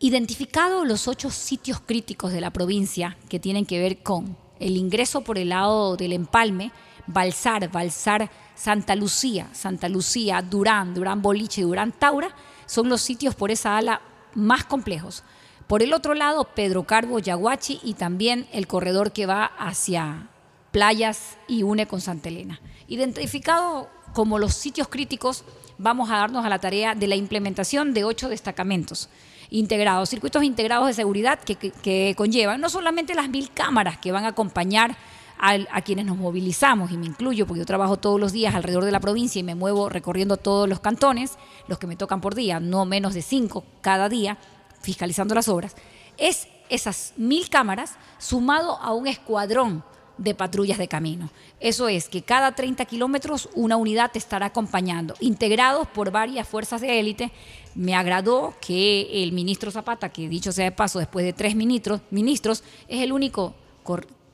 [0.00, 5.22] Identificado los ocho sitios críticos de la provincia que tienen que ver con el ingreso
[5.22, 6.72] por el lado del empalme,
[7.06, 12.34] Balsar, Balsar, Santa Lucía, Santa Lucía, Durán, Durán Boliche, Durán Taura,
[12.66, 14.00] son los sitios por esa ala
[14.34, 15.22] más complejos.
[15.66, 20.28] Por el otro lado, Pedro Carbo, Yaguachi y también el corredor que va hacia
[20.70, 22.60] playas y une con Santa Elena.
[22.88, 25.44] Identificado como los sitios críticos,
[25.78, 29.08] vamos a darnos a la tarea de la implementación de ocho destacamentos
[29.50, 34.28] integrados, circuitos integrados de seguridad que, conllevan no solamente las mil cámaras que van a
[34.28, 34.96] acompañar
[35.38, 38.92] a quienes nos movilizamos, y me incluyo porque yo trabajo todos los días alrededor de
[38.92, 41.36] la provincia y me muevo recorriendo todos los cantones,
[41.68, 44.38] los que me tocan por día, no menos de cinco cada día,
[44.80, 45.76] fiscalizando las obras,
[46.16, 49.84] es esas mil cámaras sumado a un escuadrón
[50.16, 51.30] de patrullas de camino.
[51.60, 56.80] Eso es que cada 30 kilómetros una unidad te estará acompañando, integrados por varias fuerzas
[56.80, 57.32] de élite.
[57.74, 62.00] Me agradó que el ministro Zapata, que dicho sea de paso, después de tres ministros,
[62.10, 63.54] ministros es el único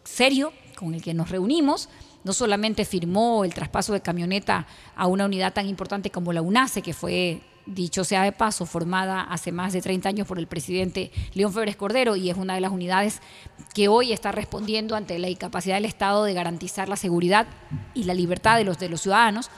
[0.04, 1.88] serio con el que nos reunimos.
[2.24, 4.66] No solamente firmó el traspaso de camioneta
[4.96, 9.22] a una unidad tan importante como la UNACE, que fue dicho sea de paso, formada
[9.22, 12.60] hace más de 30 años por el presidente León Febres Cordero y es una de
[12.60, 13.20] las unidades
[13.74, 17.46] que hoy está respondiendo ante la incapacidad del Estado de garantizar la seguridad
[17.94, 19.50] y la libertad de los, de los ciudadanos.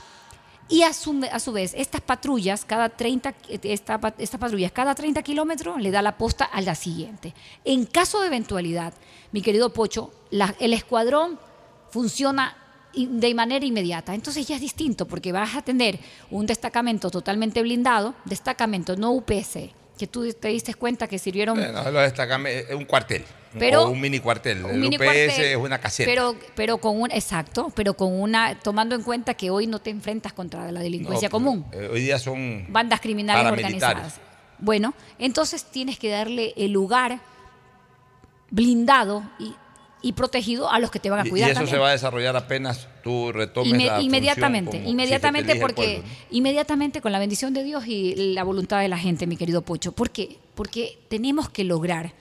[0.69, 3.33] Y a su, a su vez, estas patrullas, cada 30,
[3.63, 3.99] esta,
[4.73, 7.33] cada 30 kilómetros le da la posta a la siguiente.
[7.65, 8.93] En caso de eventualidad,
[9.31, 10.11] mi querido Pocho,
[10.59, 11.37] el escuadrón
[11.91, 12.57] funciona
[12.95, 14.15] de manera inmediata.
[14.15, 15.99] Entonces ya es distinto porque vas a tener
[16.31, 19.57] un destacamento totalmente blindado, destacamento no UPS,
[19.97, 23.23] que tú te diste cuenta que sirvieron lo destacame- es un cuartel.
[23.59, 24.65] Pero- o un mini cuartel.
[24.65, 26.09] un El mini UPS cuartel, es una caseta.
[26.09, 29.91] Pero, pero con un, exacto, pero con una, tomando en cuenta que hoy no te
[29.91, 34.19] enfrentas contra la delincuencia No, común, eh, hoy día son bandas criminales organizadas.
[34.57, 37.19] Bueno, entonces tienes que darle el lugar
[38.49, 39.53] blindado y,
[40.03, 41.75] y protegido a los que te van a cuidar y eso también.
[41.75, 47.01] se va a desarrollar apenas tú retomes Inme- la inmediatamente, como inmediatamente porque pueblo, inmediatamente
[47.01, 49.93] con la bendición de Dios y la voluntad de la gente, mi querido Pocho.
[49.93, 50.37] ¿Por qué?
[50.53, 52.11] Porque tenemos que lograr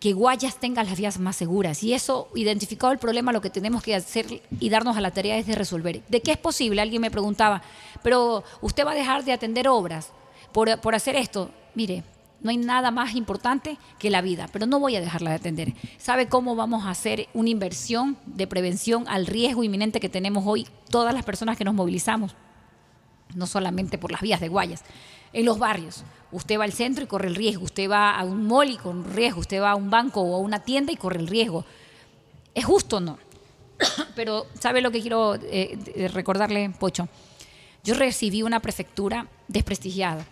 [0.00, 3.82] que Guayas tenga las vías más seguras y eso identificado el problema lo que tenemos
[3.82, 6.02] que hacer y darnos a la tarea es de resolver.
[6.08, 6.80] ¿De qué es posible?
[6.80, 7.62] Alguien me preguntaba,
[8.02, 10.10] pero usted va a dejar de atender obras
[10.52, 11.50] por, por hacer esto.
[11.74, 12.02] Mire,
[12.40, 15.74] no hay nada más importante que la vida, pero no voy a dejarla de atender.
[15.98, 20.66] ¿Sabe cómo vamos a hacer una inversión de prevención al riesgo inminente que tenemos hoy
[20.90, 22.34] todas las personas que nos movilizamos?
[23.34, 24.84] No solamente por las vías de Guayas,
[25.32, 26.04] en los barrios.
[26.32, 28.98] Usted va al centro y corre el riesgo, usted va a un mall y corre
[28.98, 31.64] el riesgo, usted va a un banco o a una tienda y corre el riesgo.
[32.54, 33.18] ¿Es justo o no?
[34.14, 37.08] Pero ¿sabe lo que quiero eh, recordarle, Pocho?
[37.84, 40.26] Yo recibí una prefectura desprestigiada,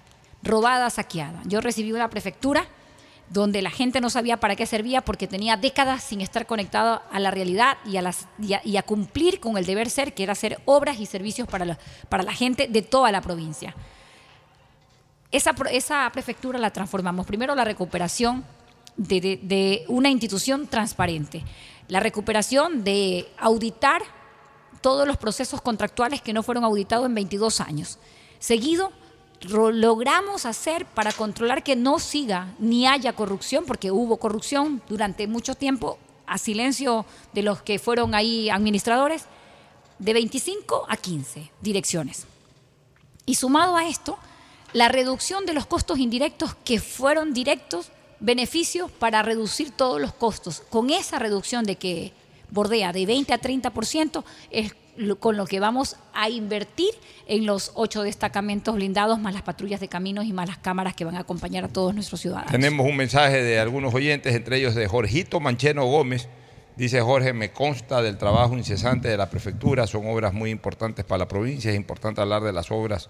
[0.45, 1.41] robada, saqueada.
[1.47, 2.67] Yo recibí una prefectura
[3.31, 7.19] donde la gente no sabía para qué servía porque tenía décadas sin estar conectada a
[7.19, 10.61] la realidad y a, las, y a, cumplir con el deber ser, que era hacer
[10.67, 11.79] obras y servicios para la,
[12.11, 13.75] para la gente de toda la provincia.
[15.33, 17.27] Esa, esa prefectura la transformamos.
[17.27, 18.45] Primero la recuperación
[18.97, 21.43] de, de- de una institución transparente.
[21.89, 24.03] La recuperación de auditar
[24.81, 27.99] todos los procesos contractuales que no fueron auditados en 22 años.
[28.39, 28.93] Seguido,
[29.51, 35.55] logramos hacer para controlar que no siga ni haya corrupción, porque hubo corrupción durante mucho
[35.55, 39.27] tiempo, a silencio de los que fueron ahí administradores,
[39.99, 42.27] de 25 a 15 direcciones.
[43.27, 44.19] Y sumado a esto,
[44.73, 47.91] la reducción de los costos indirectos que fueron directos,
[48.21, 50.63] beneficios para reducir todos los costos.
[50.69, 52.13] Con esa reducción de que
[52.51, 54.75] bordea de 20 a 30% es
[55.19, 56.91] con lo que vamos a invertir
[57.27, 61.05] en los ocho destacamentos blindados, más las patrullas de caminos y más las cámaras que
[61.05, 62.53] van a acompañar a todos nuestros ciudadanos.
[62.53, 66.29] Tenemos un mensaje de algunos oyentes, entre ellos de Jorgito Mancheno Gómez.
[66.77, 71.19] Dice Jorge, me consta del trabajo incesante de la prefectura, son obras muy importantes para
[71.19, 73.09] la provincia, es importante hablar de las obras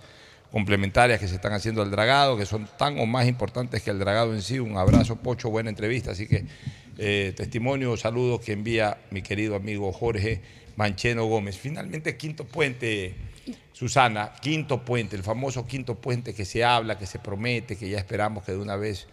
[0.54, 3.98] complementarias que se están haciendo al dragado, que son tan o más importantes que el
[3.98, 4.60] dragado en sí.
[4.60, 6.12] Un abrazo, Pocho, buena entrevista.
[6.12, 6.44] Así que
[6.96, 10.42] eh, testimonio, saludos que envía mi querido amigo Jorge
[10.76, 11.56] Mancheno Gómez.
[11.58, 13.14] Finalmente, quinto puente,
[13.72, 17.98] Susana, quinto puente, el famoso quinto puente que se habla, que se promete, que ya
[17.98, 19.06] esperamos que de una vez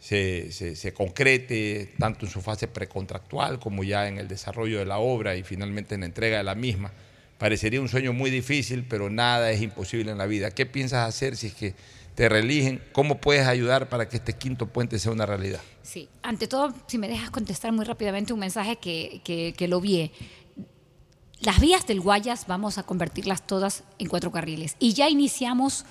[0.00, 4.98] se, se- concrete, tanto en su fase precontractual como ya en el desarrollo de la
[4.98, 6.92] obra y finalmente en la entrega de la misma.
[7.38, 10.50] Parecería un sueño muy difícil, pero nada es imposible en la vida.
[10.50, 11.74] ¿Qué piensas hacer si es que
[12.16, 12.82] te reeligen?
[12.92, 15.60] ¿Cómo puedes ayudar para que este quinto puente sea una realidad?
[15.82, 19.80] Sí, ante todo, si me dejas contestar muy rápidamente un mensaje que, que, que lo
[19.80, 20.10] vi.
[21.40, 24.74] Las vías del Guayas vamos a convertirlas todas en cuatro carriles.
[24.80, 25.84] Y ya iniciamos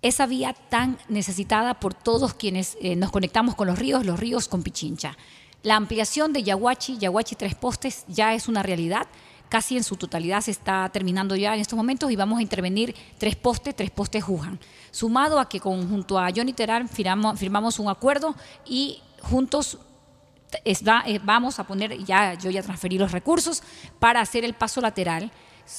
[0.00, 4.46] esa vía tan necesitada por todos quienes eh, nos conectamos con los ríos, los ríos
[4.46, 5.16] con Pichincha.
[5.64, 9.08] La ampliación de Yaguachi, Yaguachi Tres Postes, ya es una realidad.
[9.48, 12.94] Casi en su totalidad se está terminando ya en estos momentos y vamos a intervenir
[13.18, 14.60] Tres Postes, Tres Postes Jujan.
[14.92, 19.78] Sumado a que conjunto a Johnny Terán firmamos un acuerdo y juntos
[20.64, 23.62] eh, vamos a poner, ya yo ya transferí los recursos
[23.98, 25.30] para hacer el paso lateral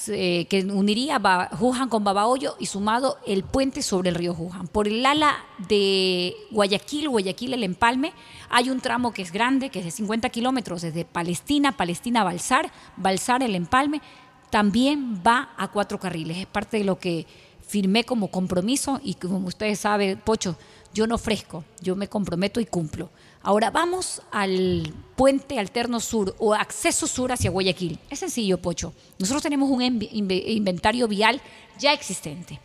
[0.07, 1.21] eh, que uniría
[1.51, 4.67] Juján con Babahoyo y sumado el puente sobre el río Juján.
[4.67, 8.13] Por el ala de Guayaquil, Guayaquil el Empalme,
[8.49, 12.71] hay un tramo que es grande, que es de 50 kilómetros, desde Palestina, Palestina, Balsar,
[12.95, 14.01] Balsar el Empalme,
[14.49, 16.37] también va a cuatro carriles.
[16.37, 17.27] Es parte de lo que
[17.67, 20.57] firmé como compromiso y como ustedes saben, Pocho,
[20.93, 23.09] yo no ofrezco, yo me comprometo y cumplo.
[23.45, 27.99] Ahora vamos al puente alterno sur o acceso sur hacia Guayaquil.
[28.09, 28.93] Es sencillo, Pocho.
[29.19, 31.41] Nosotros tenemos un inv- inve- inventario vial
[31.77, 32.59] ya existente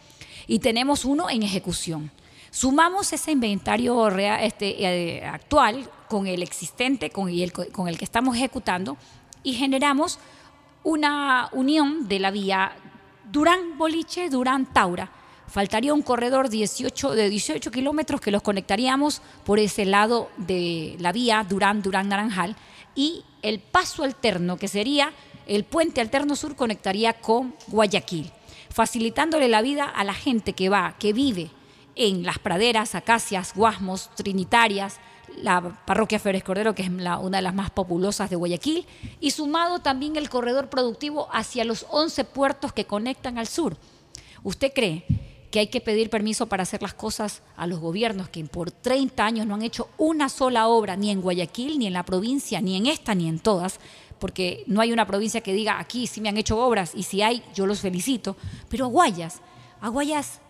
[0.46, 2.12] y tenemos uno en ejecución.
[2.50, 4.84] Sumamos ese inventario este,
[5.18, 8.96] eh, actual con el existente, con el, con el que estamos ejecutando
[9.42, 10.18] y generamos
[10.84, 12.72] una unión de la vía
[13.32, 15.10] Durán-Boliche, Durán-Taura.
[15.48, 21.10] Faltaría un corredor 18, de 18 kilómetros que los conectaríamos por ese lado de la
[21.10, 22.54] vía Durán-Durán-Naranjal
[22.94, 25.12] y el paso alterno, que sería
[25.46, 28.30] el puente alterno sur, conectaría con Guayaquil,
[28.68, 31.50] facilitándole la vida a la gente que va, que vive
[31.96, 34.98] en las praderas, acacias, guasmos, trinitarias,
[35.38, 38.86] la parroquia Férez Cordero, que es una de las más populosas de Guayaquil,
[39.18, 43.78] y sumado también el corredor productivo hacia los 11 puertos que conectan al sur.
[44.42, 48.44] ¿Usted cree que hay que pedir permiso para hacer las cosas a los gobiernos que
[48.44, 52.04] por 30 años no han hecho una sola obra, ni en Guayaquil, ni en la
[52.04, 53.80] provincia, ni en esta, ni en todas?
[54.18, 57.22] Porque no hay una provincia que diga aquí sí me han hecho obras y si
[57.22, 58.36] hay, yo los felicito.
[58.68, 59.40] Pero a Guayas,
[59.80, 60.40] a Guayas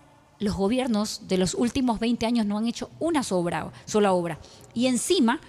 [0.41, 4.39] los gobiernos de los últimos 20 años no han hecho una sola obra.
[4.75, 5.41] Y encima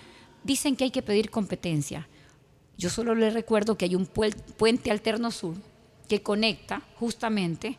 [0.44, 2.08] dicen que hay que pedir competencia.
[2.78, 5.56] Yo solo le recuerdo que hay un puente alterno sur
[6.08, 7.78] que conecta justamente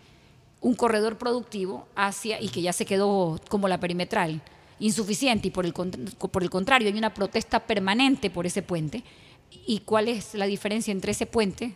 [0.60, 4.42] un corredor productivo hacia y que ya se quedó como la perimetral
[4.78, 9.02] insuficiente y por el, por el contrario hay una protesta permanente por ese puente.
[9.66, 11.74] ¿Y cuál es la diferencia entre ese puente,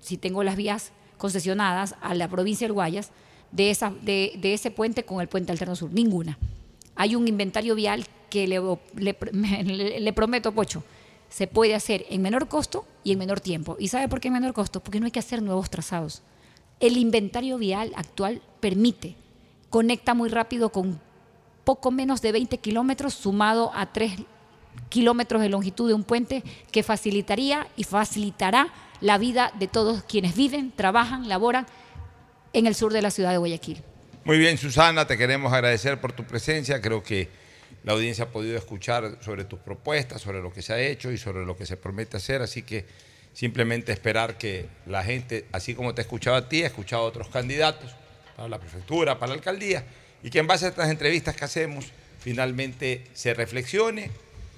[0.00, 3.10] si tengo las vías concesionadas a la provincia del Guayas,
[3.52, 5.90] de, esa, de, ese puente con el puente alterno sur?
[5.92, 6.38] Ninguna.
[6.94, 8.60] Hay un inventario vial que le-
[10.00, 10.82] le prometo, Pocho,
[11.28, 13.76] se puede hacer en menor costo y en menor tiempo.
[13.78, 14.80] ¿Y sabe por qué en menor costo?
[14.80, 16.22] Porque no hay que hacer nuevos trazados.
[16.78, 19.16] El inventario vial actual permite,
[19.70, 21.00] conecta muy rápido con
[21.64, 24.12] poco menos de 20 kilómetros sumado a 3
[24.88, 28.68] kilómetros de longitud de un puente que facilitaría y facilitará
[29.00, 31.66] la vida de todos quienes viven, trabajan, laboran
[32.52, 33.82] en el sur de la ciudad de Guayaquil.
[34.24, 36.80] Muy bien, Susana, te queremos agradecer por tu presencia.
[36.80, 37.28] Creo que
[37.84, 41.18] la audiencia ha podido escuchar sobre tus propuestas, sobre lo que se ha hecho y
[41.18, 42.42] sobre lo que se promete hacer.
[42.42, 42.84] Así que
[43.36, 47.04] simplemente esperar que la gente, así como te ha escuchado a ti, ha escuchado a
[47.04, 47.94] otros candidatos
[48.34, 49.84] para la prefectura, para la alcaldía,
[50.22, 51.84] y que en base a estas entrevistas que hacemos,
[52.18, 54.10] finalmente se reflexione,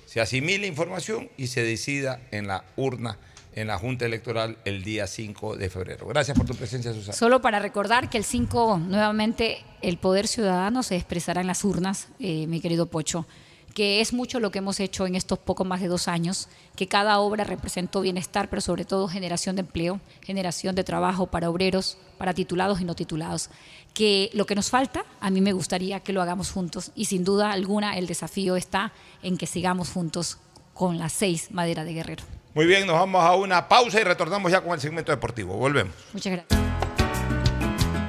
[0.06, 3.18] se asimile información y se decida en la urna,
[3.52, 6.06] en la Junta Electoral, el día 5 de febrero.
[6.06, 7.14] Gracias por tu presencia, Susana.
[7.14, 12.06] Solo para recordar que el 5, nuevamente, el poder ciudadano se expresará en las urnas,
[12.20, 13.26] eh, mi querido Pocho.
[13.74, 16.88] Que es mucho lo que hemos hecho en estos poco más de dos años, que
[16.88, 21.98] cada obra representó bienestar, pero sobre todo generación de empleo, generación de trabajo para obreros,
[22.18, 23.50] para titulados y no titulados.
[23.94, 27.24] Que lo que nos falta, a mí me gustaría que lo hagamos juntos y sin
[27.24, 28.92] duda alguna el desafío está
[29.22, 30.38] en que sigamos juntos
[30.74, 32.24] con las seis Madera de Guerrero.
[32.54, 35.56] Muy bien, nos vamos a una pausa y retornamos ya con el segmento deportivo.
[35.56, 35.94] Volvemos.
[36.12, 36.60] Muchas gracias.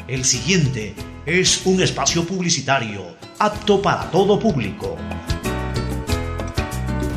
[0.08, 0.96] El siguiente
[1.26, 4.98] es un espacio publicitario apto para todo público.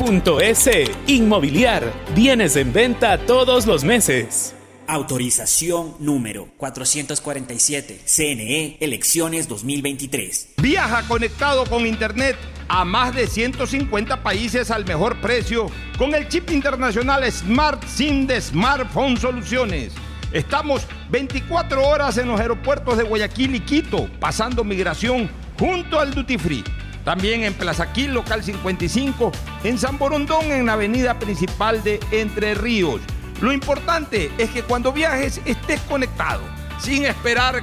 [0.00, 0.90] www.inmobiliariapublica.es.
[1.06, 4.54] Inmobiliar, bienes en venta todos los meses.
[4.86, 8.00] Autorización número 447.
[8.04, 10.54] CNE, elecciones 2023.
[10.56, 12.36] Viaja conectado con Internet
[12.68, 15.66] a más de 150 países al mejor precio
[15.98, 19.92] con el chip internacional Smart SIM de Smartphone Soluciones.
[20.32, 25.28] Estamos 24 horas en los aeropuertos de Guayaquil y Quito, pasando migración
[25.58, 26.64] junto al Duty Free.
[27.10, 29.32] También en Plaza Quil, local 55,
[29.64, 33.00] en San Borondón, en la avenida principal de Entre Ríos.
[33.40, 36.40] Lo importante es que cuando viajes estés conectado,
[36.78, 37.62] sin esperar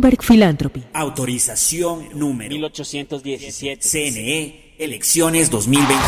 [0.01, 0.83] Bloomberg Philanthropy.
[0.93, 3.81] Autorización número 1817.
[3.87, 6.01] CNE, elecciones 2023.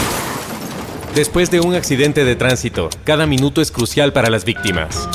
[1.13, 5.07] Después de un accidente de tránsito, cada minuto es crucial para las víctimas.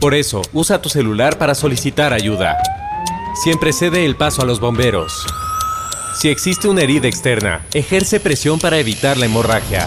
[0.00, 2.58] Por eso, usa tu celular para solicitar ayuda.
[3.40, 5.24] Siempre cede el paso a los bomberos.
[6.20, 9.86] Si existe una herida externa, ejerce presión para evitar la hemorragia.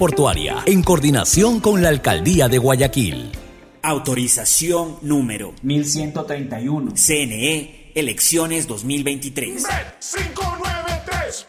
[0.65, 3.31] en coordinación con la Alcaldía de Guayaquil.
[3.83, 6.93] Autorización número 1131.
[6.95, 9.63] CNE, elecciones 2023.
[9.63, 11.45] Bet593.es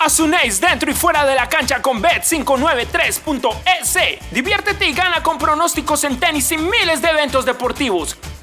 [0.00, 4.18] Asunéis dentro y fuera de la cancha con Bet593.es.
[4.32, 8.16] Diviértete y gana con pronósticos en tenis y miles de eventos deportivos.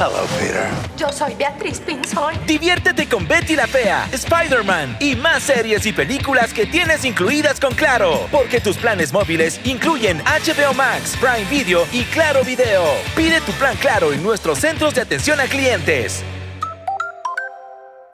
[0.00, 0.66] Hello, Peter.
[0.96, 2.32] Yo soy Beatriz Pinzón.
[2.46, 7.74] Diviértete con Betty la Fea, Spider-Man y más series y películas que tienes incluidas con
[7.74, 8.26] Claro.
[8.32, 12.82] Porque tus planes móviles incluyen HBO Max, Prime Video y Claro Video.
[13.14, 16.24] Pide tu plan Claro en nuestros centros de atención a clientes.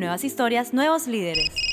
[0.00, 1.69] Nuevas historias, nuevos líderes.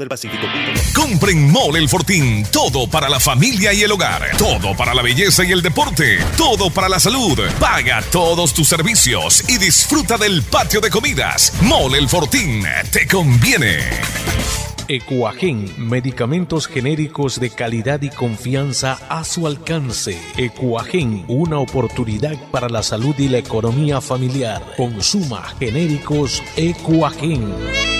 [0.00, 0.92] www.bancodelpacifico.com.
[0.94, 2.44] Compren Mole El Fortín.
[2.50, 4.36] Todo para la familia y el hogar.
[4.36, 6.18] Todo para la belleza y el deporte.
[6.36, 7.38] Todo para la salud.
[7.58, 11.52] Paga todos tus servicios y disfruta del patio de comidas.
[11.62, 12.64] Mole El Fortín.
[12.90, 13.78] Te conviene.
[14.88, 20.18] Ecuagen, medicamentos genéricos de calidad y confianza a su alcance.
[20.36, 24.60] Ecuagen, una oportunidad para la salud y la economía familiar.
[24.76, 27.99] Consuma genéricos Ecuagen.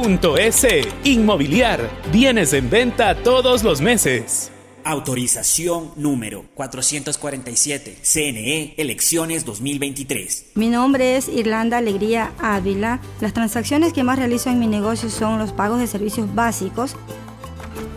[0.00, 0.66] .es.
[1.04, 1.90] Inmobiliar.
[2.12, 4.50] Bienes en venta todos los meses.
[4.82, 7.98] Autorización número 447.
[8.02, 10.52] CNE Elecciones 2023.
[10.54, 13.00] Mi nombre es Irlanda Alegría Ávila.
[13.20, 16.96] Las transacciones que más realizo en mi negocio son los pagos de servicios básicos.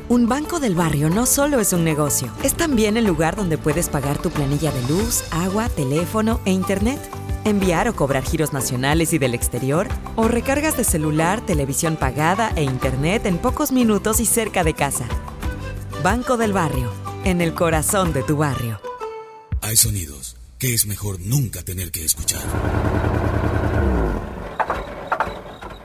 [0.09, 3.87] Un banco del barrio no solo es un negocio, es también el lugar donde puedes
[3.87, 6.99] pagar tu planilla de luz, agua, teléfono e internet
[7.45, 12.63] enviar o cobrar giros nacionales y del exterior, o recargas de celular, televisión pagada e
[12.63, 15.05] internet en pocos minutos y cerca de casa.
[16.03, 16.91] Banco del Barrio,
[17.23, 18.79] en el corazón de tu barrio.
[19.61, 22.41] Hay sonidos que es mejor nunca tener que escuchar.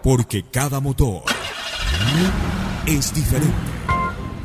[0.02, 1.22] Porque cada motor
[2.86, 3.54] es diferente.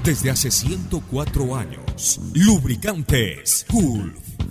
[0.03, 4.14] Desde hace 104 años, lubricantes Cool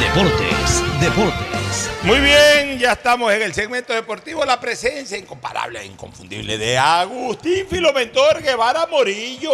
[0.00, 1.90] Deportes, Deportes.
[2.04, 4.46] Muy bien, ya estamos en el segmento deportivo.
[4.46, 9.50] La presencia incomparable e inconfundible de Agustín Filomentor Guevara Morillo.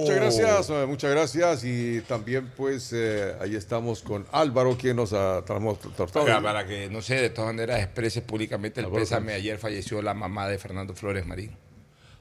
[0.00, 1.64] Muchas gracias, eh, muchas gracias.
[1.64, 6.24] Y también, pues, eh, ahí estamos con Álvaro, quien nos ha transportado.
[6.24, 9.34] Oiga, para que, no sé, de todas maneras exprese públicamente el Álvaro, pésame.
[9.34, 11.54] Ayer falleció la mamá de Fernando Flores Marín.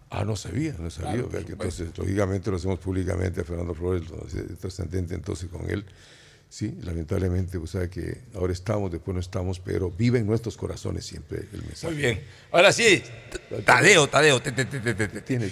[0.10, 1.14] Ah, no sabía, no sabía.
[1.14, 1.72] Claro, Vea que bueno.
[1.72, 4.03] entonces, lógicamente, lo hacemos públicamente a Fernando Flores,
[4.60, 5.85] trascendente entonces con él.
[6.52, 11.06] Sí, lamentablemente, o sea que ahora estamos, después no estamos, pero vive en nuestros corazones
[11.06, 11.94] siempre el mensaje.
[11.94, 12.22] Muy bien.
[12.52, 13.02] Ahora sí,
[13.64, 14.41] Tadeo, Tadeo.
[14.41, 15.49] Tiene-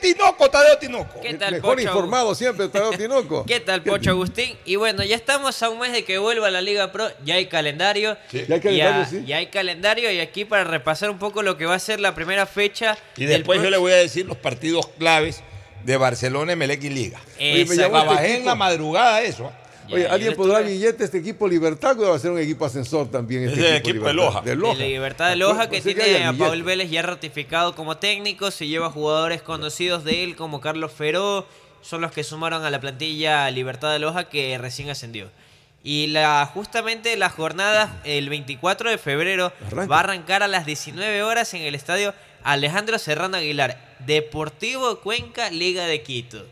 [0.00, 1.20] Tinoco, Tadeo Tinoco.
[1.20, 1.86] ¿Qué tal, Mejor Pocho?
[1.88, 3.44] informado siempre, Tadeo Tinoco.
[3.46, 4.56] ¿Qué tal, Pocho Agustín?
[4.64, 7.46] Y bueno, ya estamos a un mes de que vuelva la Liga Pro, ya hay
[7.46, 8.16] calendario.
[8.30, 8.44] Sí.
[8.48, 9.24] Ya hay calendario, Ya- sí.
[9.26, 12.14] ya hay calendario y aquí para repasar un poco lo que va a ser la
[12.14, 12.96] primera fecha.
[13.16, 15.42] Y del después yo le voy a decir los partidos claves
[15.84, 17.20] de Barcelona, Emelec y Liga.
[17.36, 19.52] Oye, me este en la madrugada eso.
[19.92, 23.10] Oye, ¿alguien podrá estuve- billete este equipo Libertad o va a ser un equipo ascensor
[23.10, 23.48] también?
[23.48, 24.12] Este Es el equipo de?
[24.14, 24.40] Loja.
[24.40, 24.78] De de Loja.
[24.78, 26.32] la Libertad de Loja, que que tiene a.
[26.32, 31.46] Paul Vélez ya ratificado como técnico, se lleva jugadores conocidos de él como Carlos Feró,
[31.82, 35.30] son los que sumaron a la plantilla Libertad de Loja que recién ascendió.
[35.84, 39.86] Y la, justamente la jornada el 24 de febrero Arranca.
[39.90, 42.14] va a arrancar a las 19 horas en el estadio
[42.44, 46.46] Alejandro Serrano Aguilar, Deportivo Cuenca, Liga de Quito.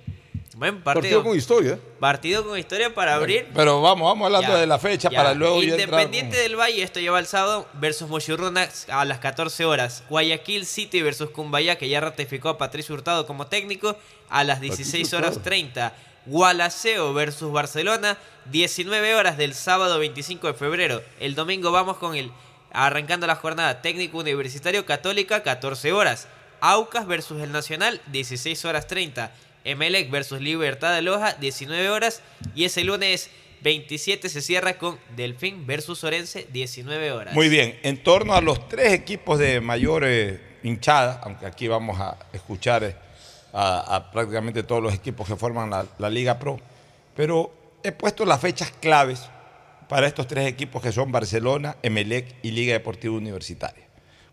[0.61, 1.01] Buen partido.
[1.01, 1.79] Partido con historia.
[1.99, 3.49] Partido con historia para abrir.
[3.55, 5.17] Pero vamos, vamos hablando Ya, de la fecha ya.
[5.17, 10.05] para luego Independiente del Valle, esto lleva el sábado, versus Mochurruna a las 14 horas.
[10.11, 13.97] Guayaquil City versus Cumbayá, que ya ratificó a Patricio Hurtado como técnico,
[14.29, 15.45] a las 16 horas Hurtado.
[15.45, 15.95] 30.
[16.27, 18.19] Gualaceo versus Barcelona,
[18.53, 21.03] 19 horas del sábado 25 de febrero.
[21.21, 22.31] El domingo vamos con el
[22.71, 26.29] arrancando la jornada técnico universitario católica, 14 horas.
[26.61, 29.33] Aucas versus el Nacional, 16 horas 30.
[29.65, 32.23] Emelec versus Libertad de Loja, 19 horas.
[32.55, 33.31] Y ese lunes
[33.63, 37.35] 27 se cierra con Delfín versus Orense, 19 horas.
[37.35, 42.01] Muy bien, en torno a los tres equipos de mayor eh, hinchada, aunque aquí vamos
[42.01, 42.97] a escuchar eh,
[43.53, 46.59] a, a prácticamente todos los equipos que forman la, la Liga Pro,
[47.15, 49.23] pero he puesto las fechas claves
[49.89, 53.85] para estos tres equipos que son Barcelona, Emelec y Liga Deportiva Universitaria.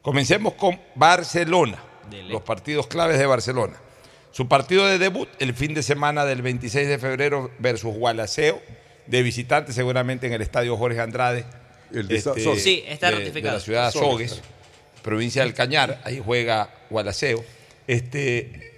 [0.01, 1.79] Comencemos con Barcelona,
[2.29, 3.75] los partidos claves de Barcelona.
[4.37, 8.61] Su partido de debut el fin de semana del 26 de febrero versus Gualaceo,
[9.07, 11.43] de visitante seguramente en el estadio Jorge Andrade.
[11.91, 12.55] El de este.
[12.59, 13.53] Sí, está de- ratificado.
[13.53, 14.47] De la ciudad de Sogues, claro.
[15.01, 17.43] provincia del Cañar, ahí juega Gualaceo.
[17.87, 18.75] Este,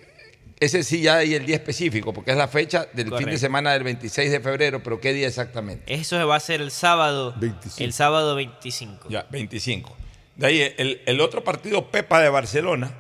[0.62, 3.74] ese sí ya hay el día específico, porque es la fecha del fin de semana
[3.74, 5.94] del 26 de febrero, pero ¿qué día exactamente?
[5.94, 7.36] Eso va a ser el sábado.
[7.38, 7.84] 25.
[7.84, 9.10] El sábado 25.
[9.10, 9.94] Ya, 25.
[10.38, 12.94] De ahí, el, el otro partido Pepa de Barcelona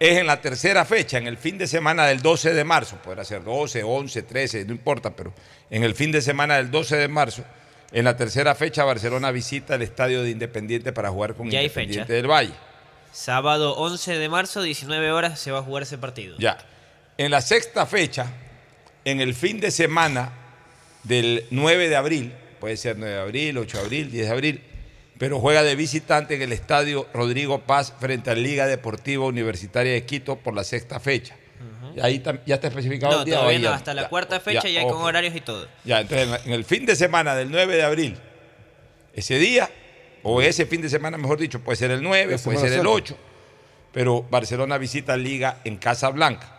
[0.00, 2.96] es en la tercera fecha, en el fin de semana del 12 de marzo.
[3.02, 5.32] Podrá ser 12, 11, 13, no importa, pero
[5.70, 7.44] en el fin de semana del 12 de marzo,
[7.90, 11.66] en la tercera fecha, Barcelona visita el estadio de Independiente para jugar con Ya hay
[11.66, 12.14] Independiente fecha.
[12.14, 12.52] del Valle.
[13.12, 16.36] Sábado 11 de marzo, 19 horas, se va a jugar ese partido.
[16.38, 16.58] Ya.
[17.16, 18.26] En la sexta fecha,
[19.04, 20.32] en el fin de semana
[21.02, 24.62] del 9 de abril, puede ser 9 de abril, 8 de abril, 10 de abril,
[25.18, 29.92] pero juega de visitante en el estadio Rodrigo Paz frente a la Liga Deportiva Universitaria
[29.92, 31.36] de Quito por la sexta fecha.
[31.96, 33.34] Y ahí tam- ya está especificado No, el día.
[33.34, 34.94] todavía ahí no, ya- hasta la ya, cuarta fecha ya, ojo.
[34.96, 35.66] con horarios y todo.
[35.84, 38.16] Ya, entonces en, el fin de semana del 9 de abril,
[39.14, 39.68] ese día,
[40.22, 42.74] o ese fin de semana, mejor dicho, puede ser el 9, La puede ser el
[42.74, 42.88] Santa.
[42.90, 43.16] 8,
[43.92, 46.54] pero Barcelona visita Liga en Casa Blanca.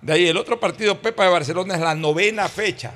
[0.00, 2.92] De ahí el otro partido, Pepa de Barcelona, es la novena fecha,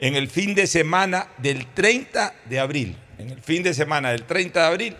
[0.00, 2.98] en el fin de semana del 30 de abril.
[3.18, 4.96] En el fin de semana del 30 de abril,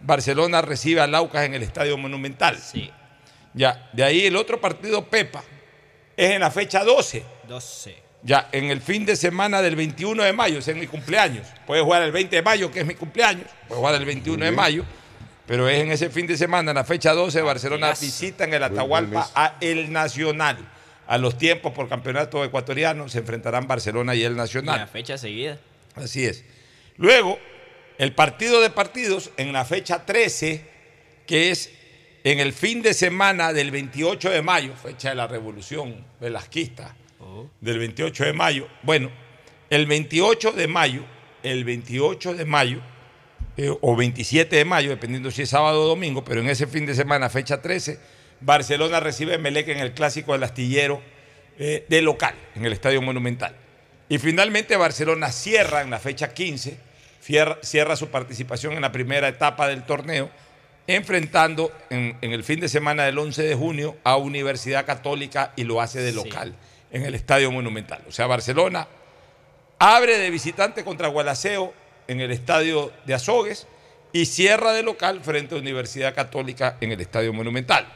[0.00, 2.58] Barcelona recibe a Laucas en el Estadio Monumental.
[2.58, 2.90] Sí.
[3.54, 5.44] Ya, de ahí el otro partido Pepa
[6.16, 7.22] es en la fecha 12.
[7.48, 7.96] 12.
[8.24, 11.46] Ya, en el fin de semana del 21 de mayo, ese es mi cumpleaños.
[11.66, 13.46] Puede jugar el 20 de mayo, que es mi cumpleaños.
[13.66, 14.84] Puede jugar el 21 de mayo.
[15.46, 18.62] Pero es en ese fin de semana, en la fecha 12, Barcelona visita en el
[18.62, 20.56] Atahualpa a El Nacional.
[21.08, 24.78] A los tiempos por campeonato ecuatoriano se enfrentarán Barcelona y El Nacional.
[24.78, 25.58] La fecha seguida.
[25.96, 26.44] Así es.
[26.96, 27.38] Luego,
[28.02, 30.64] el partido de partidos en la fecha 13,
[31.24, 31.70] que es
[32.24, 36.96] en el fin de semana del 28 de mayo, fecha de la revolución velasquista,
[37.60, 38.66] del 28 de mayo.
[38.82, 39.08] Bueno,
[39.70, 41.04] el 28 de mayo,
[41.44, 42.80] el 28 de mayo,
[43.56, 46.84] eh, o 27 de mayo, dependiendo si es sábado o domingo, pero en ese fin
[46.84, 48.00] de semana, fecha 13,
[48.40, 51.00] Barcelona recibe a Melec en el clásico del astillero
[51.56, 53.54] eh, de local, en el Estadio Monumental.
[54.08, 56.90] Y finalmente Barcelona cierra en la fecha 15,
[57.22, 60.30] cierra, su participación en la primera etapa del torneo,
[60.86, 65.64] enfrentando en, en, el fin de semana del 11 de junio a Universidad Católica y
[65.64, 66.54] lo hace de local
[66.90, 68.02] en el Estadio Monumental.
[68.08, 68.88] O sea, Barcelona
[69.78, 71.72] abre de visitante contra Gualaceo
[72.08, 73.66] en el Estadio de Azogues
[74.12, 77.86] y cierra de local frente a Universidad Católica en el Estadio Monumental.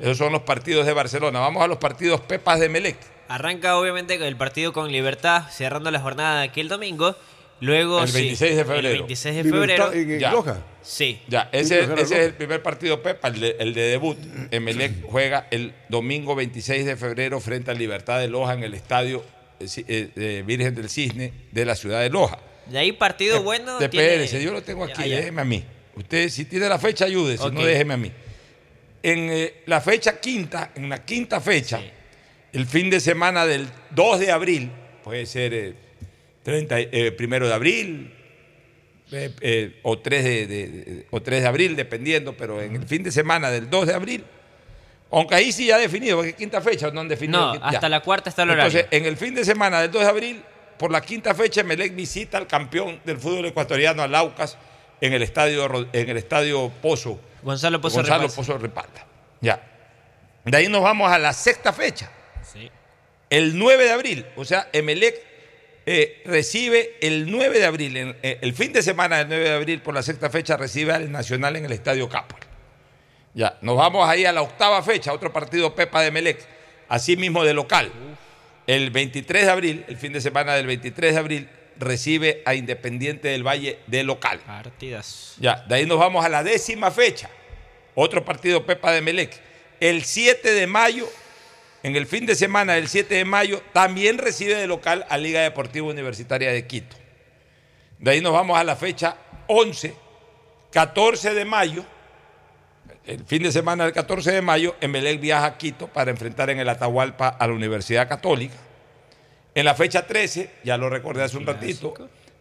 [0.00, 1.40] Esos son los partidos de Barcelona.
[1.40, 2.96] Vamos a los partidos Pepas de Melec.
[3.28, 7.16] Arranca obviamente el partido con Libertad, cerrando la jornada de aquel domingo.
[7.60, 8.88] Luego, el 26 de febrero.
[8.88, 9.92] El 26 de febrero.
[9.92, 10.30] ¿En Ya.
[10.30, 10.64] Loja?
[10.82, 11.20] Sí.
[11.28, 14.16] Ya, ese, ese es el primer partido Pepa, el de, el de debut.
[14.50, 19.24] Emelec juega el domingo 26 de febrero frente a Libertad de Loja en el estadio
[19.60, 22.38] eh, eh, Virgen del Cisne de la ciudad de Loja.
[22.66, 23.78] De ahí partido bueno.
[23.78, 25.16] De tiene- Pérez, yo lo tengo aquí, Ya, ya.
[25.16, 25.64] déjeme a mí.
[25.96, 27.52] Usted, si tiene la fecha, ayude, si Ok.
[27.52, 28.12] no, déjeme a mí.
[29.02, 31.80] En eh, la fecha quinta, en la quinta fecha,
[32.52, 34.70] el fin de semana del 2 de abril,
[35.02, 35.74] puede ser eh,
[36.48, 38.14] 30, eh, primero de abril
[39.12, 42.86] eh, eh, o, 3 de, de- de- o 3 de abril, dependiendo, pero en el
[42.86, 44.24] fin de semana del 2 de abril,
[45.10, 47.40] aunque ahí sí ya definido, porque quinta fecha no han definido.
[47.40, 47.88] No, quinta- hasta ya.
[47.88, 48.66] la cuarta está el horario.
[48.80, 50.42] Entonces, en el fin de semana del 2 de abril,
[50.78, 54.58] por la quinta fecha, Melec visita al campeón del fútbol ecuatoriano, al Aucas,
[55.00, 57.18] en el estadio, en el estadio Pozo.
[57.42, 58.28] Gonzalo Pozo Gonzalo.
[58.28, 59.06] Pozo Repalta.
[59.40, 59.60] Ya.
[60.44, 62.10] De ahí nos vamos a la sexta fecha.
[62.52, 62.70] Sí.
[63.30, 65.14] El 9 de abril, o sea, Emelec
[65.90, 69.52] eh, recibe el 9 de abril, en- eh, el fin de semana del 9 de
[69.54, 72.36] abril, por la sexta fecha, recibe al Nacional en el Estadio Capo.
[73.34, 76.44] Ya, nos vamos ahí a la octava fecha, otro partido Pepa de Emelec,
[76.88, 77.90] así mismo de local.
[78.66, 81.48] El 23 de abril, el fin de semana del 23 de abril,
[81.78, 84.40] recibe a Independiente del Valle de local.
[84.46, 85.36] Partidas.
[85.38, 87.30] Ya, de ahí nos vamos a la décima fecha.
[87.94, 89.32] Otro partido Pepa de Melec.
[89.80, 91.08] El 7 de mayo,
[91.82, 95.40] en el fin de semana del 7 de mayo, también recibe de local a Liga
[95.42, 96.96] Deportiva Universitaria de Quito.
[97.98, 99.94] De ahí nos vamos a la fecha 11,
[100.70, 101.84] 14 de mayo.
[103.06, 106.58] El fin de semana del 14 de mayo, Emelec viaja a Quito para enfrentar en
[106.58, 108.56] el Atahualpa a la Universidad Católica.
[109.54, 111.94] En la fecha 13, ya lo recordé hace un ratito,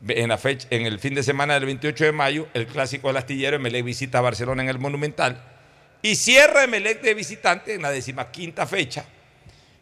[0.08, 3.18] en, la fecha, en el fin de semana del 28 de mayo, el clásico del
[3.18, 5.42] astillero, Emelec visita a Barcelona en el Monumental.
[6.02, 9.06] Y cierra Emelec de visitante en la decimaquinta fecha,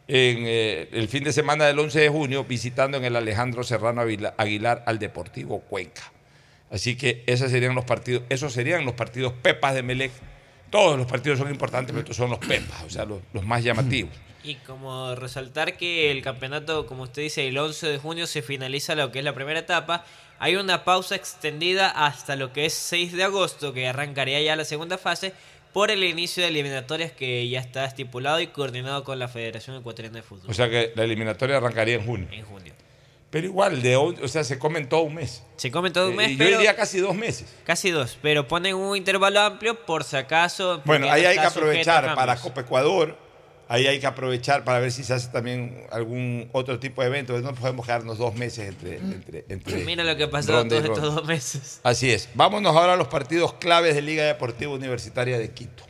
[0.07, 4.01] en eh, el fin de semana del 11 de junio, visitando en el Alejandro Serrano
[4.01, 6.11] Aguilar al Deportivo Cuenca.
[6.71, 10.11] Así que esos serían los partidos, esos serían los partidos Pepas de Emelec.
[10.69, 13.63] Todos los partidos son importantes, pero estos son los Pepas, o sea, los, los más
[13.63, 14.11] llamativos.
[14.43, 18.93] Y como resaltar que el campeonato, como usted dice, el 11 de junio se finaliza
[18.93, 20.05] lo que es la primera etapa.
[20.37, 24.65] Hay una pausa extendida hasta lo que es 6 de agosto, que arrancaría ya la
[24.65, 25.33] segunda fase,
[25.75, 30.15] por el inicio de eliminatorias que ya está estipulado y coordinado con la Federación Ecuatoriana
[30.19, 30.49] de Fútbol.
[30.49, 32.29] O sea que la eliminatoria arrancaría en junio.
[32.31, 32.73] En junio.
[33.29, 35.43] Pero igual, de, o sea, se comen todo un mes.
[35.57, 36.51] Se come todo un Eh, mes, y pero...
[36.51, 37.53] Yo diría casi dos meses.
[37.65, 40.81] Casi dos, pero ponen un intervalo amplio por si acaso.
[40.85, 43.17] Bueno, ahí no hay que aprovechar para Copa Ecuador,
[43.67, 47.37] ahí hay que aprovechar para ver si se hace también algún otro tipo de evento.
[47.39, 48.97] No podemos quedarnos dos meses entre...
[48.97, 51.79] entre, entre Mira lo que pasó todos estos dos meses.
[51.83, 52.29] Así es.
[52.33, 55.83] Vámonos ahora a los partidos claves de Liga Deportiva Universitaria de Quito.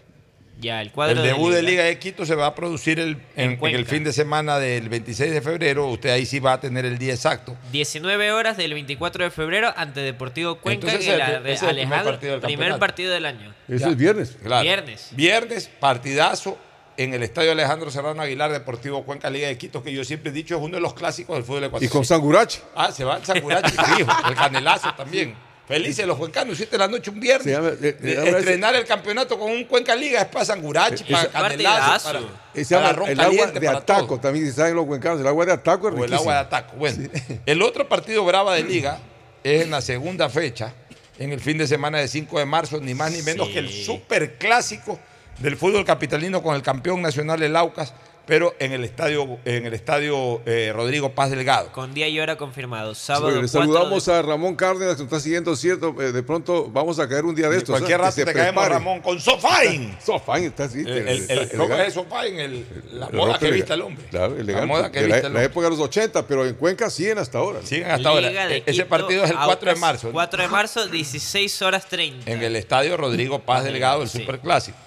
[0.57, 1.71] Ya, el cuadro el debut de Liga.
[1.71, 5.33] Liga de Quito se va a producir el- en, el fin de semana del 26
[5.33, 5.85] de febrero.
[5.89, 7.57] Usted ahí sí va a tener el día exacto.
[7.73, 12.11] 19 horas del 24 de febrero ante Deportivo Cuenca Entonces, en es el- primer Alejandro,
[12.13, 13.53] partido del primer partido del año.
[13.67, 13.91] Eso Ya.
[13.91, 14.37] es viernes.
[14.41, 14.63] Claro.
[14.63, 15.09] Viernes.
[15.11, 16.57] Viernes, partidazo
[16.97, 20.33] en el Estadio Alejandro Serrano Aguilar, Deportivo Cuenca, Liga de Quito, que yo siempre he
[20.33, 21.93] dicho es uno de los clásicos del fútbol Y ecuatoriano.
[21.93, 22.59] con Sangurachi.
[22.75, 25.35] Ah, se va el Sangurachi, fijo, el canelazo también.
[25.67, 27.47] Felices los cuencanos, siete de la noche un viernes.
[27.55, 31.49] Llama- eh, ese- estrenar el campeonato con un Cuenca Liga es para Sangurachi, Ese- para
[31.49, 32.19] canelazo, para,
[32.53, 34.05] Eh, para el agua de ataco.
[34.07, 34.19] todo.
[34.19, 36.75] También si saben los cuencanos, el agua de ataco es O el agua de ataco.
[36.77, 37.09] Bueno,
[37.47, 38.99] el otro partido brava de liga
[39.43, 40.71] es en la segunda fecha,
[41.17, 43.53] en el fin de semana de 5 de marzo, ni más ni menos Sí.
[43.53, 44.99] que el superclásico
[45.39, 47.93] del fútbol capitalino con el campeón nacional el Aucas,
[48.27, 51.71] pero en el estadio, en el estadio eh, Rodrigo Paz Delgado.
[51.71, 52.95] Con día y hora confirmado.
[52.95, 53.27] Sábado.
[53.27, 55.95] Oye, le 4 saludamos de- a Ramón Cárdenas, que nos está siguiendo, ¿cierto?
[56.01, 57.73] Eh, de pronto vamos a caer un día de estos.
[57.77, 58.03] cualquier ¿eh?
[58.03, 58.67] rato te caemos.
[58.67, 59.95] Ramón, con Sofain.
[60.03, 60.79] Sofain está así.
[60.79, 62.39] El, el, el- ¿Cómo es Sofain?
[62.39, 64.07] El- la El moda que viste el hombre.
[64.09, 64.53] Claro, elegante.
[64.61, 65.43] La moda que de la, viste el la hombre.
[65.45, 67.59] época de los 80, pero en Cuenca siguen hasta ahora.
[67.61, 67.67] ¿no?
[67.67, 68.27] Siguen hasta ahora.
[68.29, 70.07] Liga E- Ese Quito, partido es el 4 de marzo.
[70.07, 70.13] ¿no?
[70.13, 72.31] 4 de marzo, 16 horas 30.
[72.31, 74.21] en el estadio Rodrigo Paz Delgado, el Sí.
[74.21, 74.79] Superclásico.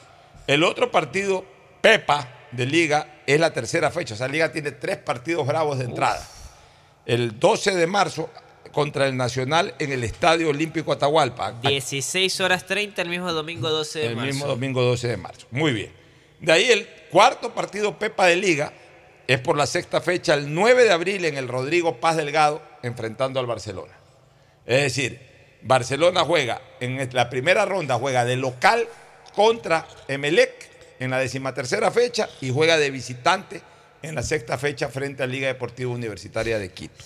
[0.49, 1.45] El otro partido,
[1.83, 4.15] Pepa, de Liga, es la tercera fecha.
[4.15, 6.27] O sea, Liga tiene tres partidos bravos de entrada.
[7.05, 8.31] El 12 de marzo
[8.73, 11.53] contra el Nacional en el Estadio Olímpico Atahualpa.
[11.53, 14.27] 16 horas 30 el mismo domingo 12 de el marzo.
[14.27, 15.47] mismo domingo 12 de marzo.
[15.51, 15.93] Muy bien.
[16.41, 18.73] De ahí el cuarto partido Pepa de Liga
[19.27, 23.39] es por la sexta fecha, el 9 de abril en el Rodrigo Paz Delgado, enfrentando
[23.39, 23.93] al Barcelona.
[24.65, 25.21] Es decir,
[25.61, 28.89] Barcelona juega en la primera ronda, juega de local
[29.35, 30.69] contra Emelec
[30.99, 33.63] en la decimatercera fecha y juega de visitante
[34.03, 37.05] en la sexta fecha frente a Liga Deportiva Universitaria de Quito.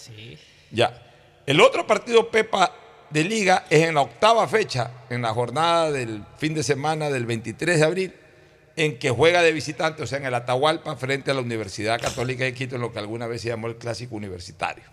[0.71, 1.03] Ya.
[1.47, 2.73] El otro partido Pepa
[3.11, 7.27] de Liga es en la octava fecha, en la jornada del fin de semana del
[7.27, 8.15] 23 de abril,
[8.77, 12.45] en que juega de visitante, o sea, en el Atahualpa, frente a la Universidad Católica
[12.45, 14.85] de Quito, en lo que alguna vez se llamó el Clásico Universitario.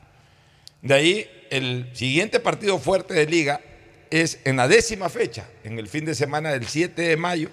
[0.81, 3.61] De ahí, el siguiente partido fuerte de Liga
[4.11, 7.49] es en la décima fecha, en el fin de semana del 7 de mayo,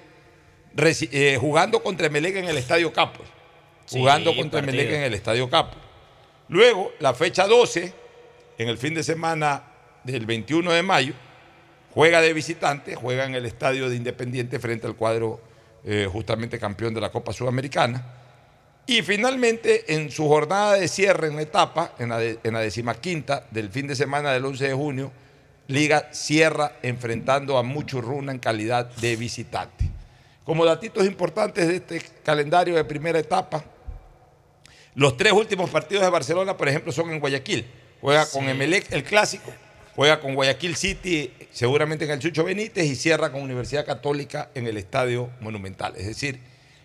[0.79, 3.23] eh, jugando contra Emelec en el Estadio Capo.
[3.87, 4.81] Sí, Jugando contra partido.
[4.83, 5.77] Emelec en el Estadio Capo.
[6.49, 7.93] Luego, la fecha 12,
[8.59, 9.63] en el fin de semana
[10.05, 11.15] del 21 de mayo,
[11.95, 15.41] juega de visitante, juega en el estadio de Independiente frente al cuadro
[15.85, 18.05] eh, justamente campeón de la Copa Sudamericana.
[18.87, 22.61] Y finalmente, en su jornada de cierre en la etapa, en la, de- en la
[22.61, 25.13] decimaquinta del fin de semana del 11 de junio,
[25.69, 29.91] Liga cierra enfrentando a Muchurruna en calidad de visitante.
[30.45, 33.65] Como datitos importantes de este calendario de primera etapa,
[34.95, 37.67] los tres últimos partidos de Barcelona, por ejemplo, son en Guayaquil.
[38.01, 39.53] Juega con Emelec el clásico,
[39.97, 44.67] juega con Guayaquil City, seguramente en el Chucho Benítez, y cierra con Universidad Católica en
[44.67, 45.95] el Estadio Monumental.
[45.97, 46.41] Es decir,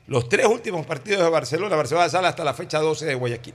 [0.08, 3.54] los tres últimos partidos de Barcelona, Barcelona sale hasta la fecha 12 de Guayaquil.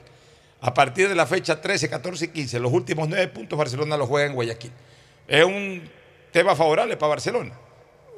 [0.60, 4.08] A partir de la fecha 13, 14 y 15, los últimos nueve puntos Barcelona los
[4.08, 4.72] juega en Guayaquil.
[5.28, 5.82] Es un
[6.32, 7.58] tema favorable para Barcelona.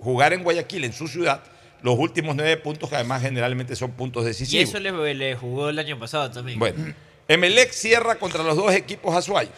[0.00, 1.42] Jugar en Guayaquil, en su ciudad,
[1.82, 4.68] los últimos nueve puntos que además generalmente son puntos Y decisivos.
[4.68, 6.58] eso le, le jugó el año pasado también.
[6.58, 6.94] Bueno,
[7.26, 9.52] Emelec cierra contra los dos equipos azuayos.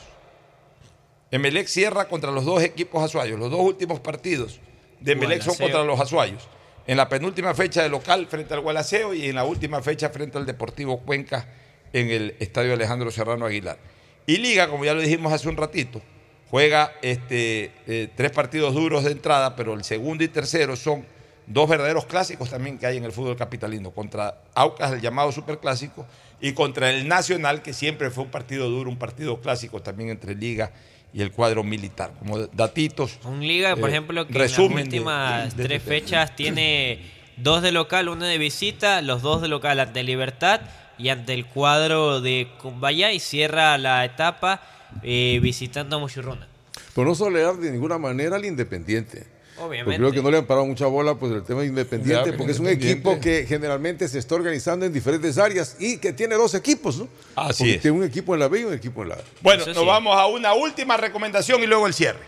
[1.31, 3.39] Emelec cierra contra los dos equipos azuayos.
[3.39, 4.59] Los dos últimos partidos
[5.01, 6.48] de Emelec son contra los azuayos.
[6.86, 10.39] En la penúltima fecha de local frente al Gualaceo y en la última fecha frente
[10.39, 11.47] al Deportivo Cuenca
[11.93, 13.78] en el Estadio Alejandro Serrano Aguilar.
[14.27, 16.02] Y Liga, como ya lo dijimos hace un ratito,
[16.51, 21.05] juega este, eh, tres partidos duros de entrada, pero el segundo y tercero son
[21.47, 26.06] dos verdaderos clásicos también que hay en el fútbol capitalino, contra Aucas, el llamado superclásico,
[26.40, 30.35] y contra el Nacional, que siempre fue un partido duro, un partido clásico también entre
[30.35, 30.70] Liga
[31.12, 32.12] y el cuadro militar.
[32.19, 33.19] Como datitos.
[33.24, 37.01] Un Liga, por eh, ejemplo, que en las últimas de- de- tres fechas tiene
[37.37, 40.61] dos de local, uno de visita, los dos de local ante Libertad
[40.98, 44.62] y ante el cuadro de Cumbaya y cierra la etapa
[45.02, 46.46] eh, visitando a Muchurruna.
[46.94, 49.24] Pero no solear de ninguna manera al Independiente.
[49.56, 49.98] Porque Obviamente.
[49.98, 52.59] creo que no le han parado mucha bola pues el tema de Independiente, porque es
[52.60, 56.96] un equipo que generalmente se está organizando en diferentes áreas y que tiene dos equipos,
[56.96, 57.09] ¿no?
[57.36, 57.82] Así Porque es.
[57.82, 59.22] Tiene un equipo en la B y un equipo en la A.
[59.43, 59.86] Bueno, Eso nos sí.
[59.86, 62.24] vamos a una última recomendación y luego el cierre.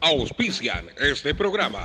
[0.00, 1.84] Auspician este programa.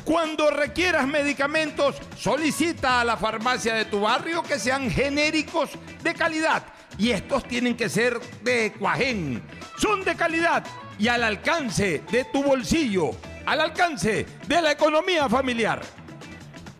[0.05, 5.71] Cuando requieras medicamentos, solicita a la farmacia de tu barrio que sean genéricos
[6.03, 6.61] de calidad.
[6.99, 9.41] Y estos tienen que ser de Cuajén.
[9.75, 10.63] Son de calidad
[10.99, 13.09] y al alcance de tu bolsillo,
[13.45, 15.81] al alcance de la economía familiar.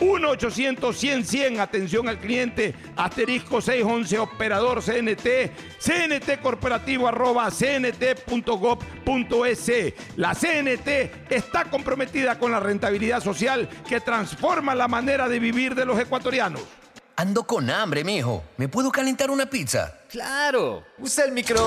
[0.00, 8.00] 1-800-100-100, atención al cliente, asterisco 611, operador CNT, CNT corporativo arroba cnt.gov.es.
[10.16, 15.84] La CNT está comprometida con la rentabilidad social que transforma la manera de vivir de
[15.84, 16.62] los ecuatorianos.
[17.16, 18.44] Ando con hambre, mijo.
[18.56, 19.98] ¿Me puedo calentar una pizza?
[20.08, 20.84] Claro.
[20.98, 21.66] Usa el micro.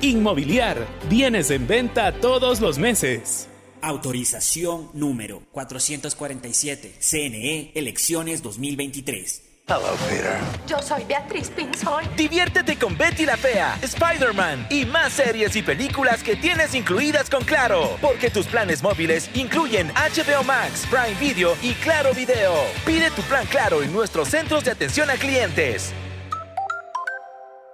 [0.00, 3.48] Inmobiliar, bienes en venta todos los meses.
[3.80, 6.94] Autorización número 447.
[7.00, 9.42] CNE Elecciones 2023.
[9.66, 10.38] Hello, Peter.
[10.68, 12.04] Yo soy Beatriz Pinzón.
[12.16, 17.42] Diviértete con Betty la Fea, Spider-Man y más series y películas que tienes incluidas con
[17.42, 17.96] Claro.
[18.00, 22.54] Porque tus planes móviles incluyen HBO Max, Prime Video y Claro Video.
[22.86, 25.92] Pide tu plan Claro en nuestros centros de atención a clientes.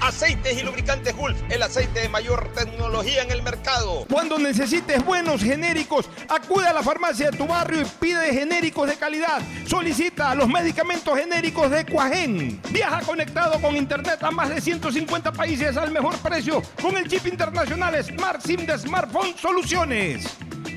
[0.00, 4.06] Aceites y lubricantes Gulf, el aceite de mayor tecnología en el mercado.
[4.10, 8.96] Cuando necesites buenos genéricos, acude a la farmacia de tu barrio y pide genéricos de
[8.96, 9.40] calidad.
[9.66, 12.60] Solicita los medicamentos genéricos de Cuajén.
[12.70, 17.26] Viaja conectado con internet a más de 150 países al mejor precio con el chip
[17.26, 20.26] internacional Smart SIM de Smartphone Soluciones.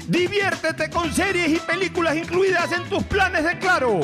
[0.07, 3.99] Diviértete con series y películas incluidas en tus planes de Claro.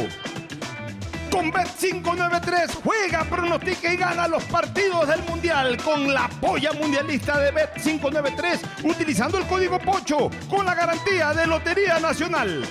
[1.33, 7.51] Con Bet593 juega, pronostica y gana los partidos del Mundial con la polla mundialista de
[7.51, 12.63] Bet593 utilizando el código POCHO con la garantía de Lotería Nacional.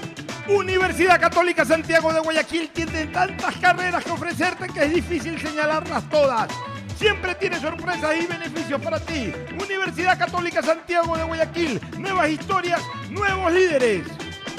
[0.46, 6.48] Universidad Católica Santiago de Guayaquil tiene tantas carreras que ofrecerte que es difícil señalarlas todas.
[6.96, 9.32] Siempre tiene sorpresas y beneficios para ti.
[9.60, 11.80] Universidad Católica Santiago de Guayaquil.
[11.98, 14.06] Nuevas historias, nuevos líderes.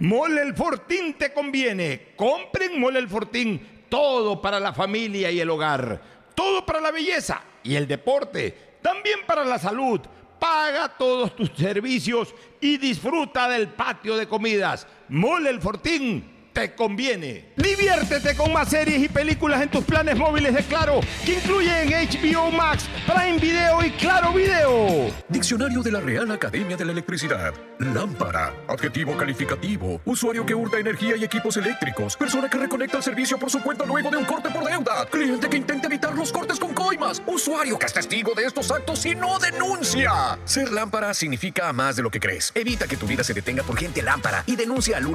[0.00, 2.14] Mole el Fortín te conviene.
[2.16, 3.84] Compren Mole el Fortín.
[3.88, 6.00] Todo para la familia y el hogar.
[6.34, 8.74] Todo para la belleza y el deporte.
[8.82, 10.00] También para la salud.
[10.38, 14.86] Paga todos tus servicios y disfruta del patio de comidas.
[15.08, 17.44] Mole el Fortín te conviene.
[17.56, 22.50] Diviértete con más series y películas en tus planes móviles de Claro, que incluyen HBO
[22.50, 25.12] Max, Prime Video y Claro Video.
[25.28, 27.52] Diccionario de la Real Academia de la Electricidad.
[27.80, 28.54] Lámpara.
[28.68, 30.00] Adjetivo calificativo.
[30.04, 32.16] Usuario que hurta energía y equipos eléctricos.
[32.16, 35.06] Persona que reconecta el servicio por su cuenta luego de un corte por deuda.
[35.10, 37.20] Cliente que intenta evitar los cortes con coimas.
[37.26, 40.38] Usuario que es testigo de estos actos y no denuncia.
[40.44, 42.52] Ser lámpara significa más de lo que crees.
[42.54, 45.06] Evita que tu vida se detenga por gente lámpara y denuncia al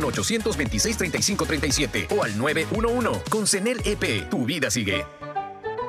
[1.37, 3.23] 1-826-3537 o al 911.
[3.29, 5.05] Con CENEL EP, tu vida sigue.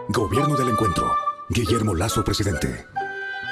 [0.09, 1.11] Gobierno del Encuentro.
[1.49, 2.87] Guillermo Lazo, presidente.